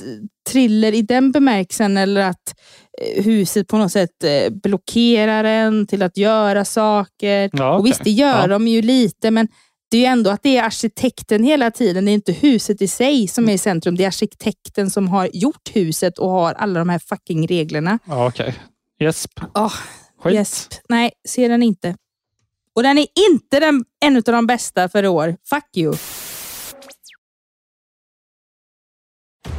thriller 0.50 0.94
i 0.94 1.02
den 1.02 1.32
bemärkelsen. 1.32 1.98
Eller 1.98 2.22
att 2.22 2.56
eh, 3.02 3.24
huset 3.24 3.68
på 3.68 3.78
något 3.78 3.92
sätt 3.92 4.24
eh, 4.24 4.50
blockerar 4.64 5.44
en 5.44 5.88
till 5.88 6.02
att 6.04 6.18
göra 6.18 6.66
saker. 6.66 7.50
Ja, 7.54 7.74
och 7.74 7.80
okej. 7.80 7.90
Visst, 7.92 8.04
det 8.04 8.12
gör 8.12 8.42
Ja. 8.42 8.48
de 8.48 8.68
ju 8.68 8.82
lite, 8.82 9.32
men 9.32 9.48
det 9.92 9.98
är 9.98 10.02
ju 10.02 10.06
ändå 10.08 10.30
att 10.30 10.44
det 10.44 10.58
är 10.58 10.64
arkitekten 10.64 11.44
hela 11.44 11.72
tiden. 11.72 12.06
Det 12.06 12.12
är 12.12 12.14
inte 12.14 12.32
huset 12.34 12.82
i 12.82 12.88
sig 12.88 13.28
som 13.28 13.50
är 13.50 13.54
i 13.54 13.58
centrum. 13.58 13.96
Det 13.96 14.04
är 14.04 14.08
arkitekten 14.08 14.90
som 14.90 15.08
har 15.08 15.30
gjort 15.34 15.70
huset 15.74 16.18
och 16.18 16.30
har 16.30 16.54
alla 16.54 16.80
de 16.80 16.90
här 16.90 17.00
fucking 17.00 17.48
reglerna. 17.48 18.00
Ja, 18.06 18.28
okej. 18.28 18.56
Jesp. 19.00 19.32
Oh, 19.54 19.74
Skit. 20.24 20.34
yes. 20.34 20.70
Nej, 20.90 21.12
ser 21.30 21.50
den 21.50 21.64
inte. 21.64 21.96
Och 22.76 22.84
den 22.84 22.98
är 22.98 23.08
inte 23.30 23.60
den, 23.60 23.86
en 24.06 24.16
av 24.16 24.24
de 24.24 24.48
bästa 24.48 24.90
för 24.90 25.04
i 25.04 25.08
år. 25.08 25.38
Fuck 25.50 25.78
you. 25.78 25.96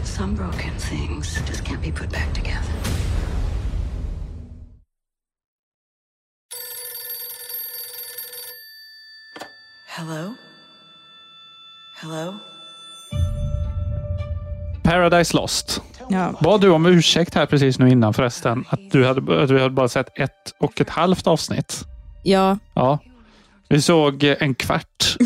Some 0.04 0.34
broken 0.34 0.72
things 0.90 1.38
just 1.48 1.64
can't 1.64 1.80
be 1.82 1.90
put 1.90 2.10
back 2.10 2.34
together. 2.34 2.74
Hello? 9.86 10.34
Hello? 11.96 12.34
Paradise 14.82 15.36
Lost. 15.36 15.82
Ja. 16.08 16.34
Bad 16.42 16.60
du 16.60 16.70
om 16.70 16.86
ursäkt 16.86 17.34
här 17.34 17.46
precis 17.46 17.78
nu 17.78 17.88
innan 17.88 18.14
förresten? 18.14 18.64
Att 18.68 18.90
du 18.90 19.04
hade, 19.04 19.42
att 19.42 19.48
du 19.48 19.58
hade 19.58 19.70
bara 19.70 19.88
sett 19.88 20.18
ett 20.18 20.54
och 20.60 20.80
ett 20.80 20.90
halvt 20.90 21.26
avsnitt? 21.26 21.84
Ja. 22.24 22.58
Ja. 22.74 22.98
Vi 23.68 23.82
såg 23.82 24.24
eh, 24.24 24.36
en 24.40 24.54
kvart 24.54 25.16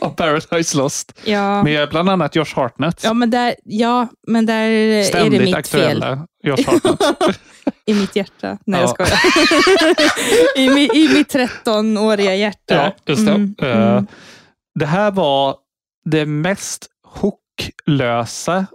av 0.00 0.10
Paradise 0.10 0.76
Lost. 0.76 1.12
Ja. 1.24 1.62
Med 1.62 1.88
bland 1.88 2.10
annat 2.10 2.36
Josh 2.36 2.54
Hartnett. 2.56 3.04
Ja, 3.04 3.14
men 3.14 3.30
där, 3.30 3.54
ja, 3.64 4.08
men 4.26 4.46
där 4.46 4.62
är 4.68 5.30
det 5.30 5.40
mitt 5.40 5.54
aktuella 5.54 6.16
fel. 6.16 6.26
Josh 6.44 6.66
Hartnett. 6.70 7.40
I 7.86 7.94
mitt 7.94 8.16
hjärta. 8.16 8.58
Nej, 8.66 8.80
Ja. 8.80 8.94
jag 8.98 9.08
skojar. 9.08 9.20
I, 10.78 10.88
I 11.04 11.08
mitt 11.14 11.34
13-åriga 11.34 12.34
hjärta. 12.36 12.74
Ja, 12.74 12.92
just 13.06 13.26
det. 13.26 13.32
Mm, 13.32 13.54
mm. 13.58 14.06
Det 14.78 14.86
här 14.86 15.10
var 15.10 15.56
det 16.04 16.26
mest 16.26 16.86
hooklösa 17.06 18.66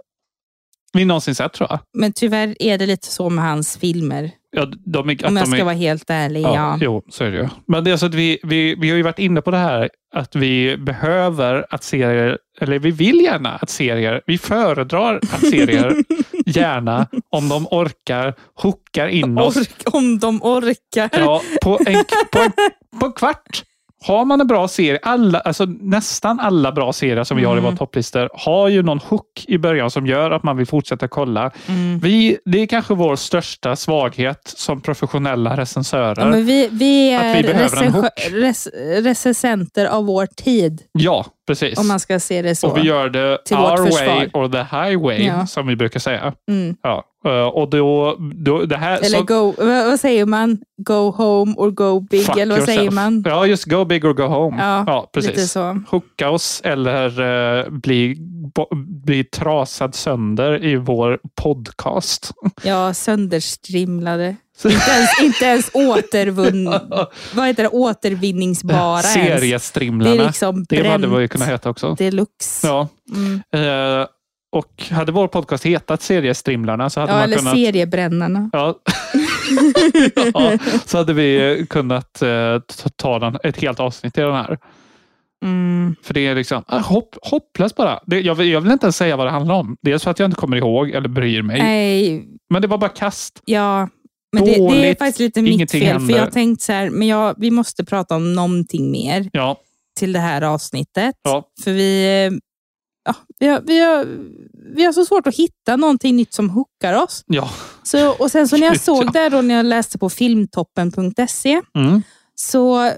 vi 0.92 1.04
någonsin 1.04 1.34
sett 1.34 1.52
tror 1.52 1.70
jag. 1.70 1.78
Men 1.98 2.12
tyvärr 2.12 2.56
är 2.62 2.78
det 2.78 2.86
lite 2.86 3.06
så 3.08 3.30
med 3.30 3.44
hans 3.44 3.76
filmer. 3.76 4.30
Ja, 4.58 4.66
de 4.84 5.10
är, 5.10 5.26
Om 5.26 5.36
jag 5.36 5.46
de 5.46 5.50
ska 5.50 5.60
är, 5.60 5.64
vara 5.64 5.74
helt 5.74 6.10
ärlig. 6.10 6.42
Ja, 6.42 6.54
Ja. 6.54 6.78
Jo, 6.80 7.02
så 7.08 7.24
är 7.24 7.30
det 7.30 7.36
ju. 7.36 7.48
Men 7.66 7.84
det 7.84 7.90
är 7.90 7.96
så 7.96 8.06
att 8.06 8.14
vi, 8.14 8.38
vi, 8.42 8.74
vi 8.74 8.90
har 8.90 8.96
ju 8.96 9.02
varit 9.02 9.18
inne 9.18 9.40
på 9.40 9.50
det 9.50 9.56
här 9.56 9.90
att 10.14 10.36
vi 10.36 10.76
behöver 10.76 11.66
att 11.70 11.84
serier, 11.84 12.38
eller 12.60 12.78
vi 12.78 12.90
vill 12.90 13.20
gärna 13.20 13.50
att 13.50 13.70
serier, 13.70 14.22
vi 14.26 14.38
föredrar 14.38 15.16
att 15.16 15.40
serier 15.40 15.94
gärna, 16.46 17.06
om 17.30 17.48
de 17.48 17.66
orkar, 17.66 18.34
hookar 18.54 19.08
in 19.08 19.38
oss. 19.38 19.56
Ork, 19.56 19.82
om 19.84 20.18
de 20.18 20.42
orkar. 20.42 21.10
Ja, 21.12 21.42
på, 21.62 21.78
en, 21.86 22.04
på, 22.32 22.38
en, 22.38 22.52
på 23.00 23.06
en 23.06 23.12
kvart. 23.12 23.62
Har 24.04 24.24
man 24.24 24.40
en 24.40 24.46
bra 24.46 24.68
serie, 24.68 24.98
alla, 25.02 25.40
alltså 25.40 25.64
nästan 25.64 26.40
alla 26.40 26.72
bra 26.72 26.92
serier 26.92 27.24
som 27.24 27.36
vi 27.36 27.44
har 27.44 27.52
i 27.52 27.58
Mm. 27.58 27.64
våra 27.64 27.76
topplistor 27.76 28.28
har 28.34 28.68
ju 28.68 28.82
någon 28.82 28.98
hook 28.98 29.44
i 29.48 29.58
början 29.58 29.90
som 29.90 30.06
gör 30.06 30.30
att 30.30 30.42
man 30.42 30.56
vill 30.56 30.66
fortsätta 30.66 31.08
kolla. 31.08 31.50
Mm. 31.68 31.98
Vi, 31.98 32.38
det 32.44 32.58
är 32.58 32.66
kanske 32.66 32.94
vår 32.94 33.16
största 33.16 33.76
svaghet 33.76 34.40
som 34.56 34.80
professionella 34.80 35.56
recensörer. 35.56 36.26
Ja, 36.30 36.36
vi, 36.36 36.68
vi 36.72 37.10
är 37.10 37.42
vi 37.42 38.40
res, 38.40 38.68
recensenter 39.04 39.86
av 39.86 40.04
vår 40.06 40.26
tid. 40.26 40.82
Ja, 40.92 41.26
precis. 41.46 41.78
Om 41.78 41.88
man 41.88 42.00
ska 42.00 42.20
se 42.20 42.42
det 42.42 42.54
så. 42.54 42.70
Och 42.70 42.78
vi 42.78 42.82
gör 42.82 43.08
det 43.08 43.38
our 43.52 43.90
way 44.06 44.28
or 44.32 44.48
the 44.48 44.76
highway, 44.76 45.26
Ja. 45.26 45.46
som 45.46 45.66
vi 45.66 45.76
brukar 45.76 46.00
säga. 46.00 46.32
Mm. 46.50 46.76
Ja. 46.82 47.04
Eh, 47.26 47.46
Och 47.46 47.70
då, 47.70 48.16
då 48.34 48.64
det 48.64 48.76
här... 48.76 48.96
Eller 48.98 49.18
så- 49.18 49.24
go, 49.24 49.54
vad, 49.58 50.00
säger 50.00 50.26
man? 50.26 50.58
Go 50.76 51.10
home 51.10 51.54
or 51.56 51.70
go 51.70 52.00
big? 52.00 52.28
Eller 52.38 52.56
vad 52.56 52.64
säger 52.64 52.80
yourself. 52.82 52.94
man? 52.94 53.22
Ja, 53.26 53.46
just 53.46 53.64
go 53.64 53.84
big 53.84 54.04
or 54.04 54.12
go 54.12 54.22
home. 54.22 54.56
Ja, 54.86 55.10
precis. 55.12 55.30
lite 55.30 55.46
så. 55.46 55.80
Hooka 55.90 56.30
oss 56.30 56.60
eller 56.64 57.20
uh, 57.20 57.70
bli, 57.70 58.16
bo, 58.54 58.66
bli 59.04 59.24
trasad 59.24 59.94
sönder 59.94 60.64
i 60.64 60.76
vår 60.76 61.18
podcast. 61.42 62.32
Ja, 62.62 62.94
sönderstrimlade. 62.94 64.36
inte, 64.64 64.90
ens, 64.90 65.20
inte 65.22 65.44
ens 65.44 65.70
återvunn, 65.74 66.64
vad 67.34 67.46
heter 67.46 67.62
det? 67.62 67.68
återvinningsbara 67.68 69.00
ens. 69.00 69.12
Seriestrimlarna. 69.12 70.14
Det 70.14 70.22
är 70.22 70.26
liksom 70.26 70.64
det 70.68 70.88
hade 70.88 71.06
vi 71.06 71.20
ju 71.20 71.28
kunnat 71.28 71.48
heta 71.48 71.70
också. 71.70 71.94
Deluxe. 71.94 72.66
Ja. 72.66 72.88
Mm. 73.14 73.42
Eh, 74.00 74.06
och 74.56 74.82
hade 74.90 75.12
vår 75.12 75.28
podcast 75.28 75.66
hetat 75.66 76.02
Seriestrimlarna 76.02 76.90
så 76.90 77.00
hade 77.00 77.12
Ja, 77.12 77.16
man 77.16 77.24
eller 77.24 77.36
kunnat... 77.36 77.54
seriebrännarna. 77.54 78.50
Ja. 78.52 78.74
ja, 80.34 80.58
så 80.86 80.98
hade 80.98 81.12
vi 81.12 81.58
eh, 81.60 81.66
kunnat 81.66 82.22
eh, 82.22 82.28
ta- 82.96 83.18
den, 83.18 83.38
ett 83.44 83.60
helt 83.62 83.80
avsnitt 83.80 84.18
i 84.18 84.20
den 84.20 84.34
här. 84.34 84.58
Mm. 85.44 85.96
För 86.02 86.14
det 86.14 86.26
är 86.26 86.34
liksom 86.34 86.64
ah, 86.66 86.78
hopp, 86.78 87.16
hopplöst 87.22 87.76
bara. 87.76 88.00
Det, 88.06 88.20
jag, 88.20 88.34
vill, 88.34 88.48
jag 88.48 88.60
vill 88.60 88.72
inte 88.72 88.86
ens 88.86 88.96
säga 88.96 89.16
vad 89.16 89.26
det 89.26 89.30
handlar 89.30 89.54
om. 89.54 89.76
Dels 89.82 90.04
för 90.04 90.10
att 90.10 90.18
jag 90.18 90.26
inte 90.26 90.40
kommer 90.40 90.56
ihåg 90.56 90.90
eller 90.90 91.08
bryr 91.08 91.42
mig. 91.42 91.62
Nej, 91.62 92.24
Men 92.50 92.62
det 92.62 92.68
var 92.68 92.78
bara 92.78 92.90
kast. 92.90 93.42
ja. 93.44 93.88
Men 94.32 94.44
det, 94.44 94.52
det 94.52 94.88
är 94.90 94.94
faktiskt 94.94 95.18
lite 95.18 95.42
mitt 95.42 95.70
fel. 95.70 95.82
händer. 95.82 96.06
För 96.06 96.18
jag 96.18 96.24
har 96.26 96.30
tänkt 96.30 96.62
så 96.62 96.72
här, 96.72 96.90
men 96.90 97.08
jag, 97.08 97.34
vi 97.38 97.50
måste 97.50 97.84
prata 97.84 98.16
om 98.16 98.32
någonting 98.34 98.90
mer 98.90 99.28
Ja, 99.32 99.56
till 99.98 100.12
det 100.12 100.18
här 100.18 100.42
avsnittet. 100.42 101.14
Ja. 101.22 101.48
För 101.64 101.72
vi, 101.72 102.24
eh, 102.26 102.38
vi, 103.40 103.46
har, 103.46 103.60
vi, 103.60 103.78
har, 103.80 104.06
vi 104.76 104.84
har 104.84 104.92
så 104.92 105.04
svårt 105.04 105.26
att 105.26 105.34
hitta 105.36 105.76
någonting 105.76 106.16
nytt 106.16 106.32
som 106.34 106.50
hookar 106.50 107.02
oss. 107.02 107.24
ja. 107.26 107.50
Så, 107.82 108.10
och 108.12 108.30
sen 108.30 108.48
så 108.48 108.56
när 108.56 108.66
jag 108.66 108.80
såg 108.80 109.12
det 109.12 109.28
då 109.28 109.42
när 109.42 109.54
jag 109.54 109.66
läste 109.66 109.98
på 109.98 110.10
filmtoppen.se 110.10 111.60
Mm. 111.74 112.02
så 112.34 112.92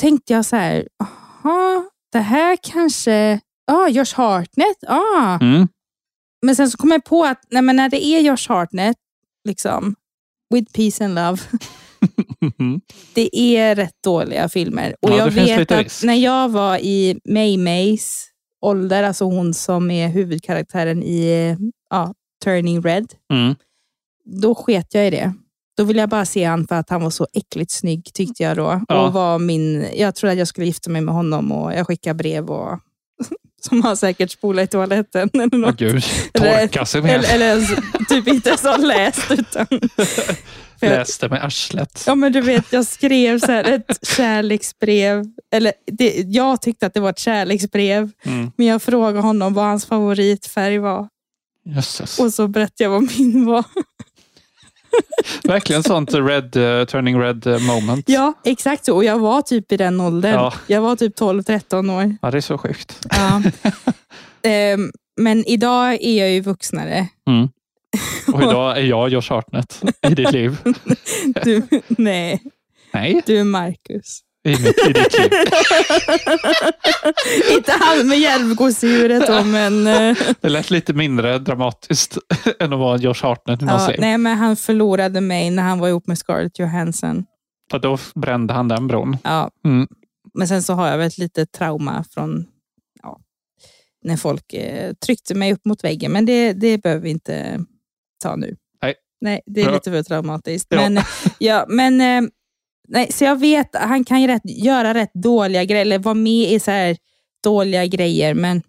tänkte 0.00 0.32
jag 0.32 0.44
så 0.44 0.56
här, 0.56 0.88
aha, 1.02 1.84
det 2.12 2.18
här 2.18 2.58
kanske, 2.62 3.40
ja, 3.66 3.88
Josh 3.88 4.14
Hartnett, 4.16 4.76
ja. 4.80 5.38
Mm. 5.40 5.68
Men 6.46 6.56
sen 6.56 6.70
så 6.70 6.76
kom 6.78 6.90
jag 6.90 7.04
på 7.04 7.24
att 7.24 7.42
nej, 7.50 7.62
men 7.62 7.76
när 7.76 7.88
det 7.88 8.04
är 8.06 8.20
Josh 8.20 8.48
Hartnett, 8.48 8.96
liksom, 9.48 9.94
with 10.54 10.72
peace 10.72 11.04
and 11.04 11.14
love, 11.14 11.38
det 13.14 13.36
är 13.56 13.74
rätt 13.74 14.02
dåliga 14.04 14.48
filmer. 14.48 14.96
Och 15.02 15.10
Ja, 15.10 15.16
jag 15.16 15.30
vet 15.30 15.70
att 15.72 15.78
risk. 15.84 16.02
när 16.04 16.14
jag 16.14 16.48
var 16.48 16.78
i 16.78 17.20
May 17.24 17.58
Mays 17.58 18.28
ålder, 18.62 19.02
alltså 19.02 19.24
hon 19.24 19.54
som 19.54 19.90
är 19.90 20.08
huvudkaraktären 20.08 21.02
i 21.02 21.56
ja, 21.90 22.14
Turning 22.44 22.82
Red, 22.82 23.06
Mm. 23.32 23.54
då 24.24 24.54
sket 24.54 24.94
jag 24.94 25.06
i 25.06 25.10
det. 25.10 25.32
Då 25.76 25.84
ville 25.84 26.00
jag 26.00 26.08
bara 26.08 26.24
se 26.24 26.44
han 26.44 26.66
för 26.66 26.74
att 26.74 26.90
han 26.90 27.02
var 27.02 27.10
så 27.10 27.26
äckligt 27.32 27.70
snygg 27.70 28.10
tyckte 28.14 28.42
jag 28.42 28.56
då. 28.56 28.80
Ja. 28.88 29.06
Och 29.06 29.12
var 29.12 29.38
min, 29.38 29.86
jag 29.94 30.14
trodde 30.14 30.32
att 30.32 30.38
jag 30.38 30.48
skulle 30.48 30.66
gifta 30.66 30.90
mig 30.90 31.02
med 31.02 31.14
honom 31.14 31.52
och 31.52 31.72
jag 31.74 31.86
skickade 31.86 32.14
brev 32.14 32.50
och 32.50 32.78
som 33.68 33.82
han 33.82 33.96
säkert 33.96 34.30
spolat 34.30 34.64
i 34.64 34.66
toaletten. 34.66 35.30
Eller 35.32 35.58
något. 35.58 35.76
gud, 35.76 36.04
Eller- 36.34 36.60
torka 36.66 36.86
sig 36.86 37.02
med. 37.02 37.14
Eller, 37.14 37.34
eller 37.34 37.46
ens, 37.48 37.68
typ 38.08 38.28
inte 38.28 38.48
ens 38.48 38.62
har 38.62 38.78
läst. 38.78 39.30
Utan, 39.30 39.66
Läste 40.88 41.28
med 41.28 41.44
arslet. 41.44 42.04
Ja, 42.06 42.14
men 42.14 42.32
du 42.32 42.40
vet, 42.40 42.72
jag 42.72 42.86
skrev 42.86 43.38
så 43.38 43.52
här 43.52 43.64
ett 43.64 43.98
kärleksbrev. 44.16 45.24
Eller 45.52 45.72
det, 45.86 46.24
jag 46.26 46.62
tyckte 46.62 46.86
att 46.86 46.94
det 46.94 47.00
var 47.00 47.10
ett 47.10 47.18
kärleksbrev. 47.18 48.10
Mm. 48.22 48.52
Men 48.56 48.66
jag 48.66 48.82
frågade 48.82 49.20
honom 49.20 49.54
vad 49.54 49.64
hans 49.64 49.86
favoritfärg 49.86 50.78
var. 50.78 51.08
Jösses. 51.64 52.18
Och 52.18 52.32
så 52.34 52.48
berättade 52.48 52.84
jag 52.84 52.90
vad 52.90 53.18
min 53.18 53.46
var. 53.46 53.64
Verkligen 55.44 55.82
sånt 55.82 56.14
red, 56.14 56.56
eh, 56.56 56.84
turning 56.84 57.20
red 57.20 57.46
eh, 57.46 57.58
moment. 57.58 58.08
Ja, 58.08 58.32
exakt 58.44 58.84
så. 58.84 58.96
Och 58.96 59.04
jag 59.04 59.18
var 59.18 59.42
typ 59.42 59.72
i 59.72 59.76
den 59.76 60.00
åldern. 60.00 60.34
Ja. 60.34 60.52
Jag 60.66 60.80
var 60.80 60.96
typ 60.96 61.18
12-13 61.20 61.96
år. 61.96 62.16
Ja, 62.22 62.30
det 62.30 62.36
är 62.36 62.40
så 62.40 62.58
sjukt. 62.58 63.06
Ja. 63.10 63.42
Ehm, 64.44 64.90
men 65.20 65.44
idag 65.46 65.92
är 65.92 66.18
jag 66.18 66.30
ju 66.30 66.40
vuxnare. 66.40 67.08
Mm. 67.28 67.48
Och 68.32 68.42
idag 68.42 68.78
är 68.78 68.82
jag 68.82 69.08
Josh 69.08 69.30
Hartnett 69.30 69.82
i 70.10 70.14
ditt 70.14 70.32
liv. 70.32 70.56
Du, 71.44 71.62
nej, 71.88 72.42
Nej, 72.92 73.22
du 73.26 73.38
är 73.40 73.44
Marcus. 73.44 74.20
i, 74.44 74.50
mitt, 74.50 74.78
i 74.88 74.92
ditt 74.92 75.18
liv. 75.18 75.30
Inte 77.56 77.72
han 77.80 78.08
med 78.08 78.18
hjälmgosedjuret 78.18 79.26
då, 79.26 79.44
men... 79.44 79.86
eh, 79.86 80.16
Det 80.40 80.48
lät 80.48 80.70
lite 80.70 80.92
mindre 80.92 81.38
dramatiskt 81.38 82.18
än 82.60 82.72
att 82.72 82.78
vara 82.78 82.96
Josh 82.98 83.22
Hartnett 83.22 83.62
i 83.62 83.66
ja, 83.66 83.90
nej, 83.98 84.18
men 84.18 84.38
han 84.38 84.56
förlorade 84.56 85.20
mig 85.20 85.50
när 85.50 85.62
han 85.62 85.78
var 85.78 85.88
ihop 85.88 86.06
med 86.06 86.18
Scarlett 86.18 86.58
Johansson. 86.58 87.24
För 87.70 87.78
då 87.78 87.98
brände 88.14 88.54
han 88.54 88.68
den 88.68 88.86
bron. 88.86 89.16
Ja. 89.24 89.50
Mm. 89.64 89.88
Men 90.34 90.48
sen 90.48 90.62
så 90.62 90.72
har 90.74 90.88
jag 90.88 90.98
väl 90.98 91.06
ett 91.06 91.18
litet 91.18 91.52
trauma 91.52 92.04
från 92.14 92.44
ja, 93.02 93.18
när 94.04 94.16
folk 94.16 94.52
eh, 94.52 94.92
tryckte 95.06 95.34
mig 95.34 95.52
upp 95.52 95.64
mot 95.64 95.84
väggen. 95.84 96.12
Men 96.12 96.26
det, 96.26 96.52
det 96.52 96.78
behöver 96.78 97.02
vi 97.02 97.10
inte 97.10 97.64
ta 98.22 98.36
nu. 98.36 98.56
Nej. 98.82 98.94
Nej, 99.20 99.40
det 99.46 99.60
är 99.60 99.72
lite 99.72 99.90
för 99.90 100.02
traumatiskt. 100.02 100.66
Ja. 100.70 100.76
Men, 100.76 101.02
ja, 101.38 101.64
men, 101.68 102.00
eh, 102.00 102.30
nej, 102.88 103.12
så 103.12 103.24
jag 103.24 103.40
vet 103.40 103.76
att 103.76 103.88
han 103.88 104.04
kan 104.04 104.20
ju 104.20 104.26
rätt, 104.26 104.42
göra 104.44 104.94
rätt 104.94 105.14
dåliga 105.14 105.64
grejer, 105.64 105.82
eller 105.82 105.98
vara 105.98 106.14
med 106.14 106.52
i 106.52 106.60
så 106.60 106.70
här 106.70 106.96
dåliga 107.44 107.86
grejer, 107.86 108.34
men 108.34 108.62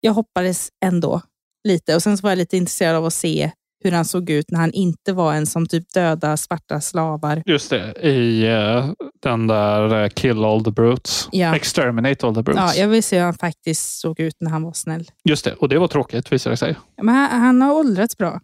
jag 0.00 0.12
hoppades 0.12 0.68
ändå 0.84 1.20
lite. 1.68 1.94
Och 1.94 2.02
Sen 2.02 2.16
så 2.18 2.22
var 2.22 2.30
jag 2.30 2.36
lite 2.38 2.56
intresserad 2.56 2.96
av 2.96 3.06
att 3.06 3.14
se 3.14 3.50
hur 3.84 3.92
han 3.92 4.04
såg 4.04 4.30
ut 4.30 4.50
när 4.50 4.60
han 4.60 4.72
inte 4.72 5.12
var 5.12 5.34
en 5.34 5.46
som 5.46 5.66
typ 5.66 5.92
döda 5.94 6.36
svarta 6.36 6.80
slavar. 6.80 7.42
Just 7.46 7.70
det, 7.70 7.92
i 8.08 8.46
eh, 8.46 8.90
den 9.22 9.46
där 9.46 10.02
eh, 10.02 10.08
Kill 10.08 10.44
all 10.44 10.64
the 10.64 10.70
brutes. 10.70 11.28
Ja. 11.32 11.56
Exterminate 11.56 12.26
all 12.26 12.34
the 12.34 12.42
brutes. 12.42 12.76
Ja, 12.76 12.80
jag 12.80 12.88
vill 12.88 13.02
se 13.02 13.18
hur 13.18 13.24
han 13.24 13.34
faktiskt 13.34 14.00
såg 14.00 14.20
ut 14.20 14.36
när 14.40 14.50
han 14.50 14.62
var 14.62 14.72
snäll. 14.72 15.10
Just 15.24 15.44
det, 15.44 15.54
och 15.54 15.68
det 15.68 15.78
var 15.78 15.88
tråkigt 15.88 16.32
visade 16.32 16.52
det 16.52 16.56
sig. 16.56 16.76
Men 17.02 17.14
han, 17.14 17.40
han 17.40 17.62
har 17.62 17.74
åldrats 17.74 18.18
bra. 18.18 18.40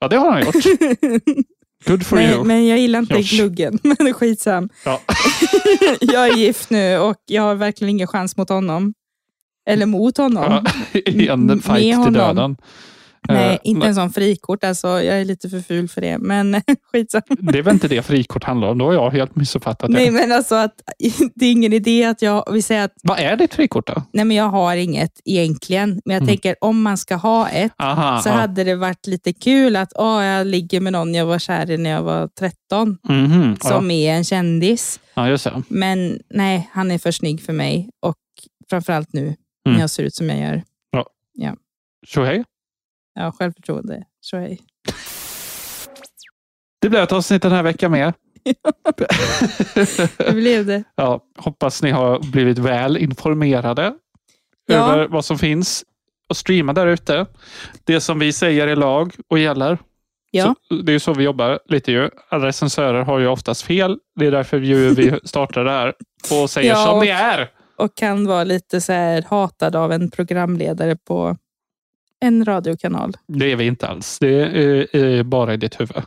Ja, 0.00 0.08
det 0.08 0.16
har 0.16 0.32
han 0.32 0.44
gjort. 0.44 0.54
Good 1.86 2.06
for 2.06 2.20
you. 2.20 2.38
Men, 2.38 2.46
men 2.46 2.66
jag 2.66 2.78
gillar 2.78 2.98
inte 2.98 3.14
Josh. 3.14 3.34
gluggen. 3.36 3.78
Men 3.98 4.14
skitsam. 4.14 4.68
Ja. 4.84 5.00
jag 6.00 6.28
är 6.28 6.36
gift 6.36 6.70
nu 6.70 6.98
och 6.98 7.16
jag 7.26 7.42
har 7.42 7.54
verkligen 7.54 7.90
ingen 7.90 8.06
chans 8.06 8.36
mot 8.36 8.48
honom. 8.48 8.94
Eller 9.66 9.86
mot 9.86 10.16
honom. 10.16 10.64
Ja, 10.94 11.32
en 11.32 11.62
fight 11.62 12.04
till 12.04 12.12
döden. 12.12 12.56
Nej, 13.28 13.50
Eh, 13.54 13.58
inte 13.64 13.78
men 13.78 13.88
en 13.88 13.94
sån 13.94 14.10
frikort. 14.12 14.64
Alltså, 14.64 14.88
jag 14.88 15.20
är 15.20 15.24
lite 15.24 15.48
för 15.48 15.60
ful 15.60 15.88
för 15.88 16.00
det. 16.00 16.18
Men 16.18 16.62
skitsam. 16.92 17.22
Det 17.28 17.58
är 17.58 17.62
väl 17.62 17.74
inte 17.74 17.88
det 17.88 18.02
frikort 18.02 18.44
handlar 18.44 18.68
om? 18.68 18.78
Då 18.78 18.84
har 18.86 18.92
jag 18.92 19.10
helt 19.10 19.36
missuppfattat 19.36 19.88
det. 19.90 19.94
Nej, 19.94 20.10
men 20.10 20.32
alltså 20.32 20.54
att 20.54 20.74
det 21.34 21.46
är 21.46 21.52
ingen 21.52 21.72
idé 21.72 22.04
att 22.04 22.22
jag 22.22 22.44
vi 22.52 22.62
säger 22.62 22.84
att 22.84 22.92
Vad 23.02 23.18
är 23.18 23.36
ditt 23.36 23.54
frikort 23.54 23.86
då? 23.86 24.02
nej, 24.12 24.24
men 24.24 24.36
jag 24.36 24.44
har 24.48 24.76
inget 24.76 25.20
egentligen. 25.24 25.88
Men 26.04 26.14
jag 26.14 26.22
Mm. 26.22 26.26
tänker 26.28 26.56
om 26.60 26.82
man 26.82 26.96
ska 26.98 27.14
ha 27.16 27.48
ett 27.48 27.72
Aha, 27.78 28.20
så 28.22 28.28
ja. 28.28 28.32
hade 28.32 28.64
det 28.64 28.74
varit 28.74 29.06
lite 29.06 29.32
kul 29.32 29.76
att 29.76 29.92
åh, 29.96 30.24
jag 30.24 30.46
ligger 30.46 30.80
med 30.80 30.92
någon 30.92 31.14
jag 31.14 31.26
var 31.26 31.38
kär 31.38 31.70
i 31.70 31.76
när 31.78 31.90
jag 31.90 32.02
var 32.02 32.28
13. 32.38 32.98
Mhm, 33.08 33.56
ja. 33.62 33.68
Som 33.68 33.90
är 33.90 34.12
en 34.12 34.24
kändis. 34.24 35.00
ja, 35.14 35.28
just 35.28 35.44
det. 35.44 35.62
Men 35.68 36.18
nej, 36.30 36.70
han 36.72 36.90
är 36.90 36.98
för 36.98 37.10
snygg 37.12 37.42
för 37.42 37.52
mig. 37.52 37.90
Och 38.06 38.16
framförallt 38.70 39.12
nu 39.12 39.22
när 39.64 39.70
Mm. 39.72 39.80
jag 39.80 39.90
ser 39.90 40.02
ut 40.02 40.14
som 40.14 40.28
jag 40.30 40.38
gör. 40.38 40.62
Ja. 40.90 41.06
Ja, 41.34 41.54
Tjohej. 42.06 42.44
Ja 43.14 43.32
självförtroende. 43.32 44.04
Är 44.34 44.56
Det 46.80 46.88
blev 46.88 47.02
ett 47.02 47.12
avsnitt 47.12 47.42
den 47.42 47.52
här 47.52 47.62
veckan 47.62 47.90
med. 47.90 48.14
det 50.18 50.32
blev 50.34 50.66
det. 50.66 50.84
Ja, 50.94 51.20
hoppas 51.38 51.82
ni 51.82 51.90
har 51.90 52.18
blivit 52.32 52.58
väl 52.58 52.96
informerade 52.96 53.94
Ja. 54.66 54.74
över 54.92 55.08
vad 55.08 55.24
som 55.24 55.38
finns 55.38 55.84
att 56.28 56.36
streama 56.36 56.72
där 56.72 56.86
ute. 56.86 57.26
Det 57.84 58.00
som 58.00 58.18
vi 58.18 58.32
säger 58.32 58.66
är 58.66 58.76
lag 58.76 59.14
och 59.28 59.38
gäller. 59.38 59.78
Ja. 60.30 60.54
Så, 60.68 60.74
det 60.74 60.92
är 60.92 60.98
så 60.98 61.14
vi 61.14 61.24
jobbar 61.24 61.60
lite 61.68 61.92
ju. 61.92 62.10
Alla 62.28 62.46
recensörer 62.46 63.02
har 63.02 63.18
ju 63.18 63.26
oftast 63.26 63.62
fel. 63.62 63.98
Det 64.14 64.26
är 64.26 64.30
därför 64.30 64.58
vi 64.58 65.18
startar 65.24 65.64
det 65.64 65.70
här 65.70 65.94
och 66.42 66.50
säger 66.50 66.70
Ja, 66.70 66.84
som 66.86 66.98
och- 66.98 67.04
det 67.04 67.10
är. 67.10 67.50
Och 67.76 67.94
kan 67.96 68.26
vara 68.26 68.44
lite 68.44 68.80
så 68.80 68.92
här 68.92 69.22
hatad 69.28 69.76
av 69.76 69.92
en 69.92 70.10
programledare 70.10 70.96
på 70.96 71.36
en 72.20 72.44
radiokanal. 72.44 73.16
Det 73.26 73.52
är 73.52 73.56
vi 73.56 73.66
inte 73.66 73.86
alls. 73.86 74.18
Det 74.18 74.28
är, 74.42 74.96
är 74.96 75.22
bara 75.22 75.54
i 75.54 75.56
ditt 75.56 75.80
huvud. 75.80 76.02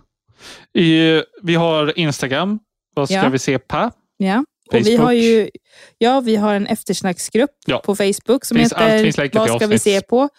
I, 0.73 1.21
vi 1.41 1.55
har 1.55 1.99
Instagram. 1.99 2.59
Vad 2.95 3.09
ska 3.09 3.15
Ja. 3.17 3.29
vi 3.29 3.39
se 3.39 3.59
på? 3.59 3.91
Ja. 4.17 4.45
Och 4.71 4.79
vi 4.87 4.95
har 4.95 5.11
ju 5.11 5.49
ja, 5.97 6.19
vi 6.21 6.35
har 6.35 6.53
en 6.55 6.67
eftersnacksgrupp 6.67 7.49
Ja. 7.65 7.77
på 7.85 7.95
Facebook 7.95 8.45
som 8.45 8.57
Finns- 8.57 8.73
heter 8.73 9.39
Vad 9.39 9.49
ska 9.57 9.67
vi 9.67 9.79
se 9.79 10.01
på? 10.01 10.29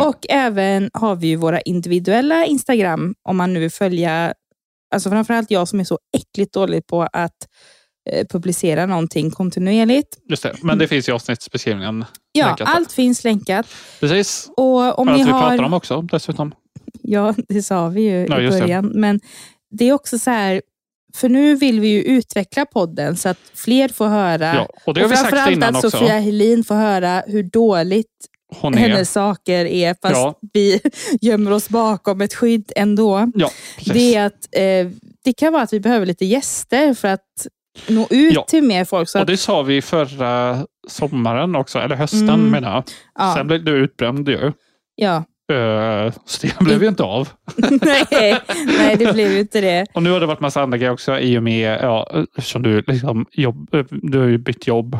Och 0.00 0.26
även 0.28 0.90
har 0.92 1.16
vi 1.16 1.26
ju 1.26 1.36
våra 1.36 1.60
individuella 1.60 2.46
Instagram 2.46 3.14
om 3.22 3.36
man 3.36 3.52
nu 3.52 3.60
vill 3.60 3.70
följa, 3.70 4.34
alltså 4.94 5.10
framförallt 5.10 5.50
jag 5.50 5.68
som 5.68 5.80
är 5.80 5.84
så 5.84 5.98
äckligt 6.16 6.52
dålig 6.54 6.86
på 6.86 7.02
att 7.02 7.12
eh, 7.12 7.46
publicera 8.30 8.86
någonting 8.86 9.30
kontinuerligt. 9.30 10.18
Just 10.28 10.42
det. 10.42 10.54
Men 10.62 10.78
det 10.78 10.88
finns 10.88 11.08
i 11.08 11.12
avsnittsbeskrivningen. 11.12 12.04
Ja, 12.32 12.46
länkat 12.46 12.68
allt 12.68 12.92
finns 12.92 13.24
länkat. 13.24 13.66
Precis. 14.00 14.50
Och 14.56 14.98
om 14.98 15.06
För 15.06 15.14
att 15.14 15.20
vi 15.20 15.22
har... 15.30 15.40
pratar 15.40 15.64
om 15.64 15.72
också 15.74 16.02
dessutom. 16.02 16.54
Ja, 17.02 17.34
det 17.48 17.62
sa 17.62 17.88
vi 17.88 18.00
ju 18.02 18.26
Ja, 18.28 18.40
i 18.40 18.44
just 18.44 18.58
det. 18.58 18.60
början. 18.64 18.86
Men 18.94 19.20
det 19.70 19.88
är 19.88 19.92
också 19.92 20.18
så 20.18 20.30
här, 20.30 20.62
för 21.16 21.28
nu 21.28 21.56
vill 21.56 21.80
vi 21.80 21.88
ju 21.88 22.02
utveckla 22.02 22.66
podden 22.66 23.16
så 23.16 23.28
att 23.28 23.38
fler 23.54 23.88
får 23.88 24.06
höra. 24.08 24.54
Ja, 24.54 24.68
och 24.86 24.94
det 24.94 25.00
har 25.00 25.08
vi 25.08 25.16
sagt 25.16 25.50
innan 25.50 25.76
att 25.76 25.84
också. 25.84 25.98
Sofia 25.98 26.18
Helin 26.18 26.64
får 26.64 26.74
höra 26.74 27.22
hur 27.26 27.42
dåligt 27.42 28.06
Hon 28.60 28.74
hennes 28.74 29.12
saker 29.12 29.64
är, 29.64 29.96
fast 30.02 30.14
Ja. 30.14 30.38
vi 30.52 30.80
gömmer 31.20 31.50
oss 31.50 31.68
bakom 31.68 32.20
ett 32.20 32.34
skydd 32.34 32.72
ändå. 32.76 33.30
Ja, 33.34 33.50
precis. 33.76 33.92
det, 33.92 34.14
är 34.14 34.26
att, 34.26 34.48
eh, 34.52 34.92
det 35.24 35.32
kan 35.32 35.52
vara 35.52 35.62
att 35.62 35.72
vi 35.72 35.80
behöver 35.80 36.06
lite 36.06 36.24
gäster 36.24 36.94
för 36.94 37.08
att 37.08 37.46
nå 37.88 38.06
ut 38.10 38.32
Ja. 38.34 38.42
till 38.48 38.62
mer 38.64 38.84
folk. 38.84 39.08
Så 39.08 39.20
Och 39.20 39.26
det 39.26 39.36
sa 39.36 39.62
vi 39.62 39.82
förra 39.82 40.58
sommaren 40.88 41.56
också, 41.56 41.78
eller 41.78 41.96
hösten 41.96 42.28
Mm. 42.28 42.50
menar 42.50 42.74
jag. 42.74 42.84
Ja. 43.18 43.34
Sen 43.36 43.46
blev 43.46 43.64
du 43.64 43.72
utbränd 43.72 44.28
ju. 44.28 44.52
ja. 44.94 45.24
Eh, 45.52 46.12
Så 46.24 46.46
det 46.46 46.58
blev 46.64 46.82
ju 46.82 46.88
inte 46.88 47.02
av. 47.02 47.28
nej, 47.80 48.38
nej, 48.78 48.96
det 48.96 49.12
blev 49.14 49.32
ju 49.32 49.40
inte 49.40 49.60
det. 49.60 49.86
Och 49.94 50.02
nu 50.02 50.10
har 50.10 50.20
det 50.20 50.26
varit 50.26 50.40
massa 50.40 50.62
andra 50.62 50.78
grejer 50.78 50.92
också 50.92 51.18
i 51.18 51.38
och 51.38 51.42
med, 51.42 51.78
ja, 51.82 52.24
eftersom 52.38 52.62
du 52.62 52.82
liksom 52.86 53.26
jobb, 53.32 53.74
eh, 53.74 53.84
du 53.90 54.18
har 54.18 54.26
ju 54.26 54.38
bytt 54.38 54.66
jobb. 54.66 54.98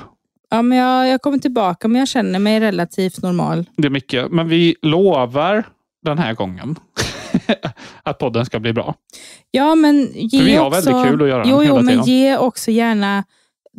Ja, 0.51 0.63
men 0.63 0.79
jag, 0.79 1.09
jag 1.09 1.23
kommer 1.23 1.39
tillbaka, 1.39 1.89
men 1.89 1.99
jag 1.99 2.09
känner 2.09 2.39
mig 2.39 2.61
relativt 2.61 3.23
normal. 3.23 3.65
Det 3.77 3.87
är 3.89 3.91
mycket. 3.91 4.31
Men 4.31 4.49
vi 4.49 4.77
lovar 4.83 5.65
den 6.05 6.19
här 6.19 6.35
gången 6.35 6.77
att 8.03 8.19
podden 8.19 8.47
ska 8.47 8.61
bli 8.61 8.73
bra. 8.73 8.95
Ja, 9.51 9.75
men 9.75 10.09
ge 10.15 10.39
För 10.39 10.45
vi 10.45 10.55
har 10.55 10.67
också, 10.67 10.81
väldigt 10.91 11.11
kul 11.11 11.23
att 11.23 11.29
göra 11.29 11.43
Jo, 11.47 11.57
jo 11.57 11.61
hela 11.63 11.75
men 11.83 11.87
tiden. 11.89 12.05
ge 12.05 12.37
också 12.37 12.71
gärna 12.71 13.25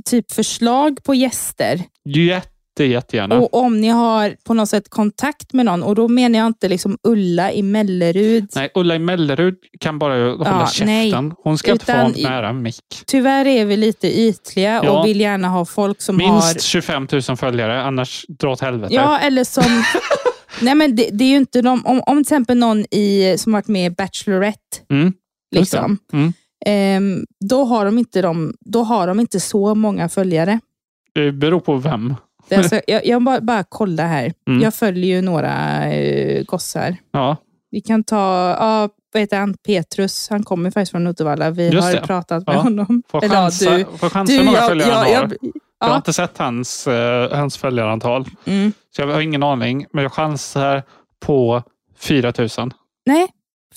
typ 0.06 0.32
förslag 0.32 1.00
på 1.04 1.16
gäster. 1.16 1.82
Jätte, 2.06 2.84
jättegärna. 2.84 3.36
Och 3.40 3.54
om 3.54 3.82
ni 3.82 3.88
har 3.88 4.36
på 4.44 4.54
något 4.54 4.70
sätt 4.70 4.90
kontakt 4.90 5.54
med 5.54 5.66
någon, 5.66 5.84
och 5.84 5.96
då 5.96 6.08
menar 6.08 6.40
jag 6.40 6.48
inte 6.48 6.68
liksom 6.70 6.98
Ulla 7.04 7.52
i 7.52 7.62
Mellerud. 7.64 8.48
Nej, 8.56 8.70
Ulla 8.76 8.96
i 8.96 9.00
Mellerud 9.00 9.56
kan 9.80 10.00
bara 10.00 10.14
hålla 10.32 10.46
Ja, 10.50 10.68
käften. 10.68 10.88
nej. 10.88 11.32
Hon 11.44 11.58
ska 11.58 11.72
inte 11.72 11.86
få 11.86 12.20
i- 12.20 12.24
nära 12.24 12.54
mick. 12.54 13.04
Tyvärr 13.08 13.46
är 13.46 13.66
vi 13.66 13.78
lite 13.78 14.20
ytliga 14.22 14.82
Ja. 14.84 15.00
och 15.00 15.08
vill 15.08 15.20
gärna 15.22 15.48
ha 15.48 15.66
folk 15.66 16.02
som 16.02 16.18
Minst 16.18 16.54
har... 16.54 16.60
25 16.60 17.08
000 17.12 17.38
följare, 17.38 17.82
annars 17.84 18.26
dra 18.28 18.52
åt 18.52 18.62
helvete. 18.62 18.94
Ja, 18.94 19.20
eller 19.20 19.44
som... 19.44 19.64
Nej, 20.62 20.76
men 20.76 20.96
det, 20.96 21.10
det 21.12 21.24
är 21.24 21.30
ju 21.30 21.38
inte 21.38 21.62
de... 21.62 21.86
Om, 21.86 22.02
om 22.06 22.16
till 22.16 22.22
exempel 22.22 22.58
någon 22.58 22.80
i, 22.92 23.36
som 23.38 23.52
varit 23.54 23.68
med 23.68 23.92
i 23.92 23.96
Bachelorette, 23.96 24.60
Mm, 24.90 25.14
liksom, 25.56 25.98
Mm. 26.14 26.34
ehm, 26.66 27.26
då, 27.46 27.64
har 27.66 27.86
de 27.86 27.98
inte 27.98 28.22
de, 28.22 28.54
då 28.60 28.84
har 28.84 29.08
de 29.08 29.20
inte 29.20 29.40
så 29.40 29.76
många 29.76 30.10
följare. 30.10 30.60
Det 31.14 31.32
beror 31.32 31.60
på 31.60 31.76
vem. 31.76 32.16
Det 32.50 32.56
alltså, 32.56 32.82
jag, 32.88 33.06
jag 33.06 33.24
bara, 33.24 33.42
bara 33.42 33.64
kolla 33.70 34.04
här. 34.08 34.34
Mm. 34.50 34.62
Jag 34.62 34.74
följer 34.76 35.16
ju 35.16 35.22
några 35.22 35.86
eh, 35.94 36.44
gossar. 36.44 36.96
Ja, 37.12 37.38
Vi 37.72 37.82
kan 37.82 38.04
ta, 38.04 38.50
ja, 38.60 38.90
vad 39.14 39.22
heter 39.22 39.38
han, 39.40 39.54
Petrus. 39.54 40.28
Han 40.30 40.44
kommer 40.44 40.72
faktiskt 40.72 40.92
från 40.92 41.08
Uddevalla. 41.08 41.50
Vi 41.50 41.70
Just 41.70 41.84
har 41.88 41.94
det. 41.94 42.02
pratat 42.02 42.48
med 42.48 42.56
Ja. 42.56 42.60
honom. 42.62 43.04
Får 43.10 43.24
Eller, 43.24 43.36
ja, 43.36 43.42
chansa, 43.42 43.78
du- 43.78 43.86
får 43.98 44.10
chansa 44.10 44.32
du, 44.34 44.38
hur 44.40 44.46
många 44.46 44.58
jag- 44.58 44.68
följare 44.68 44.92
han 44.92 45.12
jag- 45.12 45.24
jag- 45.42 45.52
Jag 45.86 45.90
har 45.90 45.96
ja. 45.96 45.98
inte 45.98 46.14
sett 46.14 46.38
hans, 46.38 46.88
eh, 46.88 47.38
hans 47.38 47.58
följarantal. 47.58 48.26
Mm. 48.46 48.74
Så 48.96 49.02
jag 49.02 49.08
har 49.08 49.22
ingen 49.22 49.44
aning. 49.44 49.86
Men 49.94 50.04
jag 50.04 50.14
chansar 50.14 50.84
på 51.20 51.64
4 52.00 52.34
000. 52.38 52.74
Nej, 53.06 53.28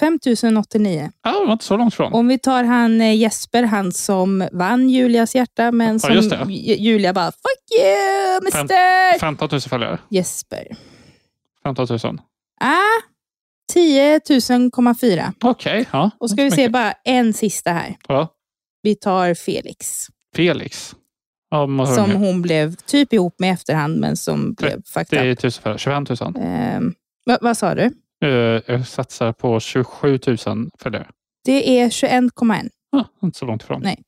5089. 0.01 1.11
Ja, 1.23 1.41
det 1.41 1.47
var 1.47 1.53
inte 1.53 1.65
så 1.65 1.77
långt 1.77 1.95
från. 1.95 2.13
Om 2.13 2.29
vi 2.29 2.39
tar 2.39 2.65
han 2.65 3.01
eh, 3.01 3.17
Jesper, 3.17 3.63
han 3.63 3.93
som 3.93 4.49
vann 4.53 4.91
Julias 4.91 5.35
hjärta, 5.35 5.73
men 5.73 6.01
Ja, 6.03 6.23
som. 6.23 6.51
Ju- 6.51 6.75
Julia 6.75 7.13
bara 7.13 7.33
fuck 7.33 7.81
you 7.81 8.45
mister! 8.45 9.19
15 9.19 9.49
000 9.53 9.61
följare. 9.61 9.99
Jesper. 10.11 10.69
15 11.63 11.87
000. 11.91 12.19
Ah, 12.61 13.03
10 13.73 14.19
000,4. 14.19 15.33
Okej, 15.45 15.89
ja. 15.93 16.11
Och 16.21 16.31
ska 16.31 16.43
vi 16.43 16.51
se 16.51 16.69
bara 16.69 16.93
en 17.05 17.33
sista 17.33 17.71
här. 17.71 17.97
Ja. 18.09 18.29
Vi 18.83 18.95
tar 18.95 19.35
Felix. 19.35 20.07
Felix. 20.37 20.95
Ja, 21.51 21.87
Som 21.87 22.11
hon 22.13 22.43
blev 22.43 22.75
typ 22.75 23.13
ihop 23.13 23.35
med 23.39 23.49
i 23.49 23.53
efterhand, 23.53 24.01
men 24.01 24.17
som 24.17 24.55
blev 24.55 24.83
fucked 24.87 25.21
10 25.21 25.33
up. 25.33 25.43
000 25.43 25.53
följare. 25.53 25.79
25 25.79 26.07
000. 26.21 26.35
Ehm, 26.41 26.95
vad, 27.27 27.39
vad 27.41 27.57
sa 27.57 27.75
du? 27.75 27.91
Eh, 28.25 28.63
jag 28.67 28.87
satsar 28.87 29.33
på 29.33 29.61
27 29.61 30.19
000 30.27 30.37
följare. 30.79 31.07
Det 31.45 31.81
är 31.81 31.89
21,1. 31.89 32.69
Ja, 32.91 33.05
inte 33.23 33.39
så 33.39 33.45
långt 33.47 33.63
ifrån. 33.63 33.81
Nej. 33.83 34.03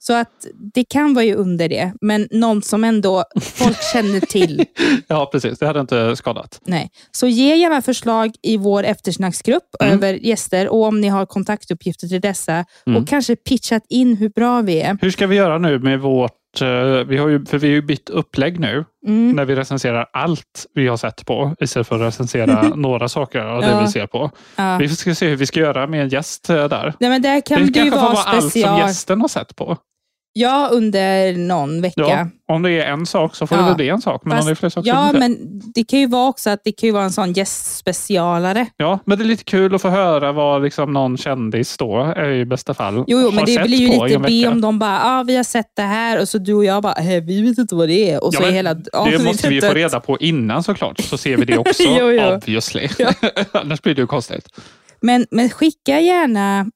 Så 0.00 0.12
att 0.14 0.46
det 0.74 0.84
kan 0.84 1.14
vara 1.14 1.24
ju 1.24 1.34
under 1.34 1.68
det, 1.68 1.92
men 2.00 2.28
någon 2.30 2.62
som 2.62 2.84
ändå 2.84 3.24
folk 3.40 3.82
känner 3.92 4.20
till. 4.20 4.64
Ja, 5.08 5.28
precis. 5.32 5.58
Det 5.58 5.66
hade 5.66 5.80
inte 5.80 6.16
skadat. 6.16 6.60
Nej. 6.64 6.90
Så 7.10 7.26
ge 7.26 7.54
gärna 7.56 7.82
förslag 7.82 8.30
i 8.42 8.56
vår 8.56 8.84
eftersnacksgrupp 8.84 9.62
Mm. 9.80 9.94
över 9.94 10.14
gäster 10.14 10.68
och 10.68 10.82
om 10.84 11.00
ni 11.00 11.08
har 11.08 11.26
kontaktuppgifter 11.26 12.08
till 12.08 12.20
dessa 12.20 12.64
Mm. 12.86 13.02
och 13.02 13.08
kanske 13.08 13.36
pitchat 13.36 13.82
in 13.88 14.16
hur 14.16 14.28
bra 14.28 14.60
vi 14.62 14.80
är. 14.80 14.98
Hur 15.00 15.10
ska 15.10 15.26
vi 15.26 15.36
göra 15.36 15.58
nu 15.58 15.78
med 15.78 16.00
vårt... 16.00 16.32
eh, 16.62 17.06
vi 17.06 17.16
har 17.16 17.28
ju, 17.28 17.44
för 17.46 17.58
vi 17.58 17.66
har 17.68 17.74
ju 17.74 17.82
bytt 17.82 18.10
upplägg 18.10 18.60
nu. 18.60 18.84
Mm. 19.06 19.30
När 19.30 19.44
vi 19.44 19.54
recenserar 19.56 20.06
allt 20.12 20.66
vi 20.74 20.88
har 20.88 20.96
sett 20.96 21.26
på 21.26 21.54
istället 21.60 21.88
för 21.88 21.96
att 21.96 22.02
recensera 22.02 22.62
några 22.74 23.08
saker 23.08 23.40
av 23.40 23.60
det 23.60 23.68
Ja. 23.68 23.80
vi 23.80 23.88
ser 23.88 24.06
på. 24.06 24.30
Ja. 24.56 24.76
Vi 24.78 24.88
ska 24.88 25.14
se 25.14 25.28
hur 25.28 25.36
vi 25.36 25.46
ska 25.46 25.60
göra 25.60 25.86
med 25.86 26.02
en 26.02 26.08
gäst 26.08 26.50
eh, 26.50 26.68
där. 26.68 26.94
Nej, 27.00 27.10
men 27.10 27.22
där 27.22 27.40
kan 27.40 27.58
det 27.58 27.66
det 27.66 27.72
kanske 27.72 27.96
vara 27.96 28.12
vara 28.12 28.22
allt 28.22 28.52
som 28.52 28.60
gästen 28.78 29.20
har 29.20 29.28
sett 29.28 29.56
på. 29.56 29.76
Ja, 30.32 30.68
under 30.72 31.32
någon 31.36 31.80
vecka. 31.82 32.00
Ja, 32.00 32.28
om 32.54 32.62
det 32.62 32.70
är 32.72 32.86
en 32.92 33.06
sak 33.06 33.36
så 33.36 33.46
får 33.46 33.56
det 33.56 33.62
Ja. 33.62 33.66
väl 33.66 33.76
bli 33.76 33.88
en 33.88 34.00
sak. 34.00 34.22
Men 34.24 34.32
om 34.32 34.36
Fast- 34.38 34.48
det 34.48 34.52
är 34.52 34.54
flera 34.54 34.70
saker 34.70 34.88
ja, 34.88 35.10
det. 35.12 35.18
men 35.18 35.36
det 35.74 35.84
kan 35.84 35.98
ju 36.00 36.06
vara 36.06 36.28
också 36.28 36.50
att 36.50 36.60
det 36.64 36.72
kan 36.72 36.86
ju 36.86 36.92
vara 36.92 37.04
en 37.04 37.10
sån 37.12 37.32
gästspecialare. 37.32 38.66
Ja, 38.76 38.98
men 39.04 39.18
det 39.18 39.24
är 39.24 39.26
lite 39.26 39.44
kul 39.44 39.74
att 39.74 39.82
få 39.82 39.88
höra 39.88 40.32
vad 40.32 40.62
liksom 40.62 40.92
någon 40.92 41.16
kändis 41.16 41.76
då, 41.76 42.14
i 42.40 42.44
bästa 42.44 42.74
fall, 42.74 42.94
Jo, 42.94 43.04
jo 43.20 43.30
men 43.30 43.44
det 43.44 43.62
blir 43.64 43.78
ju 43.78 44.04
lite 44.06 44.18
B 44.18 44.48
om 44.48 44.60
de 44.60 44.78
bara, 44.78 45.00
ah, 45.04 45.22
vi 45.22 45.36
har 45.36 45.44
sett 45.44 45.72
det 45.76 45.82
här 45.82 46.20
och 46.20 46.28
så 46.28 46.38
du 46.38 46.54
och 46.54 46.64
jag 46.64 46.82
bara, 46.82 46.94
"Eh, 46.94 47.22
vi 47.24 47.42
vet 47.42 47.58
inte 47.58 47.74
vad 47.74 47.88
det 47.88 48.10
är. 48.10 48.24
Och 48.24 48.34
så 48.34 48.42
Ja, 48.42 48.48
är 48.48 48.52
hela 48.52 48.74
det 48.74 49.24
måste 49.24 49.48
vi 49.48 49.54
ju 49.54 49.60
få 49.60 49.74
reda 49.74 50.00
på 50.00 50.18
innan 50.18 50.62
såklart, 50.62 51.00
så 51.00 51.18
ser 51.18 51.36
vi 51.36 51.44
det 51.44 51.58
också. 51.58 51.82
Jo, 51.82 52.10
jo. 52.10 52.22
Obviously. 52.34 52.88
Annars 53.52 53.82
blir 53.82 53.94
det 53.94 54.00
ju 54.00 54.06
konstigt. 54.06 54.48
Men, 55.00 55.26
men 55.30 55.48
skicka 55.50 56.00
gärna 56.00 56.66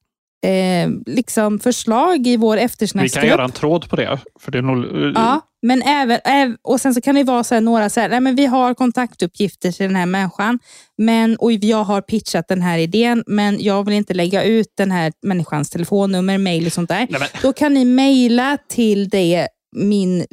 eh, 0.44 0.90
liksom 1.06 1.58
förslag 1.58 2.26
i 2.26 2.36
vår 2.36 2.54
Vi 2.56 2.60
kan 2.60 2.64
eftersnacksgrupp. 2.66 3.24
göra 3.24 3.44
en 3.44 3.52
tråd 3.52 3.88
på 3.90 3.96
det. 3.96 4.18
För 4.40 4.52
det 4.52 4.58
är 4.58 4.62
nog, 4.62 5.12
Ja, 5.16 5.40
men 5.66 5.82
även, 5.82 6.18
äv- 6.18 6.56
och 6.62 6.80
sen 6.80 6.94
så 6.94 7.00
kan 7.00 7.14
det 7.14 7.24
vara 7.24 7.44
så 7.44 7.54
här, 7.54 7.60
några 7.62 7.90
så 7.90 8.00
här, 8.00 8.08
nej, 8.08 8.20
men 8.20 8.34
vi 8.36 8.46
har 8.46 8.74
kontaktuppgifter 8.74 9.72
till 9.72 9.86
den 9.86 9.96
här 9.96 10.06
människan, 10.06 10.58
men 10.98 11.36
och 11.36 11.52
jag 11.52 11.84
har 11.84 12.00
pitchat 12.00 12.48
den 12.48 12.62
här 12.62 12.78
idén, 12.78 13.24
men 13.26 13.56
jag 13.60 13.84
vill 13.84 13.94
inte 13.94 14.14
lägga 14.14 14.44
ut 14.44 14.68
den 14.76 14.90
här 14.90 15.12
människans 15.22 15.70
telefonnummer, 15.70 16.38
mejl 16.38 16.66
och 16.66 16.72
sånt 16.72 16.88
där. 16.88 17.06
Nej, 17.10 17.20
men- 17.20 17.28
Då 17.42 17.52
kan 17.52 17.74
ni 17.74 17.84
mejla 17.84 18.58
till 18.68 19.08
det, 19.08 19.48
min 19.76 20.24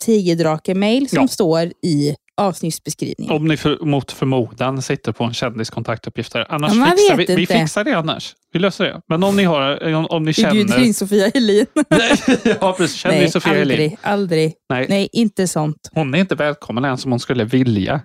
tigerdrake-mejl 0.00 1.08
som 1.08 1.18
Ja. 1.22 1.28
står 1.28 1.72
i 1.82 2.14
avsnittsbeskrivningen. 2.36 3.36
Om 3.36 3.44
ni 3.48 3.56
för, 3.56 3.78
mot 3.84 4.12
förmodan 4.12 4.82
sitter 4.82 5.12
på 5.12 5.24
en 5.24 5.34
kändis 5.34 5.70
kontaktuppgifter. 5.70 6.46
Annars 6.48 6.72
Ja, 6.74 6.84
fixar 6.96 7.16
vi, 7.16 7.36
vi 7.36 7.46
fixar 7.46 7.84
det 7.84 7.92
annars. 7.92 8.34
Vi 8.52 8.58
löser 8.58 8.84
det. 8.84 9.00
Men 9.08 9.24
om 9.24 9.36
ni, 9.36 9.44
har, 9.44 9.94
om, 9.94 10.06
om 10.06 10.22
ni 10.24 10.32
Du 10.32 10.42
bjuder 10.50 10.68
känner... 10.72 10.86
in 10.86 10.94
Sofia 10.94 11.30
Helin. 11.34 11.66
ja, 12.60 12.72
precis. 12.78 12.96
Känner 12.96 13.16
Nej, 13.18 13.30
Sofia 13.30 13.60
aldrig, 13.60 13.78
Helin? 13.78 13.96
aldrig. 14.02 14.54
Nej. 14.68 14.86
Nej, 14.88 15.08
inte 15.12 15.48
sånt. 15.48 15.90
Hon 15.92 16.14
är 16.14 16.18
inte 16.18 16.34
välkommen 16.34 16.84
än 16.84 16.98
som 16.98 17.10
hon 17.12 17.20
skulle 17.20 17.44
vilja. 17.44 18.00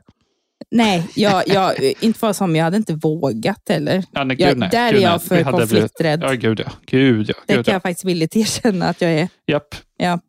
Nej, 0.72 1.08
jag, 1.16 1.44
jag, 1.48 1.74
inte 2.02 2.20
bara 2.20 2.34
som 2.34 2.56
jag 2.56 2.64
hade 2.64 2.78
inte 2.78 2.94
vågat 2.94 3.62
heller. 3.70 4.04
Ja, 4.12 4.24
nej, 4.24 4.38
Jag- 4.40 4.50
gud, 4.50 4.58
nej. 4.58 4.70
där 4.72 4.92
Gud, 4.92 5.00
är 5.02 5.04
jag 5.04 5.24
för 5.24 5.36
blivit- 5.36 5.52
konflikträdd. 5.52 6.24
Ja, 6.24 6.32
gud 6.34 6.60
ja. 6.60 6.72
Gud 6.86 7.30
ja. 7.30 7.36
Det 7.48 7.54
Gud, 7.56 7.66
kan 7.66 7.72
ja. 7.72 7.76
jag 7.76 7.82
faktiskt 7.82 8.06
villigt 8.06 8.36
erkänna 8.36 8.86
att 8.90 9.02
jag 9.02 9.12
är. 9.12 9.30
Japp. 9.48 9.76
Ja. 9.98 10.20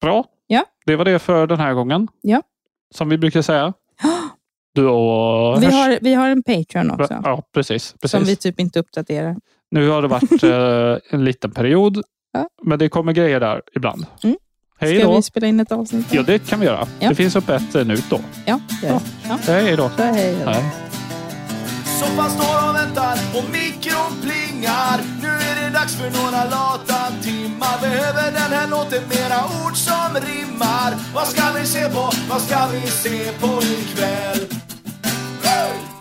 Bra. 0.00 0.24
Ja. 0.46 0.64
Det 0.86 0.96
var 0.96 1.04
det 1.04 1.18
för 1.18 1.46
den 1.46 1.58
här 1.60 1.74
gången. 1.74 2.08
Ja. 2.22 2.42
Som 2.94 3.08
vi 3.08 3.18
brukar 3.18 3.42
säga. 3.42 3.72
Du 4.74 4.86
och... 4.88 5.62
Vi 5.62 5.66
har, 5.66 5.98
vi 6.02 6.14
har 6.14 6.28
en 6.28 6.42
Patreon 6.42 6.90
också, 6.90 7.20
Ja, 7.24 7.42
precis. 7.54 7.92
precis. 7.92 8.10
som 8.10 8.24
vi 8.24 8.36
typ 8.36 8.60
inte 8.60 8.78
uppdaterar. 8.80 9.36
Nu 9.70 9.88
har 9.88 10.02
det 10.02 10.08
varit 10.08 10.42
eh, 10.42 11.14
en 11.14 11.24
liten 11.24 11.50
period, 11.50 12.02
Ja. 12.32 12.48
men 12.62 12.78
det 12.78 12.88
kommer 12.88 13.12
grejer 13.12 13.40
där 13.40 13.62
ibland. 13.76 14.06
Mm. 14.24 14.36
Hej 14.78 14.98
Ska 15.00 15.08
då. 15.08 15.16
vi 15.16 15.22
spela 15.22 15.46
in 15.46 15.60
ett 15.60 15.72
avsnitt? 15.72 16.06
Ja, 16.12 16.22
det 16.22 16.46
kan 16.48 16.60
vi 16.60 16.66
göra. 16.66 16.86
Ja. 17.00 17.08
Det 17.08 17.14
finns 17.14 17.36
upp 17.36 17.48
ett 17.48 17.74
eh, 17.74 17.84
nu 17.86 17.96
då. 18.10 18.20
Ja, 18.46 18.60
det 18.80 18.86
gör 18.86 18.94
det. 18.94 19.00
ja. 19.28 19.38
Hej 19.46 19.76
då. 19.76 19.88
Så 19.96 20.02
hej 20.02 20.36
då. 20.44 20.50
Hej. 20.50 20.64
Soffan 22.00 22.30
står 22.30 22.68
och 22.70 22.74
väntar 22.76 23.18
och 23.34 23.44
mikron 23.52 24.12
vingar. 24.64 25.00
Nu 25.22 25.28
är 25.28 25.64
det 25.64 25.70
dags 25.70 25.96
för 25.96 26.10
några 26.10 26.44
lata 26.44 27.12
timmar. 27.22 27.80
Behöver 27.80 28.32
den 28.32 28.52
här 28.52 28.68
låten 28.68 29.02
mera 29.08 29.44
ord 29.44 29.76
som 29.76 30.20
rimmar. 30.26 30.96
Vad 31.14 31.26
ska 31.26 31.42
vi 31.52 31.66
se 31.66 31.88
på? 31.88 32.10
Vad 32.28 32.42
ska 32.42 32.66
vi 32.66 32.86
se 32.86 33.32
på 33.40 33.62
ikväll? 33.62 34.46
Hey! 35.42 35.93